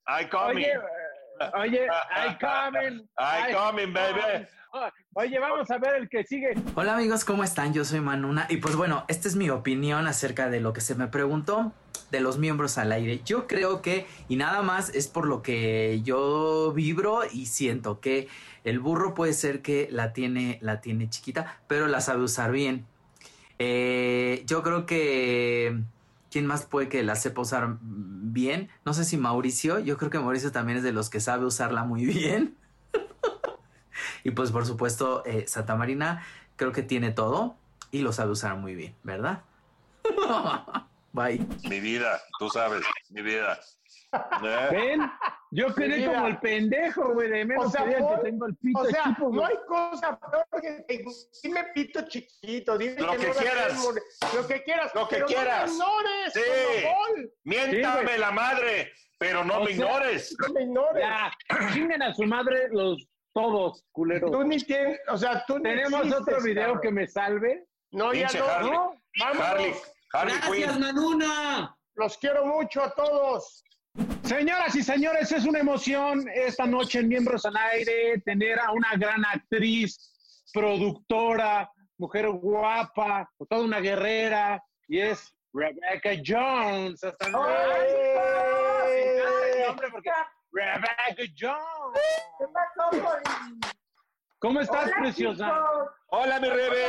I 0.07 0.25
coming. 0.29 0.65
Oye, 0.65 0.73
oye, 1.57 1.85
I 1.85 2.37
coming. 2.39 3.07
I 3.17 3.53
coming, 3.53 3.93
baby. 3.93 4.47
Oye, 5.13 5.39
vamos 5.39 5.69
a 5.71 5.77
ver 5.77 5.95
el 5.95 6.09
que 6.09 6.23
sigue. 6.23 6.53
Hola 6.75 6.93
amigos, 6.93 7.25
¿cómo 7.25 7.43
están? 7.43 7.73
Yo 7.73 7.83
soy 7.85 8.01
Manuna 8.01 8.45
y 8.49 8.57
pues 8.57 8.75
bueno, 8.75 9.03
esta 9.07 9.27
es 9.27 9.35
mi 9.35 9.49
opinión 9.49 10.07
acerca 10.07 10.49
de 10.49 10.59
lo 10.59 10.73
que 10.73 10.81
se 10.81 10.95
me 10.95 11.07
preguntó 11.07 11.73
de 12.11 12.19
los 12.19 12.37
miembros 12.37 12.77
al 12.77 12.91
aire. 12.91 13.21
Yo 13.25 13.47
creo 13.47 13.81
que, 13.81 14.05
y 14.27 14.35
nada 14.35 14.61
más 14.61 14.89
es 14.89 15.07
por 15.07 15.27
lo 15.27 15.41
que 15.41 16.01
yo 16.03 16.71
vibro 16.73 17.21
y 17.31 17.47
siento 17.47 17.99
que 17.99 18.27
el 18.63 18.79
burro 18.79 19.13
puede 19.13 19.33
ser 19.33 19.61
que 19.61 19.87
la 19.91 20.13
tiene, 20.13 20.59
la 20.61 20.81
tiene 20.81 21.09
chiquita, 21.09 21.59
pero 21.67 21.87
la 21.87 22.01
sabe 22.01 22.23
usar 22.23 22.51
bien. 22.51 22.85
Eh, 23.57 24.43
yo 24.45 24.63
creo 24.63 24.85
que... 24.85 25.81
¿Quién 26.29 26.45
más 26.45 26.65
puede 26.65 26.89
que 26.89 27.03
la 27.03 27.15
sepa 27.15 27.41
usar 27.41 27.77
bien? 27.81 28.69
No 28.85 28.93
sé 28.93 29.03
si 29.03 29.17
Mauricio. 29.17 29.79
Yo 29.79 29.97
creo 29.97 30.09
que 30.09 30.19
Mauricio 30.19 30.51
también 30.51 30.77
es 30.77 30.83
de 30.83 30.91
los 30.91 31.09
que 31.09 31.19
sabe 31.19 31.45
usarla 31.45 31.83
muy 31.83 32.05
bien. 32.05 32.55
Y 34.23 34.31
pues 34.31 34.51
por 34.51 34.65
supuesto, 34.65 35.23
eh, 35.25 35.45
Santa 35.47 35.75
Marina 35.75 36.23
creo 36.55 36.71
que 36.71 36.83
tiene 36.83 37.11
todo 37.11 37.55
y 37.91 38.01
lo 38.01 38.11
sabe 38.11 38.31
usar 38.31 38.55
muy 38.57 38.75
bien, 38.75 38.95
¿verdad? 39.03 39.43
Bye. 41.13 41.45
Mi 41.63 41.79
vida, 41.79 42.21
tú 42.37 42.49
sabes, 42.49 42.83
mi 43.09 43.21
vida. 43.21 43.59
¿Eh? 44.11 44.67
¿Ven? 44.71 45.11
Yo 45.51 45.73
quedé 45.73 46.05
como 46.05 46.27
el 46.27 46.39
pendejo, 46.39 47.13
güey, 47.13 47.29
de 47.29 47.43
menos 47.45 47.65
O 47.65 47.69
sea, 47.71 47.83
que 47.85 47.95
tengo 48.23 48.45
el 48.45 48.55
pito 48.57 48.79
o 48.79 48.85
sea, 48.85 49.03
chico, 49.05 49.29
no 49.31 49.45
hay 49.45 49.55
cosa 49.67 50.19
peor 50.19 50.45
que 50.61 50.85
que- 50.87 51.05
dime 51.43 51.65
pito 51.73 52.01
chiquito, 52.07 52.77
dime 52.77 53.01
Lo 53.01 53.13
que 53.13 53.27
no 53.27 53.33
quieras. 53.33 53.67
tengo, 53.73 53.93
Lo 54.35 54.47
que 54.47 54.63
quieras. 54.63 54.91
Lo 54.95 55.07
que 55.07 55.15
pero 55.15 55.25
quieras. 55.27 55.75
No 55.75 55.85
me 55.97 56.01
ignores, 56.03 56.33
Sí. 56.33 57.31
Miéntame 57.43 58.13
Sí, 58.13 58.19
la 58.19 58.31
madre, 58.31 58.91
pero 59.17 59.43
no 59.43 59.57
O 59.57 59.59
me 59.61 59.65
sea, 59.67 59.75
ignores. 59.75 60.35
No 60.47 60.53
me 60.53 60.61
ignores. 60.63 61.03
Ya, 61.03 61.31
chinguen 61.73 62.01
a 62.03 62.13
su 62.13 62.23
madre 62.25 62.67
los 62.71 63.07
todos, 63.33 63.83
culeros. 63.91 64.31
Tú 64.31 64.43
ni 64.43 64.57
tienes, 64.59 64.99
o 65.07 65.17
sea, 65.17 65.43
tú 65.47 65.57
ni 65.57 65.63
Tenemos 65.63 66.01
existes, 66.05 66.21
otro 66.21 66.41
video 66.43 66.63
cabrón. 66.65 66.81
que 66.81 66.91
me 66.91 67.07
salve. 67.07 67.65
No, 67.91 68.13
ya 68.13 68.27
Pinche 68.27 68.39
no, 68.39 68.45
Harley. 68.45 68.71
no. 68.71 68.95
Harley, 69.23 69.73
Harley 70.13 70.35
Gracias, 70.35 70.51
Quinn. 70.71 70.79
Manuna. 70.79 71.75
Los 71.95 72.17
quiero 72.19 72.45
mucho 72.45 72.83
a 72.83 72.91
todos. 72.93 73.63
Señoras 74.29 74.75
y 74.75 74.83
señores, 74.83 75.31
es 75.31 75.43
una 75.45 75.57
emoción 75.57 76.23
esta 76.31 76.67
noche 76.67 76.99
en 76.99 77.07
Miembros 77.07 77.45
al 77.45 77.57
Aire 77.57 78.21
tener 78.23 78.59
a 78.59 78.71
una 78.73 78.91
gran 78.95 79.25
actriz, 79.25 79.97
productora, 80.53 81.67
mujer 81.97 82.29
guapa, 82.29 83.27
toda 83.49 83.63
una 83.63 83.79
guerrera, 83.79 84.63
y 84.87 84.99
es 84.99 85.33
Rebecca 85.51 86.11
Jones. 86.23 87.03
Hasta 87.03 87.27
nombre 87.29 87.55
porque- 89.89 90.11
Rebecca 90.51 91.33
Jones. 91.35 91.99
¿Qué 92.37 92.45
pasó, 92.53 92.91
Poli? 92.91 93.58
¿Cómo 94.39 94.61
estás, 94.61 94.85
Hola, 94.85 94.95
preciosa? 95.01 95.45
chicos. 95.45 95.89
Hola, 96.11 96.39
mi 96.39 96.47
Rebe. 96.47 96.85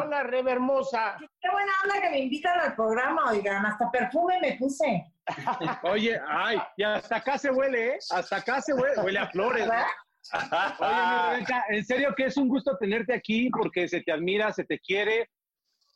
Hola, 0.00 0.22
Rebe 0.22 0.52
hermosa. 0.52 1.16
Qué 1.18 1.50
buena 1.50 1.72
onda 1.82 2.00
que 2.00 2.10
me 2.10 2.20
invitan 2.20 2.60
al 2.60 2.76
programa, 2.76 3.32
oigan. 3.32 3.66
Hasta 3.66 3.90
perfume 3.90 4.38
me 4.40 4.56
puse. 4.58 5.04
Oye, 5.82 6.20
ay, 6.28 6.56
y 6.76 6.84
hasta 6.84 7.16
acá 7.16 7.36
se 7.36 7.50
huele, 7.50 7.94
¿eh? 7.94 7.98
Hasta 8.10 8.36
acá 8.36 8.62
se 8.62 8.74
huele, 8.74 8.94
huele 9.02 9.18
a 9.18 9.26
flores. 9.28 9.66
¿no? 9.66 9.72
Oye, 10.86 11.02
mi 11.02 11.32
Rebeca, 11.32 11.64
en 11.68 11.84
serio 11.84 12.14
que 12.16 12.26
es 12.26 12.36
un 12.36 12.48
gusto 12.48 12.76
tenerte 12.78 13.12
aquí 13.12 13.50
porque 13.50 13.88
se 13.88 14.00
te 14.02 14.12
admira, 14.12 14.52
se 14.52 14.64
te 14.64 14.78
quiere. 14.78 15.28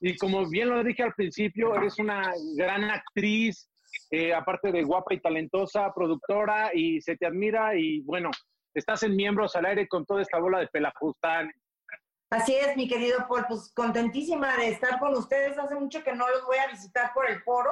Y 0.01 0.16
como 0.16 0.49
bien 0.49 0.68
lo 0.68 0.83
dije 0.83 1.05
al 1.05 1.14
principio, 1.14 1.76
eres 1.76 1.97
una 2.01 2.33
gran 2.57 2.91
actriz, 2.91 3.70
eh, 4.11 4.35
aparte 4.35 4.72
de 4.72 4.83
guapa 4.83 5.14
y 5.14 5.20
talentosa, 5.20 5.93
productora, 5.95 6.70
y 6.74 7.01
se 7.01 7.16
te 7.16 7.24
admira. 7.24 7.76
Y 7.76 8.01
bueno, 8.01 8.33
estás 8.74 9.02
en 9.02 9.16
Miembros 9.16 9.54
al 9.56 9.66
Aire 9.66 9.88
con 9.88 10.04
toda 10.04 10.22
esta 10.22 10.38
bola 10.38 10.58
de 10.58 10.68
pelajustanes. 10.68 11.56
Así 12.30 12.54
es, 12.54 12.76
mi 12.76 12.88
querido 12.88 13.26
Paul, 13.28 13.44
pues 13.46 13.70
contentísima 13.74 14.56
de 14.56 14.68
estar 14.68 14.98
con 14.98 15.14
ustedes. 15.14 15.58
Hace 15.58 15.74
mucho 15.74 16.02
que 16.02 16.14
no 16.14 16.26
los 16.28 16.46
voy 16.46 16.56
a 16.56 16.66
visitar 16.66 17.12
por 17.12 17.28
el 17.28 17.42
foro. 17.42 17.70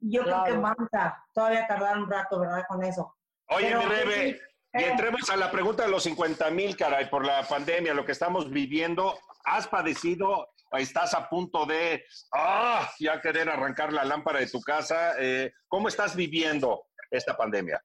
Y 0.00 0.12
yo 0.12 0.22
creo 0.22 0.44
que 0.44 0.52
vamos 0.52 0.88
a 0.92 1.16
todavía 1.32 1.66
tardar 1.66 1.98
un 1.98 2.08
rato, 2.08 2.38
¿verdad? 2.38 2.64
Con 2.68 2.84
eso. 2.84 3.16
Oye, 3.48 3.66
Pero, 3.68 3.80
mi 3.80 3.86
Rebe, 3.86 4.40
y 4.74 4.82
eh. 4.82 4.90
entremos 4.90 5.28
a 5.30 5.36
la 5.36 5.50
pregunta 5.50 5.84
de 5.84 5.88
los 5.88 6.02
50 6.04 6.50
mil, 6.50 6.76
caray, 6.76 7.08
por 7.08 7.24
la 7.24 7.42
pandemia, 7.48 7.94
lo 7.94 8.04
que 8.04 8.12
estamos 8.12 8.50
viviendo. 8.50 9.18
¿Has 9.44 9.66
padecido 9.66 10.48
o 10.70 10.76
estás 10.76 11.14
a 11.14 11.28
punto 11.28 11.64
de 11.66 12.04
ah, 12.34 12.88
ya 12.98 13.20
querer 13.20 13.48
arrancar 13.48 13.92
la 13.92 14.04
lámpara 14.04 14.40
de 14.40 14.48
tu 14.48 14.60
casa? 14.60 15.14
Eh, 15.18 15.52
¿Cómo 15.66 15.88
estás 15.88 16.14
viviendo 16.14 16.84
esta 17.10 17.36
pandemia? 17.36 17.82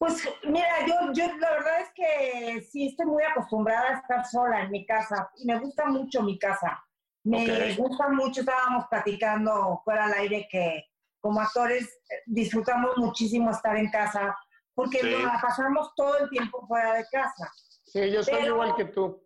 Pues 0.00 0.26
mira, 0.44 0.66
yo, 0.86 0.94
yo 1.12 1.26
la 1.36 1.50
verdad 1.50 1.80
es 1.82 1.90
que 1.94 2.62
sí 2.62 2.86
estoy 2.86 3.04
muy 3.04 3.22
acostumbrada 3.22 3.90
a 3.90 3.98
estar 3.98 4.24
sola 4.26 4.62
en 4.62 4.70
mi 4.70 4.86
casa 4.86 5.30
y 5.36 5.44
me 5.44 5.58
gusta 5.58 5.84
mucho 5.84 6.22
mi 6.22 6.38
casa. 6.38 6.82
Me 7.22 7.74
gusta 7.74 8.08
mucho, 8.08 8.40
estábamos 8.40 8.86
platicando 8.88 9.82
fuera 9.84 10.06
al 10.06 10.14
aire 10.14 10.48
que 10.50 10.84
como 11.20 11.38
actores 11.42 11.84
eh, 12.08 12.14
disfrutamos 12.24 12.96
muchísimo 12.96 13.50
estar 13.50 13.76
en 13.76 13.90
casa 13.90 14.34
porque 14.74 15.00
Sí. 15.00 15.10
nos 15.12 15.24
la 15.24 15.38
pasamos 15.38 15.92
todo 15.94 16.16
el 16.16 16.30
tiempo 16.30 16.66
fuera 16.66 16.94
de 16.94 17.04
casa, 17.12 17.52
Sí, 17.82 18.10
yo 18.10 18.22
soy 18.22 18.34
Pero- 18.36 18.54
igual 18.54 18.74
que 18.76 18.86
tú. 18.86 19.22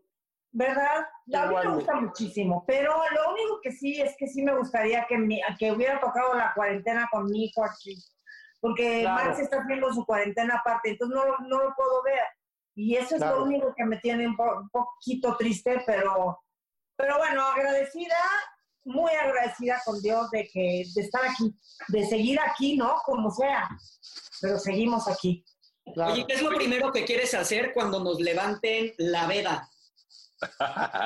¿verdad? 0.51 1.03
A 1.03 1.07
mí 1.27 1.47
Igual. 1.51 1.69
me 1.69 1.75
gusta 1.77 1.95
muchísimo, 1.95 2.65
pero 2.67 2.95
lo 3.13 3.33
único 3.33 3.61
que 3.63 3.71
sí 3.71 4.01
es 4.01 4.17
que 4.19 4.27
sí 4.27 4.43
me 4.43 4.57
gustaría 4.57 5.05
que, 5.07 5.19
mi- 5.19 5.41
que 5.59 5.71
hubiera 5.71 6.01
tocado 6.01 6.35
la 6.35 6.53
cuarentena 6.55 7.09
con 7.13 7.27
mi 7.31 7.45
hijo 7.45 7.65
aquí, 7.65 7.97
porque 8.65 9.03
Claro. 9.03 9.25
Max 9.27 9.39
está 9.41 9.59
haciendo 9.61 9.93
su 9.93 10.07
cuarentena 10.07 10.55
aparte, 10.57 10.89
entonces 10.93 11.15
no, 11.15 11.27
lo- 11.27 11.39
no 11.41 11.63
lo 11.65 11.75
puedo 11.75 12.03
ver. 12.03 12.19
Y 12.75 12.97
eso 12.97 13.17
es 13.17 13.21
Claro. 13.21 13.41
lo 13.41 13.45
único 13.45 13.75
que 13.77 13.85
me 13.85 13.99
tiene 13.99 14.27
un, 14.27 14.35
po- 14.35 14.57
un 14.59 14.71
poquito 14.71 15.37
triste, 15.37 15.83
pero, 15.85 16.41
pero 16.97 17.19
bueno, 17.19 17.43
agradecida, 17.47 18.17
muy 18.85 19.13
agradecida 19.13 19.83
con 19.85 20.01
Dios 20.01 20.31
de 20.31 20.49
que 20.51 20.83
de 20.95 21.01
estar 21.03 21.21
aquí, 21.27 21.55
de 21.89 22.07
seguir 22.07 22.41
aquí, 22.41 22.79
¿no? 22.79 22.97
Como 23.05 23.31
sea, 23.31 23.69
pero 24.41 24.59
seguimos 24.59 25.09
aquí. 25.09 25.45
Oye, 25.85 26.25
¿qué 26.27 26.33
es 26.37 26.43
lo 26.43 26.49
primero 26.57 26.91
que 26.91 27.05
quieres 27.05 27.35
hacer 27.35 27.75
cuando 27.75 28.03
nos 28.03 28.19
levanten 28.19 28.95
la 28.97 29.27
veda? 29.27 29.69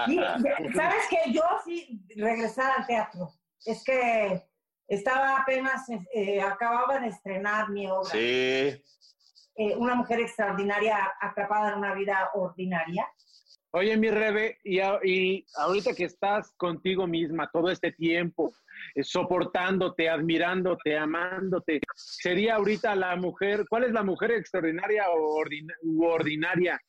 ¿Sabes 0.07 1.05
qué? 1.11 1.33
Yo 1.33 1.43
sí 1.65 2.01
regresar 2.17 2.71
al 2.79 2.87
teatro. 2.87 3.33
Es 3.65 3.83
que 3.83 4.49
estaba 4.89 5.37
apenas, 5.39 5.87
eh, 6.15 6.41
acababa 6.41 6.99
de 6.99 7.09
estrenar 7.09 7.71
mi 7.71 7.87
obra. 7.87 8.11
Sí. 8.11 8.83
Eh, 9.61 9.75
una 9.77 9.95
mujer 9.95 10.21
extraordinaria 10.21 11.13
atrapada 11.21 11.73
en 11.73 11.79
una 11.79 11.95
vida 11.95 12.31
ordinaria. 12.35 13.07
Oye, 13.73 13.97
mi 13.99 14.09
Rebe, 14.11 14.59
y, 14.65 14.81
a- 14.81 14.99
y 15.05 15.45
ahorita 15.57 15.95
que 15.95 16.05
estás 16.05 16.55
contigo 16.57 17.07
misma 17.07 17.51
todo 17.53 17.71
este 17.71 17.93
tiempo, 17.93 18.51
eh, 18.95 19.03
soportándote, 19.03 20.09
admirándote, 20.09 20.97
amándote, 20.97 21.81
sería 21.95 22.55
ahorita 22.55 22.95
la 22.95 23.15
mujer, 23.17 23.67
¿cuál 23.69 23.85
es 23.85 23.93
la 23.93 24.03
mujer 24.03 24.31
extraordinaria 24.31 25.11
o 25.11 25.43
u 25.83 26.05
ordinaria? 26.05 26.81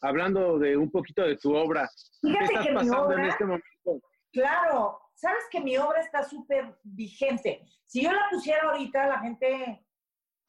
Hablando 0.00 0.58
de 0.58 0.76
un 0.76 0.90
poquito 0.90 1.22
de 1.22 1.36
tu 1.36 1.54
obra. 1.54 1.88
¿Qué 2.22 2.28
Fíjate 2.30 2.44
estás 2.46 2.64
que 2.64 2.70
mi 2.70 2.74
pasando 2.76 3.12
en 3.12 3.18
obra- 3.20 3.28
este 3.28 3.44
momento? 3.44 4.08
Claro, 4.32 4.98
sabes 5.24 5.44
que 5.50 5.60
mi 5.60 5.76
obra 5.78 6.00
está 6.00 6.22
súper 6.22 6.78
vigente. 6.82 7.66
Si 7.86 8.02
yo 8.02 8.12
la 8.12 8.28
pusiera 8.30 8.62
ahorita, 8.68 9.06
la 9.06 9.18
gente 9.20 9.84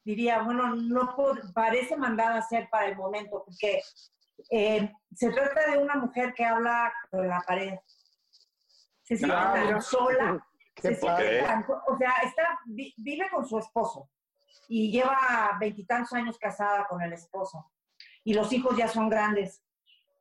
diría, 0.03 0.41
bueno, 0.41 0.76
no 0.76 1.15
parece 1.53 1.95
mandada 1.95 2.38
a 2.38 2.41
ser 2.41 2.69
para 2.69 2.88
el 2.88 2.95
momento, 2.97 3.43
porque 3.45 3.82
eh, 4.51 4.91
se 5.13 5.32
trata 5.32 5.71
de 5.71 5.78
una 5.78 5.95
mujer 5.95 6.34
que 6.34 6.43
habla 6.45 6.93
con 7.09 7.28
la 7.28 7.39
pared. 7.41 7.80
Se 9.03 9.15
siente 9.17 9.36
Ah, 9.36 9.53
tan 9.53 9.82
sola, 9.82 10.47
se 10.82 10.95
siente 10.95 11.41
tan- 11.45 11.65
o 11.88 11.97
sea, 11.97 12.13
está, 12.23 12.59
vi- 12.65 12.93
vive 12.97 13.30
con 13.30 13.45
su 13.47 13.57
esposo 13.57 14.09
y 14.67 14.91
lleva 14.91 15.55
veintitantos 15.59 16.11
años 16.13 16.38
casada 16.38 16.86
con 16.88 17.01
el 17.01 17.13
esposo 17.13 17.71
y 18.23 18.34
los 18.34 18.51
hijos 18.51 18.76
ya 18.76 18.88
son 18.88 19.07
grandes, 19.09 19.63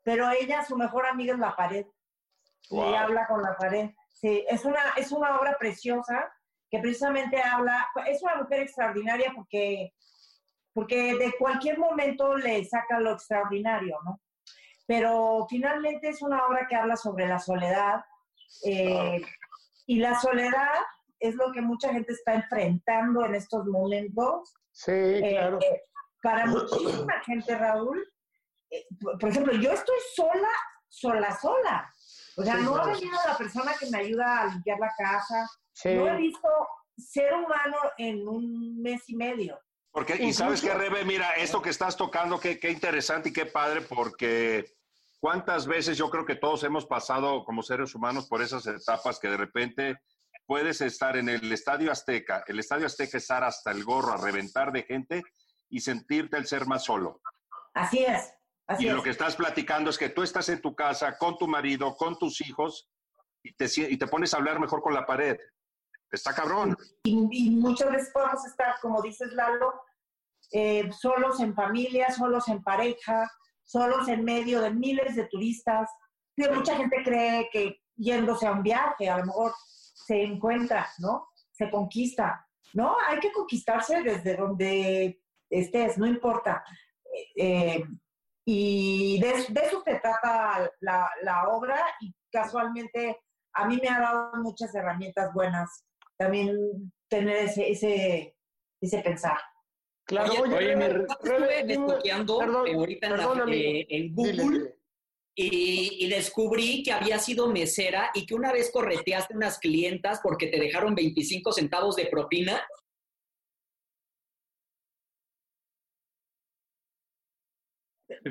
pero 0.03 0.31
ella, 0.31 0.63
su 0.65 0.77
mejor 0.77 1.07
amiga 1.07 1.33
es 1.35 1.39
la 1.41 1.57
pared 1.57 1.87
y 2.71 2.77
Wow. 2.77 2.95
habla 2.95 3.27
con 3.27 3.43
la 3.43 3.57
pared. 3.57 3.91
Sí, 4.25 4.43
es 4.49 4.65
una, 4.65 4.81
es 4.97 5.13
una 5.13 5.39
obra 5.39 5.55
preciosa 5.59 6.33
que 6.71 6.79
precisamente 6.79 7.43
habla, 7.43 7.87
es 8.07 8.23
una 8.23 8.37
mujer 8.37 8.63
extraordinaria 8.63 9.31
porque, 9.37 9.93
porque 10.73 11.15
de 11.17 11.35
cualquier 11.39 11.79
momento 11.79 12.35
le 12.35 12.65
saca 12.65 13.01
lo 13.01 13.13
extraordinario, 13.13 13.99
¿no? 14.03 14.23
Pero 14.87 15.47
finalmente 15.51 16.09
es 16.09 16.23
una 16.23 16.47
obra 16.47 16.67
que 16.67 16.75
habla 16.75 16.97
sobre 16.97 17.27
la 17.29 17.39
soledad 17.39 18.03
eh, 18.65 19.21
y 19.85 19.99
la 19.99 20.19
soledad 20.19 20.73
es 21.21 21.35
lo 21.35 21.53
que 21.53 21.61
mucha 21.61 21.93
gente 21.93 22.15
está 22.15 22.33
enfrentando 22.33 23.27
en 23.27 23.35
estos 23.35 23.67
momentos. 23.67 24.55
Sí, 24.73 24.91
Eh, 24.91 25.37
claro. 25.37 25.59
eh, 25.61 25.83
para 26.23 26.47
muchísima 26.47 27.21
gente, 27.27 27.59
Raúl, 27.59 28.03
por 29.21 29.29
ejemplo, 29.29 29.53
yo 29.53 29.71
estoy 29.71 29.99
sola, 30.15 30.49
sola, 30.89 31.39
sola. 31.39 31.91
O 32.37 32.43
sea, 32.43 32.57
Sí, 32.57 32.63
no 32.63 32.77
ha 32.77 32.87
venido 32.87 33.19
la 33.27 33.37
persona 33.37 33.73
que 33.79 33.91
me 33.91 33.99
ayuda 33.99 34.43
a 34.43 34.47
limpiar 34.47 34.79
la 34.79 34.93
casa. 34.97 35.49
Sí. 35.73 35.95
No 35.95 36.09
he 36.09 36.17
visto 36.17 36.49
ser 36.97 37.33
humano 37.35 37.77
en 37.99 38.27
un 38.27 38.81
mes 38.83 39.03
y 39.09 39.17
medio. 39.17 39.61
Porque, 39.91 40.17
y 40.17 40.33
sabes 40.33 40.61
qué, 40.61 40.75
Rebe, 40.75 41.05
mira, 41.05 41.33
esto 41.35 41.63
que 41.63 41.71
estás 41.71 41.97
tocando, 41.97 42.41
qué, 42.41 42.59
qué 42.59 42.71
interesante 42.71 43.29
y 43.29 43.33
qué 43.33 43.47
padre, 43.47 43.81
porque 43.83 44.75
cuántas 45.21 45.67
veces 45.67 45.97
yo 45.97 46.11
creo 46.11 46.27
que 46.27 46.35
todos 46.35 46.65
hemos 46.65 46.85
pasado 46.85 47.45
como 47.45 47.63
seres 47.63 47.95
humanos 47.95 48.27
por 48.27 48.43
esas 48.43 48.67
etapas 48.67 49.21
que 49.21 49.29
de 49.29 49.37
repente 49.37 49.97
puedes 50.47 50.81
estar 50.81 51.17
en 51.17 51.29
el 51.29 51.51
Estadio 51.53 51.93
Azteca, 51.93 52.45
el 52.47 52.59
Estadio 52.59 52.87
Azteca 52.87 53.19
estar 53.19 53.45
hasta 53.45 53.71
el 53.71 53.85
gorro 53.85 54.13
a 54.13 54.17
reventar 54.17 54.73
de 54.73 54.83
gente 54.83 55.23
y 55.69 55.81
sentirte 55.81 56.37
el 56.37 56.47
ser 56.47 56.67
más 56.67 56.85
solo. 56.85 57.21
Así 57.73 58.05
es. 58.05 58.35
Así 58.67 58.85
y 58.85 58.89
es. 58.89 58.95
lo 58.95 59.03
que 59.03 59.11
estás 59.11 59.37
platicando 59.37 59.91
es 59.91 59.99
que 59.99 60.09
tú 60.09 60.23
estás 60.23 60.49
en 60.49 60.61
tu 60.61 60.75
casa 60.75 61.19
con 61.19 61.37
tu 61.37 61.47
marido, 61.47 61.97
con 61.97 62.19
tus 62.19 62.41
hijos, 62.41 62.89
y 63.43 63.53
te, 63.55 63.67
y 63.77 63.97
te 63.99 64.07
pones 64.07 64.33
a 64.33 64.39
hablar 64.39 64.59
mejor 64.59 64.81
con 64.81 64.95
la 64.95 65.05
pared. 65.05 65.37
Está 66.11 66.35
cabrón. 66.35 66.77
Y, 67.05 67.29
y 67.31 67.51
muchas 67.51 67.91
veces 67.91 68.11
podemos 68.13 68.45
estar, 68.47 68.77
como 68.81 69.03
dices 69.03 69.33
Lalo, 69.33 69.75
eh, 70.53 70.91
solos 70.93 71.41
en 71.41 71.55
familia, 71.55 72.11
solos 72.11 72.49
en 72.49 72.63
pareja, 72.63 73.31
solos 73.65 74.09
en 74.09 74.25
medio 74.25 74.61
de 74.61 74.71
miles 74.71 75.17
de 75.17 75.27
turistas. 75.27 75.91
Que 76.37 76.49
mucha 76.49 76.77
gente 76.77 77.03
cree 77.05 77.49
que 77.53 77.81
yéndose 77.97 78.47
a 78.47 78.53
un 78.53 78.63
viaje, 78.63 79.09
a 79.09 79.19
lo 79.19 79.27
mejor 79.27 79.53
se 79.59 80.23
encuentra, 80.23 80.89
¿no? 80.99 81.29
Se 81.53 81.71
conquista. 81.71 82.47
No, 82.73 82.97
hay 83.07 83.21
que 83.21 83.33
conquistarse 83.33 84.03
desde 84.03 84.37
donde 84.37 85.21
estés, 85.51 85.97
no 85.99 86.07
importa. 86.07 86.65
Eh, 87.37 87.85
y 88.47 89.19
de, 89.21 89.47
de 89.49 89.61
eso 89.67 89.83
se 89.85 89.95
trata 90.01 90.71
la, 90.81 91.11
la 91.23 91.49
obra 91.49 91.79
y 92.01 92.13
casualmente 92.31 93.17
a 93.55 93.67
mí 93.67 93.79
me 93.83 93.89
ha 93.89 94.01
dado 94.01 94.31
muchas 94.43 94.75
herramientas 94.75 95.33
buenas 95.33 95.85
también 96.19 96.57
tener 97.09 97.37
ese, 97.45 97.71
ese, 97.71 98.37
ese 98.81 98.99
pensar. 99.01 99.39
Claro, 100.07 100.33
Oye, 100.33 100.43
oye, 100.43 100.57
oye, 100.57 100.77
mi- 100.77 100.85
Rebe, 101.23 101.61
estuve 101.61 102.01
perdón, 102.39 102.67
eh, 102.69 102.75
ahorita 102.75 103.07
en, 103.09 103.49
eh, 103.53 103.87
en 103.89 104.15
Google 104.15 104.33
Dile, 104.33 104.45
dile. 104.59 104.75
Y, 105.37 106.05
y 106.05 106.09
descubrí 106.11 106.83
que 106.85 106.93
había 106.93 107.19
sido 107.19 107.49
mesera 107.49 108.11
y 108.15 108.25
que 108.27 108.35
una 108.35 108.53
vez 108.53 108.71
correteaste 108.71 109.35
unas 109.35 109.59
clientas 109.59 110.21
porque 110.23 110.47
te 110.49 110.61
dejaron 110.61 110.95
25 110.95 111.53
centavos 111.53 111.97
de 111.97 112.07
propina. 112.07 112.63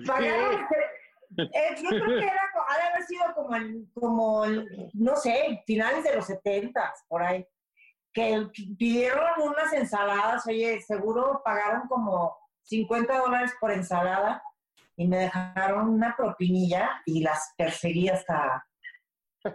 Pagaron, 0.06 0.68
yo 1.38 1.89
creo 1.89 2.06
que 2.06 2.26
era, 2.26 2.41
ha 2.68 2.78
de 2.78 2.84
haber 2.84 3.04
sido 3.04 3.34
como, 3.36 3.56
en, 3.56 3.86
como 3.94 4.46
en, 4.46 4.89
no 4.94 5.16
sé, 5.16 5.64
finales 5.66 6.04
de 6.04 6.16
los 6.16 6.26
70, 6.26 6.94
por 7.08 7.24
ahí, 7.24 7.46
que 8.14 8.48
pidieron 8.78 9.41
unas 9.41 9.74
ensaladas, 9.74 10.46
oye, 10.48 10.80
seguro 10.82 11.41
pagaron 11.44 11.88
como 11.88 12.38
50 12.64 13.18
dólares 13.18 13.54
por 13.60 13.72
ensalada 13.72 14.44
y 14.96 15.08
me 15.08 15.18
dejaron 15.18 15.89
una 15.89 16.16
propinilla 16.16 17.02
y 17.06 17.24
las 17.24 17.54
perseguí 17.58 18.10
hasta, 18.10 18.66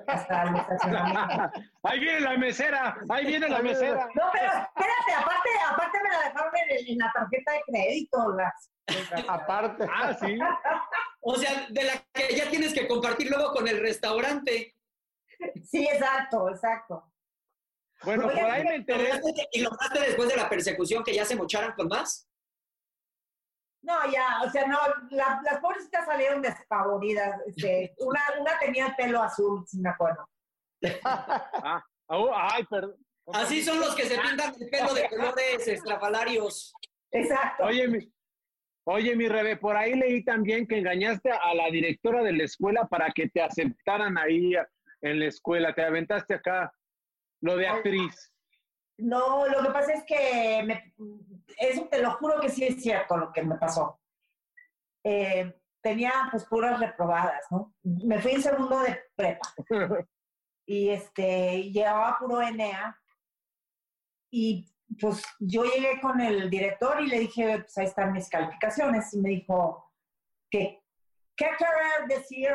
hasta 0.09 0.43
el 0.43 0.57
estacionamiento. 0.57 1.61
Ahí 1.85 2.01
viene 2.01 2.21
la 2.21 2.37
mesera, 2.37 2.99
ahí 3.09 3.27
viene 3.27 3.49
la 3.49 3.63
mesera. 3.63 4.09
No, 4.15 4.25
pero 4.33 4.47
espérate, 4.47 5.15
aparte, 5.17 5.49
aparte 5.71 5.99
me 6.03 6.11
la 6.11 6.19
dejaron 6.25 6.53
en, 6.57 6.93
en 6.93 6.99
la 6.99 7.13
tarjeta 7.13 7.53
de 7.53 7.63
crédito. 7.67 8.35
Las, 8.37 8.71
aparte. 9.29 9.87
Ah, 9.93 10.15
sí. 10.19 10.39
O 11.21 11.37
sea, 11.37 11.67
de 11.71 11.83
la 11.85 11.93
que 12.13 12.35
ya 12.37 12.49
tienes 12.51 12.73
que 12.73 12.87
compartir 12.89 13.29
luego 13.31 13.53
con 13.53 13.67
el 13.69 13.81
restaurante. 13.81 14.75
Sí, 15.65 15.87
exacto, 15.87 16.49
exacto. 16.51 17.13
Bueno, 18.05 18.25
por 18.25 18.39
ahí 18.39 18.65
me 18.65 18.75
enteré. 18.77 19.05
¿Lograste- 19.13 19.49
¿Y 19.53 19.61
lograste 19.63 20.01
después 20.01 20.29
de 20.29 20.37
la 20.37 20.49
persecución 20.49 21.03
que 21.05 21.15
ya 21.15 21.25
se 21.25 21.37
mocharan 21.37 21.73
con 21.73 21.89
más? 21.89 22.29
No, 23.83 23.95
ya, 24.11 24.43
o 24.45 24.51
sea, 24.51 24.67
no, 24.67 24.79
la- 25.11 25.41
las 25.45 25.61
pobrecitas 25.61 26.05
salieron 26.07 26.43
despavoridas. 26.43 27.41
Este, 27.47 27.95
una, 27.99 28.21
una 28.41 28.59
tenía 28.59 28.87
el 28.89 28.95
pelo 28.97 29.23
azul, 29.23 29.65
si 29.67 29.79
me 29.81 29.91
acuerdo. 29.91 30.29
Ah, 31.05 31.83
oh, 32.09 32.31
ay, 32.35 32.65
perdón. 32.67 32.97
Así 33.33 33.63
son 33.63 33.79
los 33.81 33.95
que 33.95 34.05
se 34.07 34.19
pintan 34.19 34.55
el 34.61 34.71
pelo 34.71 34.95
de 34.95 35.09
colores 35.09 35.69
estrafalarios. 35.69 36.73
Exacto. 37.11 37.65
Oye, 37.65 37.87
mi, 37.89 38.13
oye, 38.91 39.15
mi 39.17 39.29
Rebe, 39.29 39.57
por 39.57 39.77
ahí 39.77 39.95
leí 39.95 40.25
también 40.25 40.67
que 40.67 40.79
engañaste 40.79 41.31
a 41.31 41.55
la 41.55 41.71
directora 41.71 42.23
de 42.23 42.33
la 42.33 42.45
escuela 42.45 42.87
para 42.89 43.11
que 43.11 43.29
te 43.29 43.43
aceptaran 43.43 44.17
ahí 44.17 44.55
en 45.03 45.21
la 45.21 45.27
escuela. 45.27 45.75
Te 45.75 45.83
aventaste 45.85 46.35
acá 46.35 46.73
lo 47.43 47.57
de 47.57 47.69
actriz. 47.69 48.33
No, 48.99 49.47
lo 49.47 49.63
que 49.63 49.71
pasa 49.71 49.93
es 49.93 50.05
que 50.05 50.63
me- 50.65 50.95
eso 51.59 51.87
te 51.91 52.03
lo 52.03 52.13
juro 52.13 52.41
que 52.41 52.49
sí 52.49 52.65
es 52.65 52.83
cierto 52.83 53.17
lo 53.17 53.33
que 53.33 53.43
me 53.43 53.57
pasó. 53.57 54.01
Eh, 55.05 55.55
tenía 55.83 56.13
pues 56.31 56.45
puras 56.47 56.81
reprobadas, 56.81 57.45
¿no? 57.51 57.75
Me 57.85 58.19
fui 58.21 58.33
en 58.33 58.43
segundo 58.43 58.81
de 58.83 59.01
prepa 59.15 59.49
y 60.67 60.89
este 60.91 61.71
llevaba 61.71 62.19
puro 62.19 62.41
NA 62.43 62.99
y 64.33 64.67
pues 65.01 65.23
yo 65.39 65.65
llegué 65.65 66.01
con 66.01 66.21
el 66.21 66.51
director 66.51 67.01
y 67.01 67.07
le 67.09 67.21
dije, 67.21 67.59
pues 67.59 67.79
ahí 67.79 67.87
están 67.87 68.13
mis 68.13 68.29
calificaciones 68.29 69.15
y 69.15 69.19
me 69.19 69.31
dijo 69.31 69.91
que 70.51 70.83
¿qué 71.37 71.47
querer 71.57 72.09
decir? 72.09 72.51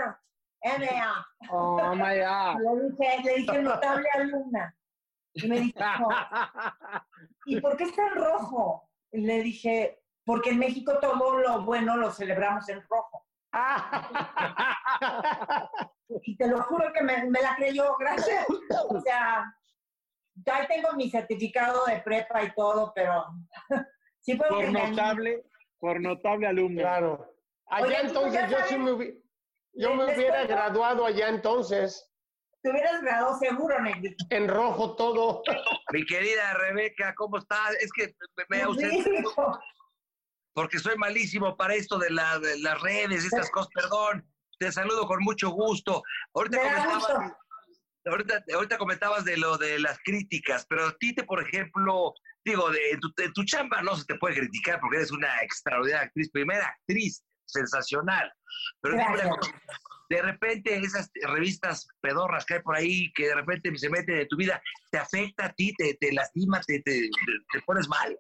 NA. 0.64 1.26
Oh, 1.50 1.96
my 1.96 2.20
God. 2.20 2.60
Le 2.64 2.76
dije, 2.90 3.24
le 3.24 3.36
dije 3.36 3.62
notable 3.62 4.10
alumna. 4.14 4.76
Y 5.34 5.48
me 5.48 5.60
dijo, 5.60 5.80
¿y 7.46 7.60
por 7.60 7.76
qué 7.76 7.84
está 7.86 8.08
en 8.08 8.16
rojo? 8.16 8.90
Y 9.12 9.22
le 9.22 9.42
dije, 9.42 10.04
porque 10.26 10.52
en 10.52 10.60
México 10.60 11.00
todo 11.02 11.40
lo 11.40 11.64
bueno 11.64 11.98
lo 11.98 12.12
celebramos 12.12 12.70
en 12.70 12.84
rojo. 12.88 13.26
y 16.24 16.38
te 16.38 16.48
lo 16.48 16.62
juro 16.64 16.94
que 16.94 17.02
me, 17.02 17.30
me 17.30 17.42
la 17.42 17.56
creyó, 17.56 17.96
gracias. 17.98 18.46
O 18.90 19.02
sea, 19.02 19.54
ya 20.36 20.68
tengo 20.68 20.94
mi 20.94 21.10
certificado 21.10 21.86
de 21.86 22.00
prepa 22.02 22.44
y 22.44 22.54
todo, 22.56 22.92
pero 22.96 23.26
sí 24.22 24.38
fue 24.38 24.50
un 24.50 24.74
Por 24.74 24.90
notable, 24.90 25.44
por 25.80 26.02
notable 26.02 26.48
alumno. 26.48 26.82
Claro. 26.82 27.30
Allá 27.68 27.86
Oye, 27.86 27.96
¿tú 28.02 28.08
entonces 28.08 28.50
yo 28.50 28.58
sí 28.68 28.78
me, 28.78 28.92
hubi- 28.92 29.24
yo 29.74 29.96
me 29.96 30.06
hubiera 30.14 30.46
graduado 30.46 31.06
allá 31.06 31.30
entonces. 31.30 32.10
Te 32.62 32.70
hubieras 32.72 33.02
graduado 33.02 33.38
seguro, 33.40 33.80
Negrito. 33.82 34.26
En 34.30 34.48
rojo 34.48 34.96
todo. 34.96 35.42
Mi 35.92 36.06
querida 36.06 36.54
Rebeca, 36.54 37.14
¿cómo 37.16 37.38
estás? 37.38 37.72
Es 37.82 37.92
que 37.92 38.16
me 38.38 38.46
vea 38.50 38.70
usted, 38.70 38.90
Rico. 39.06 39.60
porque 40.54 40.80
soy 40.80 40.96
malísimo 40.98 41.58
para 41.58 41.74
esto 41.76 41.98
de, 41.98 42.10
la- 42.12 42.40
de 42.40 42.60
las 42.60 42.80
redes, 42.82 43.26
estas 43.26 43.50
cosas, 43.52 43.70
perdón. 43.74 44.30
Te 44.60 44.72
saludo 44.72 45.06
con 45.08 45.22
mucho 45.24 45.50
gusto. 45.50 46.04
Ahorita 46.34 46.58
Me 46.58 46.64
comentabas, 46.64 46.96
gusto. 47.00 47.38
Ahorita, 48.06 48.44
ahorita 48.54 48.78
comentabas 48.78 49.26
de 49.26 49.38
lo 49.38 49.58
de 49.58 49.80
las 49.80 49.98
críticas, 50.04 50.66
pero 50.68 50.88
a 50.88 50.98
ti 50.98 51.14
te, 51.16 51.24
por 51.24 51.42
ejemplo, 51.42 52.14
digo, 52.46 52.70
de, 52.72 52.92
en, 52.92 53.00
tu, 53.00 53.12
tu 53.34 53.44
chamba 53.46 53.82
no 53.82 53.96
se 53.96 54.06
te 54.06 54.16
puede 54.16 54.36
criticar 54.36 54.80
porque 54.80 54.98
eres 54.98 55.12
una 55.12 55.42
extraordinaria 55.42 56.08
actriz, 56.08 56.30
primera 56.32 56.68
actriz, 56.68 57.24
sensacional. 57.46 58.32
Pero 58.82 58.98
de 60.10 60.22
repente 60.22 60.76
esas 60.78 61.10
revistas 61.24 61.88
pedorras 62.02 62.46
que 62.46 62.56
hay 62.56 62.62
por 62.62 62.76
ahí, 62.76 63.12
que 63.14 63.28
de 63.28 63.36
repente 63.36 63.76
se 63.78 63.90
meten 63.90 64.20
en 64.20 64.28
tu 64.28 64.38
vida, 64.38 64.62
¿te 64.92 64.98
afecta 64.98 65.46
a 65.46 65.54
ti? 65.54 65.74
¿Te, 65.76 65.96
te 65.96 66.12
lastima? 66.12 66.62
Te, 66.62 66.80
te, 66.82 66.92
te- 66.92 67.10
te 67.52 67.62
pones 67.62 67.88
mal? 67.88 68.18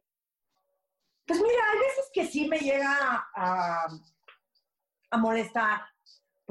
Pues 1.26 1.40
mira, 1.40 1.64
hay 1.72 1.80
veces 1.80 2.06
que 2.14 2.26
sí 2.28 2.48
me 2.48 2.60
llega 2.60 3.28
a, 3.36 3.88
a 5.12 5.18
molestar, 5.18 5.82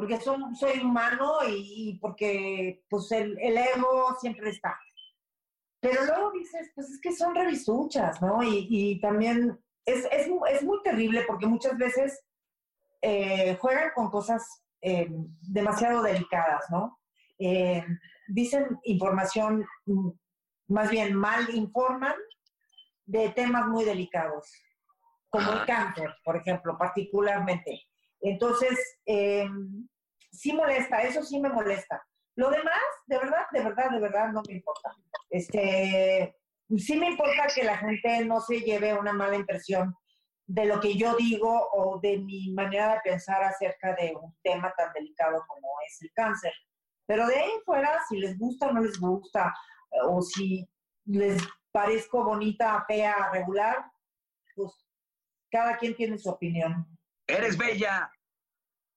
porque 0.02 0.20
son, 0.20 0.56
soy 0.56 0.80
humano 0.80 1.36
y, 1.48 1.90
y 1.90 1.98
porque 2.00 2.82
pues 2.90 3.12
el, 3.12 3.38
el 3.40 3.56
ego 3.56 4.16
siempre 4.20 4.50
está. 4.50 4.76
Pero 5.80 6.04
luego 6.04 6.32
dices, 6.32 6.72
pues 6.74 6.90
es 6.90 7.00
que 7.00 7.12
son 7.12 7.32
revisuchas, 7.36 8.20
¿no? 8.20 8.42
Y, 8.42 8.66
y 8.68 9.00
también 9.00 9.56
es, 9.84 10.04
es, 10.10 10.28
es 10.50 10.62
muy 10.64 10.82
terrible 10.82 11.22
porque 11.24 11.46
muchas 11.46 11.78
veces 11.78 12.20
eh, 13.00 13.56
juegan 13.60 13.90
con 13.94 14.10
cosas 14.10 14.44
eh, 14.80 15.08
demasiado 15.40 16.02
delicadas, 16.02 16.64
¿no? 16.72 16.98
Eh, 17.38 17.84
dicen 18.26 18.80
información, 18.82 19.64
mm, 19.86 20.10
más 20.66 20.90
bien 20.90 21.14
mal 21.14 21.48
informan 21.54 22.16
de 23.06 23.28
temas 23.28 23.68
muy 23.68 23.84
delicados, 23.84 24.52
como 25.28 25.52
el 25.52 25.64
cáncer, 25.64 26.12
por 26.24 26.38
ejemplo, 26.38 26.76
particularmente. 26.76 27.82
Entonces, 28.22 29.00
eh, 29.04 29.48
sí 30.32 30.52
molesta, 30.52 31.02
eso 31.02 31.22
sí 31.22 31.40
me 31.40 31.48
molesta. 31.48 32.04
Lo 32.36 32.50
demás, 32.50 32.80
de 33.06 33.18
verdad, 33.18 33.44
de 33.52 33.62
verdad, 33.62 33.90
de 33.90 34.00
verdad, 34.00 34.32
no 34.32 34.42
me 34.48 34.54
importa. 34.54 34.96
Este, 35.28 36.34
sí 36.76 36.96
me 36.96 37.10
importa 37.10 37.46
que 37.54 37.64
la 37.64 37.76
gente 37.76 38.24
no 38.24 38.40
se 38.40 38.60
lleve 38.60 38.94
una 38.94 39.12
mala 39.12 39.36
impresión 39.36 39.94
de 40.46 40.64
lo 40.64 40.80
que 40.80 40.96
yo 40.96 41.14
digo 41.16 41.68
o 41.72 42.00
de 42.00 42.18
mi 42.18 42.52
manera 42.52 42.94
de 42.94 43.00
pensar 43.04 43.42
acerca 43.42 43.94
de 43.94 44.14
un 44.20 44.34
tema 44.42 44.72
tan 44.76 44.92
delicado 44.92 45.44
como 45.46 45.68
es 45.86 46.02
el 46.02 46.10
cáncer. 46.14 46.52
Pero 47.06 47.26
de 47.26 47.36
ahí 47.36 47.50
fuera, 47.64 48.00
si 48.08 48.18
les 48.18 48.38
gusta 48.38 48.68
o 48.68 48.72
no 48.72 48.80
les 48.80 48.98
gusta, 48.98 49.52
o 50.08 50.22
si 50.22 50.66
les 51.04 51.42
parezco 51.70 52.24
bonita, 52.24 52.84
fea, 52.86 53.30
regular, 53.32 53.84
pues 54.54 54.72
cada 55.50 55.76
quien 55.76 55.94
tiene 55.94 56.18
su 56.18 56.30
opinión. 56.30 56.86
¡Eres 57.26 57.56
bella! 57.56 58.10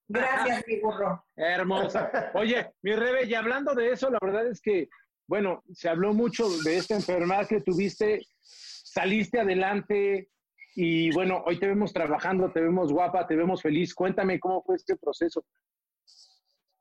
Gracias, 0.07 0.63
mi 0.67 0.79
burro. 0.81 1.25
Hermosa. 1.35 2.31
Oye, 2.35 2.73
mi 2.83 2.93
Rebe, 2.95 3.25
y 3.25 3.33
hablando 3.33 3.73
de 3.73 3.91
eso, 3.91 4.09
la 4.09 4.19
verdad 4.21 4.47
es 4.47 4.61
que, 4.61 4.87
bueno, 5.27 5.63
se 5.73 5.89
habló 5.89 6.13
mucho 6.13 6.47
de 6.63 6.77
esta 6.77 6.95
enfermedad 6.95 7.47
que 7.47 7.61
tuviste, 7.61 8.21
saliste 8.39 9.39
adelante 9.39 10.29
y 10.75 11.11
bueno, 11.13 11.41
hoy 11.45 11.57
te 11.59 11.67
vemos 11.67 11.91
trabajando, 11.93 12.51
te 12.51 12.61
vemos 12.61 12.91
guapa, 12.91 13.25
te 13.25 13.35
vemos 13.35 13.61
feliz. 13.61 13.95
Cuéntame 13.95 14.39
cómo 14.39 14.61
fue 14.61 14.75
este 14.75 14.95
proceso. 14.95 15.43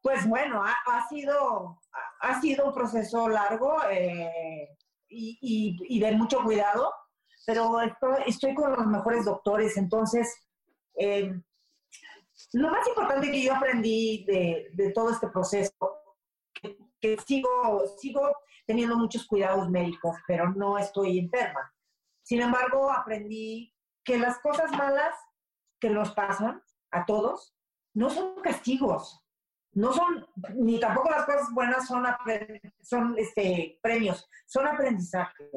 Pues 0.02 0.28
bueno, 0.28 0.62
ha, 0.62 0.74
ha 0.86 1.08
sido, 1.08 1.80
ha- 2.20 2.40
sido 2.40 2.66
un 2.66 2.74
proceso 2.74 3.26
largo 3.28 3.76
eh, 3.90 4.68
y, 5.08 5.38
y- 5.40 5.96
y 5.96 6.00
de 6.00 6.12
mucho 6.12 6.42
cuidado, 6.42 6.92
pero 7.46 7.80
estoy, 7.80 8.16
estoy 8.26 8.54
con 8.54 8.72
los 8.72 8.86
mejores 8.86 9.24
doctores, 9.24 9.76
entonces 9.78 10.28
eh, 10.98 11.32
lo 12.54 12.70
más 12.70 12.86
importante 12.86 13.30
que 13.30 13.42
yo 13.42 13.54
aprendí 13.54 14.24
de, 14.26 14.70
de 14.72 14.92
todo 14.92 15.10
este 15.10 15.28
proceso, 15.28 15.72
que, 16.54 16.78
que 17.00 17.18
sigo, 17.18 17.84
sigo 17.98 18.30
teniendo 18.66 18.96
muchos 18.96 19.26
cuidados 19.26 19.68
médicos, 19.70 20.16
pero 20.26 20.50
no 20.50 20.78
estoy 20.78 21.18
enferma. 21.18 21.72
Sin 22.22 22.40
embargo, 22.40 22.90
aprendí 22.90 23.74
que 24.04 24.18
las 24.18 24.38
cosas 24.38 24.70
malas 24.72 25.14
que 25.80 25.90
nos 25.90 26.12
pasan 26.12 26.62
a 26.90 27.04
todos 27.04 27.54
no 27.94 28.08
son 28.10 28.40
castigos, 28.40 29.20
no 29.72 29.92
son, 29.92 30.26
ni 30.54 30.78
tampoco 30.78 31.10
las 31.10 31.26
cosas 31.26 31.48
buenas 31.52 31.86
son, 31.86 32.04
son 32.80 33.18
este, 33.18 33.78
premios, 33.82 34.28
son 34.46 34.66
aprendizajes, 34.66 35.48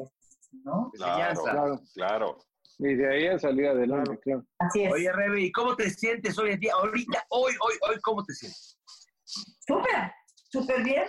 ¿no? 0.64 0.90
Claro, 0.94 1.42
Claro. 1.42 1.80
claro. 1.94 2.38
Y 2.78 2.94
de 2.94 3.12
ahí 3.12 3.26
a 3.26 3.38
salir 3.38 3.66
adelante, 3.66 4.18
claro. 4.20 4.44
Así 4.58 4.84
es. 4.84 4.92
Oye, 4.92 5.12
Rebe, 5.12 5.40
¿y 5.42 5.52
cómo 5.52 5.74
te 5.74 5.90
sientes 5.90 6.38
hoy 6.38 6.52
en 6.52 6.60
día? 6.60 6.72
Ahorita, 6.74 7.24
hoy, 7.30 7.52
hoy, 7.60 7.74
hoy, 7.88 8.00
¿cómo 8.02 8.24
te 8.24 8.34
sientes? 8.34 8.78
Súper, 9.24 10.12
súper 10.50 10.84
bien. 10.84 11.04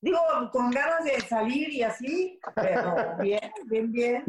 Digo, 0.00 0.20
con 0.52 0.70
ganas 0.70 1.04
de 1.04 1.20
salir 1.22 1.70
y 1.70 1.82
así, 1.82 2.38
pero 2.54 3.16
bien, 3.20 3.50
bien, 3.66 3.90
bien. 3.92 4.24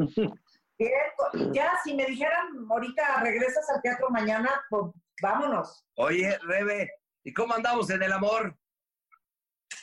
Bien, 0.78 1.52
ya 1.52 1.78
si 1.84 1.94
me 1.94 2.06
dijeran 2.06 2.48
ahorita 2.70 3.20
regresas 3.20 3.68
al 3.68 3.82
teatro 3.82 4.08
mañana, 4.08 4.50
pues 4.70 4.84
vámonos. 5.22 5.84
Oye, 5.96 6.38
Rebe, 6.38 6.90
¿y 7.22 7.34
cómo 7.34 7.54
andamos 7.54 7.90
en 7.90 8.02
el 8.02 8.12
amor? 8.12 8.56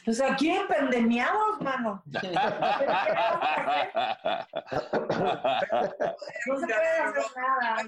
Pues 0.08 0.20
aquí 0.22 0.50
empandemiados, 0.52 1.60
mano. 1.60 2.02
No 6.46 6.60
se 6.60 6.66
puede 6.66 7.00
hacer 7.00 7.24
nada. 7.36 7.84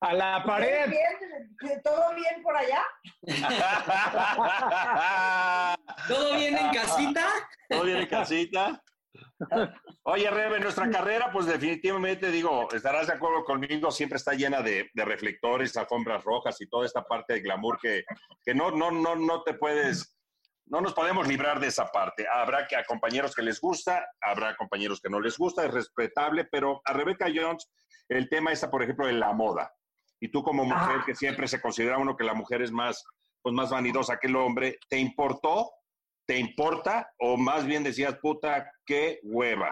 A 0.00 0.12
la 0.12 0.44
pared. 0.44 0.88
Bien, 0.88 1.18
bien, 1.60 1.82
¿Todo 1.82 2.14
bien 2.14 2.40
por 2.44 2.56
allá? 2.56 2.84
¿Todo 6.06 6.36
bien 6.36 6.56
en 6.56 6.72
casita? 6.72 7.26
¿Todo 7.68 7.82
bien 7.82 7.96
en 7.96 8.06
casita? 8.06 8.80
Oye, 10.04 10.30
Rebe, 10.30 10.60
nuestra 10.60 10.88
carrera, 10.90 11.30
pues 11.32 11.46
definitivamente, 11.46 12.30
digo, 12.30 12.68
estarás 12.72 13.06
de 13.06 13.14
acuerdo 13.14 13.44
conmigo, 13.44 13.90
siempre 13.90 14.16
está 14.16 14.34
llena 14.34 14.62
de, 14.62 14.90
de 14.92 15.04
reflectores, 15.04 15.76
alfombras 15.76 16.22
rojas 16.24 16.60
y 16.60 16.68
toda 16.68 16.86
esta 16.86 17.04
parte 17.04 17.34
de 17.34 17.40
glamour 17.40 17.78
que, 17.80 18.04
que 18.44 18.54
no, 18.54 18.70
no, 18.70 18.90
no, 18.90 19.16
no 19.16 19.42
te 19.42 19.54
puedes, 19.54 20.13
no 20.66 20.80
nos 20.80 20.94
podemos 20.94 21.26
librar 21.28 21.60
de 21.60 21.68
esa 21.68 21.86
parte. 21.86 22.26
Habrá 22.30 22.66
que 22.66 22.76
a 22.76 22.84
compañeros 22.84 23.34
que 23.34 23.42
les 23.42 23.60
gusta, 23.60 24.06
habrá 24.20 24.56
compañeros 24.56 25.00
que 25.00 25.10
no 25.10 25.20
les 25.20 25.36
gusta, 25.36 25.64
es 25.64 25.72
respetable, 25.72 26.44
pero 26.44 26.80
a 26.84 26.92
Rebecca 26.92 27.26
Jones, 27.34 27.70
el 28.08 28.28
tema 28.28 28.52
está, 28.52 28.70
por 28.70 28.82
ejemplo, 28.82 29.06
de 29.06 29.12
la 29.12 29.32
moda. 29.32 29.72
Y 30.20 30.30
tú 30.30 30.42
como 30.42 30.64
mujer, 30.64 31.02
que 31.04 31.14
siempre 31.14 31.48
se 31.48 31.60
considera 31.60 31.98
uno 31.98 32.16
que 32.16 32.24
la 32.24 32.34
mujer 32.34 32.62
es 32.62 32.72
más, 32.72 33.04
pues 33.42 33.54
más 33.54 33.70
vanidosa 33.70 34.18
que 34.18 34.28
el 34.28 34.36
hombre, 34.36 34.78
¿te 34.88 34.98
importó? 34.98 35.70
¿Te 36.26 36.38
importa? 36.38 37.10
O 37.18 37.36
más 37.36 37.66
bien 37.66 37.84
decías, 37.84 38.16
puta, 38.16 38.70
qué 38.86 39.20
hueva. 39.22 39.70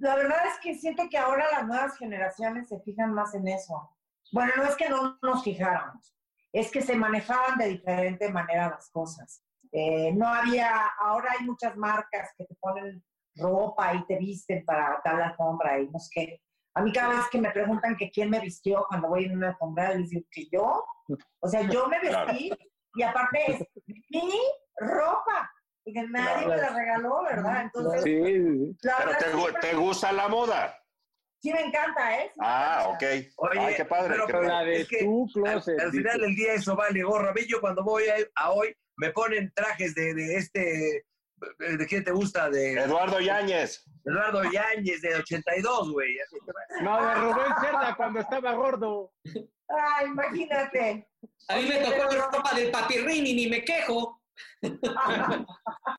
La 0.00 0.16
verdad 0.16 0.46
es 0.46 0.58
que 0.60 0.74
siento 0.74 1.04
que 1.08 1.18
ahora 1.18 1.46
las 1.52 1.66
nuevas 1.66 1.96
generaciones 1.96 2.68
se 2.68 2.80
fijan 2.80 3.14
más 3.14 3.34
en 3.34 3.46
eso. 3.46 3.96
Bueno, 4.32 4.52
no 4.56 4.64
es 4.64 4.74
que 4.74 4.88
no 4.88 5.18
nos 5.22 5.44
fijáramos, 5.44 6.16
es 6.52 6.70
que 6.70 6.80
se 6.80 6.96
manejaban 6.96 7.58
de 7.58 7.68
diferente 7.68 8.30
manera 8.32 8.70
las 8.70 8.90
cosas. 8.90 9.44
Eh, 9.72 10.12
no 10.14 10.26
había, 10.28 10.86
ahora 11.00 11.32
hay 11.38 11.46
muchas 11.46 11.76
marcas 11.76 12.30
que 12.36 12.44
te 12.44 12.54
ponen 12.60 13.02
ropa 13.36 13.94
y 13.94 14.04
te 14.06 14.18
visten 14.18 14.64
para 14.66 15.00
tal 15.02 15.20
alfombra 15.22 15.80
y 15.80 15.88
no 15.88 15.98
sé 15.98 16.08
qué. 16.14 16.42
A 16.74 16.82
mí 16.82 16.92
cada 16.92 17.14
vez 17.16 17.28
que 17.30 17.40
me 17.40 17.50
preguntan 17.50 17.96
que 17.96 18.10
quién 18.10 18.28
me 18.30 18.40
vistió 18.40 18.84
cuando 18.88 19.08
voy 19.08 19.24
en 19.24 19.36
una 19.36 19.48
alfombra, 19.48 19.94
les 19.94 20.10
digo 20.10 20.26
que 20.30 20.46
yo. 20.52 20.84
O 21.40 21.48
sea, 21.48 21.62
yo 21.62 21.86
me 21.88 21.98
vestí 22.00 22.50
y 22.94 23.02
aparte 23.02 23.38
es 23.52 23.66
mi 24.10 24.30
ropa, 24.76 25.50
porque 25.84 26.02
nadie 26.08 26.44
Claro. 26.44 26.48
me 26.48 26.56
la 26.56 26.68
regaló, 26.78 27.22
¿verdad? 27.24 27.62
Entonces, 27.62 28.02
Sí, 28.02 28.22
sí, 28.22 28.76
Pero 28.82 29.10
te, 29.18 29.32
gu- 29.32 29.40
siempre- 29.42 29.70
te 29.70 29.76
gusta 29.76 30.12
la 30.12 30.28
moda. 30.28 30.78
Sí, 31.40 31.52
me 31.52 31.60
encanta, 31.62 32.20
¿eh? 32.22 32.30
Sí 32.32 32.40
Ah, 32.42 32.86
ok. 32.88 33.02
Oye, 33.38 33.58
Ay, 33.60 33.74
qué 33.74 33.84
padre. 33.84 34.08
pero- 34.10 34.26
qué 34.26 34.32
pero 34.32 34.46
padre. 34.48 34.54
La 34.54 34.64
de 34.64 34.80
es 34.82 34.88
que 34.88 34.98
tu 35.04 35.24
Al, 35.24 35.32
closet. 35.32 35.80
al 35.80 35.90
final 35.90 36.20
del 36.20 36.34
día 36.36 36.54
eso 36.54 36.76
vale 36.76 37.02
gorro. 37.02 37.30
A 37.30 37.32
mí 37.32 37.40
yo 37.48 37.60
cuando 37.60 37.82
voy 37.82 38.04
a, 38.08 38.14
a 38.36 38.52
hoy 38.52 38.74
me 38.96 39.10
ponen 39.10 39.52
trajes 39.54 39.94
de, 39.94 40.14
de 40.14 40.36
este... 40.36 41.06
¿De 41.58 41.86
quién 41.86 42.04
te 42.04 42.12
gusta? 42.12 42.48
De 42.50 42.74
Eduardo 42.74 43.18
Yáñez. 43.18 43.84
Eduardo 44.04 44.44
Yáñez, 44.44 45.00
de 45.02 45.16
82, 45.16 45.92
güey. 45.92 46.16
No, 46.82 47.04
de 47.04 47.14
Rubén 47.14 47.52
Cerda 47.60 47.94
cuando 47.96 48.20
estaba 48.20 48.54
gordo. 48.54 49.12
Ay, 49.68 50.06
imagínate. 50.06 51.08
A 51.48 51.56
mí 51.56 51.68
me 51.68 51.78
tocó 51.78 52.14
la 52.14 52.30
ropa 52.30 52.54
del 52.54 52.70
papirrín 52.70 53.26
y 53.26 53.34
ni 53.34 53.46
me 53.48 53.64
quejo. 53.64 54.20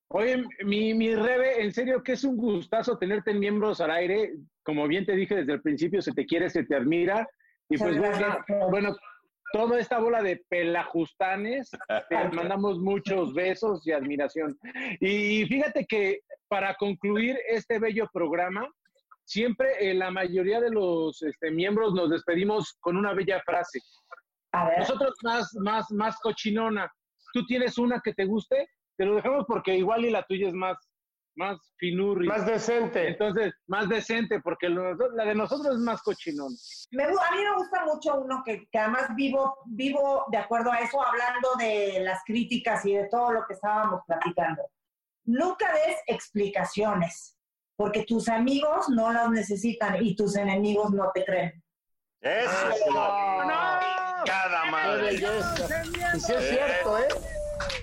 Oye, 0.09 0.45
mi, 0.63 0.93
mi 0.93 1.15
Rebe, 1.15 1.63
en 1.63 1.73
serio 1.73 2.03
que 2.03 2.13
es 2.13 2.23
un 2.23 2.37
gustazo 2.37 2.97
tenerte 2.97 3.31
en 3.31 3.39
Miembros 3.39 3.81
al 3.81 3.91
Aire. 3.91 4.33
Como 4.63 4.87
bien 4.87 5.05
te 5.05 5.13
dije 5.13 5.35
desde 5.35 5.53
el 5.53 5.61
principio, 5.61 6.01
se 6.01 6.13
te 6.13 6.25
quiere, 6.25 6.49
se 6.49 6.63
te 6.63 6.75
admira. 6.75 7.27
Y 7.69 7.77
pues 7.77 7.97
bueno, 7.97 8.37
bueno, 8.69 8.95
toda 9.53 9.79
esta 9.79 9.99
bola 9.99 10.21
de 10.23 10.43
pelajustanes, 10.49 11.69
te 12.09 12.29
mandamos 12.29 12.79
muchos 12.79 13.33
besos 13.33 13.85
y 13.87 13.91
admiración. 13.91 14.57
Y 14.99 15.45
fíjate 15.45 15.85
que 15.85 16.21
para 16.49 16.73
concluir 16.75 17.37
este 17.47 17.77
bello 17.79 18.09
programa, 18.11 18.67
siempre 19.25 19.67
eh, 19.79 19.93
la 19.93 20.09
mayoría 20.09 20.59
de 20.59 20.71
los 20.71 21.21
este, 21.21 21.51
miembros 21.51 21.93
nos 21.93 22.09
despedimos 22.09 22.75
con 22.81 22.97
una 22.97 23.13
bella 23.13 23.41
frase. 23.45 23.79
Nosotros 24.77 25.13
más, 25.23 25.53
más, 25.55 25.89
más 25.91 26.17
cochinona. 26.19 26.91
¿Tú 27.33 27.45
tienes 27.45 27.77
una 27.77 28.01
que 28.03 28.13
te 28.13 28.25
guste? 28.25 28.67
Te 28.97 29.05
lo 29.05 29.15
dejamos 29.15 29.45
porque 29.47 29.75
igual 29.75 30.05
y 30.05 30.11
la 30.11 30.23
tuya 30.23 30.47
es 30.47 30.53
más, 30.53 30.77
más 31.35 31.57
finurri. 31.77 32.27
Más 32.27 32.45
decente. 32.45 33.07
Entonces, 33.09 33.53
más 33.67 33.89
decente, 33.89 34.39
porque 34.41 34.69
lo- 34.69 34.93
la 35.13 35.25
de 35.25 35.35
nosotros 35.35 35.75
es 35.75 35.79
más. 35.81 36.01
Me 36.91 37.05
gu- 37.07 37.19
a 37.19 37.35
mí 37.35 37.43
me 37.43 37.55
gusta 37.55 37.85
mucho 37.85 38.15
uno 38.21 38.41
que, 38.45 38.67
que 38.71 38.77
además 38.79 39.07
vivo, 39.15 39.57
vivo 39.65 40.25
de 40.31 40.37
acuerdo 40.37 40.71
a 40.71 40.79
eso, 40.79 41.01
hablando 41.05 41.49
de 41.57 41.99
las 42.01 42.21
críticas 42.25 42.85
y 42.85 42.93
de 42.95 43.07
todo 43.09 43.31
lo 43.31 43.45
que 43.47 43.53
estábamos 43.53 44.01
platicando. 44.05 44.61
Nunca 45.25 45.71
des 45.73 45.97
explicaciones, 46.07 47.37
porque 47.75 48.03
tus 48.03 48.27
amigos 48.29 48.89
no 48.89 49.11
las 49.11 49.29
necesitan 49.29 50.03
y 50.03 50.15
tus 50.15 50.35
enemigos 50.35 50.91
no 50.91 51.11
te 51.13 51.23
creen. 51.25 51.63
Eso. 52.21 52.67
Cada 54.25 54.63
Qué 54.63 54.71
madre. 54.71 55.01
belleza. 55.03 55.83
Y 56.15 56.19
sí 56.19 56.33
es 56.33 56.49
cierto, 56.49 56.97
¿eh? 56.99 57.07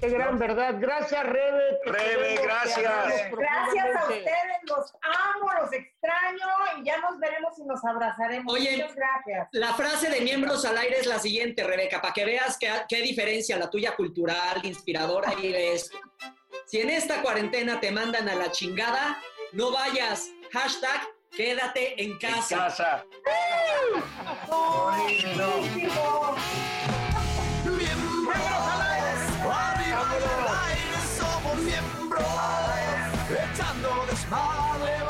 Qué 0.01 0.09
gran 0.09 0.39
verdad. 0.39 0.75
Gracias, 0.79 1.23
Rebe. 1.25 1.79
Rebe, 1.85 2.41
gracias. 2.43 3.31
Gracias 3.33 3.97
a 3.97 4.03
ustedes, 4.05 4.59
los 4.65 4.93
amo, 5.03 5.51
los 5.61 5.73
extraño 5.73 6.47
y 6.79 6.85
ya 6.85 6.99
nos 6.99 7.19
veremos 7.19 7.59
y 7.59 7.65
nos 7.65 7.85
abrazaremos. 7.85 8.53
Oye, 8.53 8.77
Muchas 8.77 8.95
gracias. 8.95 9.49
La 9.53 9.75
frase 9.75 10.11
de 10.11 10.21
miembros 10.21 10.65
al 10.65 10.79
aire 10.79 11.01
es 11.01 11.07
la 11.07 11.19
siguiente, 11.19 11.65
Rebeca, 11.65 12.01
para 12.01 12.15
que 12.15 12.25
veas 12.25 12.57
qué, 12.59 12.71
qué 12.89 13.03
diferencia 13.03 13.57
la 13.57 13.69
tuya 13.69 13.95
cultural, 13.97 14.61
inspiradora 14.65 15.35
y 15.41 15.53
de 15.53 15.75
esto. 15.75 15.99
Si 16.67 16.81
en 16.81 16.91
esta 16.91 17.21
cuarentena 17.23 17.81
te 17.81 17.91
mandan 17.91 18.29
a 18.29 18.35
la 18.35 18.51
chingada, 18.51 19.19
no 19.53 19.73
vayas. 19.73 20.31
Hashtag 20.53 21.01
quédate 21.31 22.03
en 22.03 22.19
casa. 22.19 22.57
casa. 22.57 23.05
Arriba 28.23 28.70
Hollywood. 34.33 35.10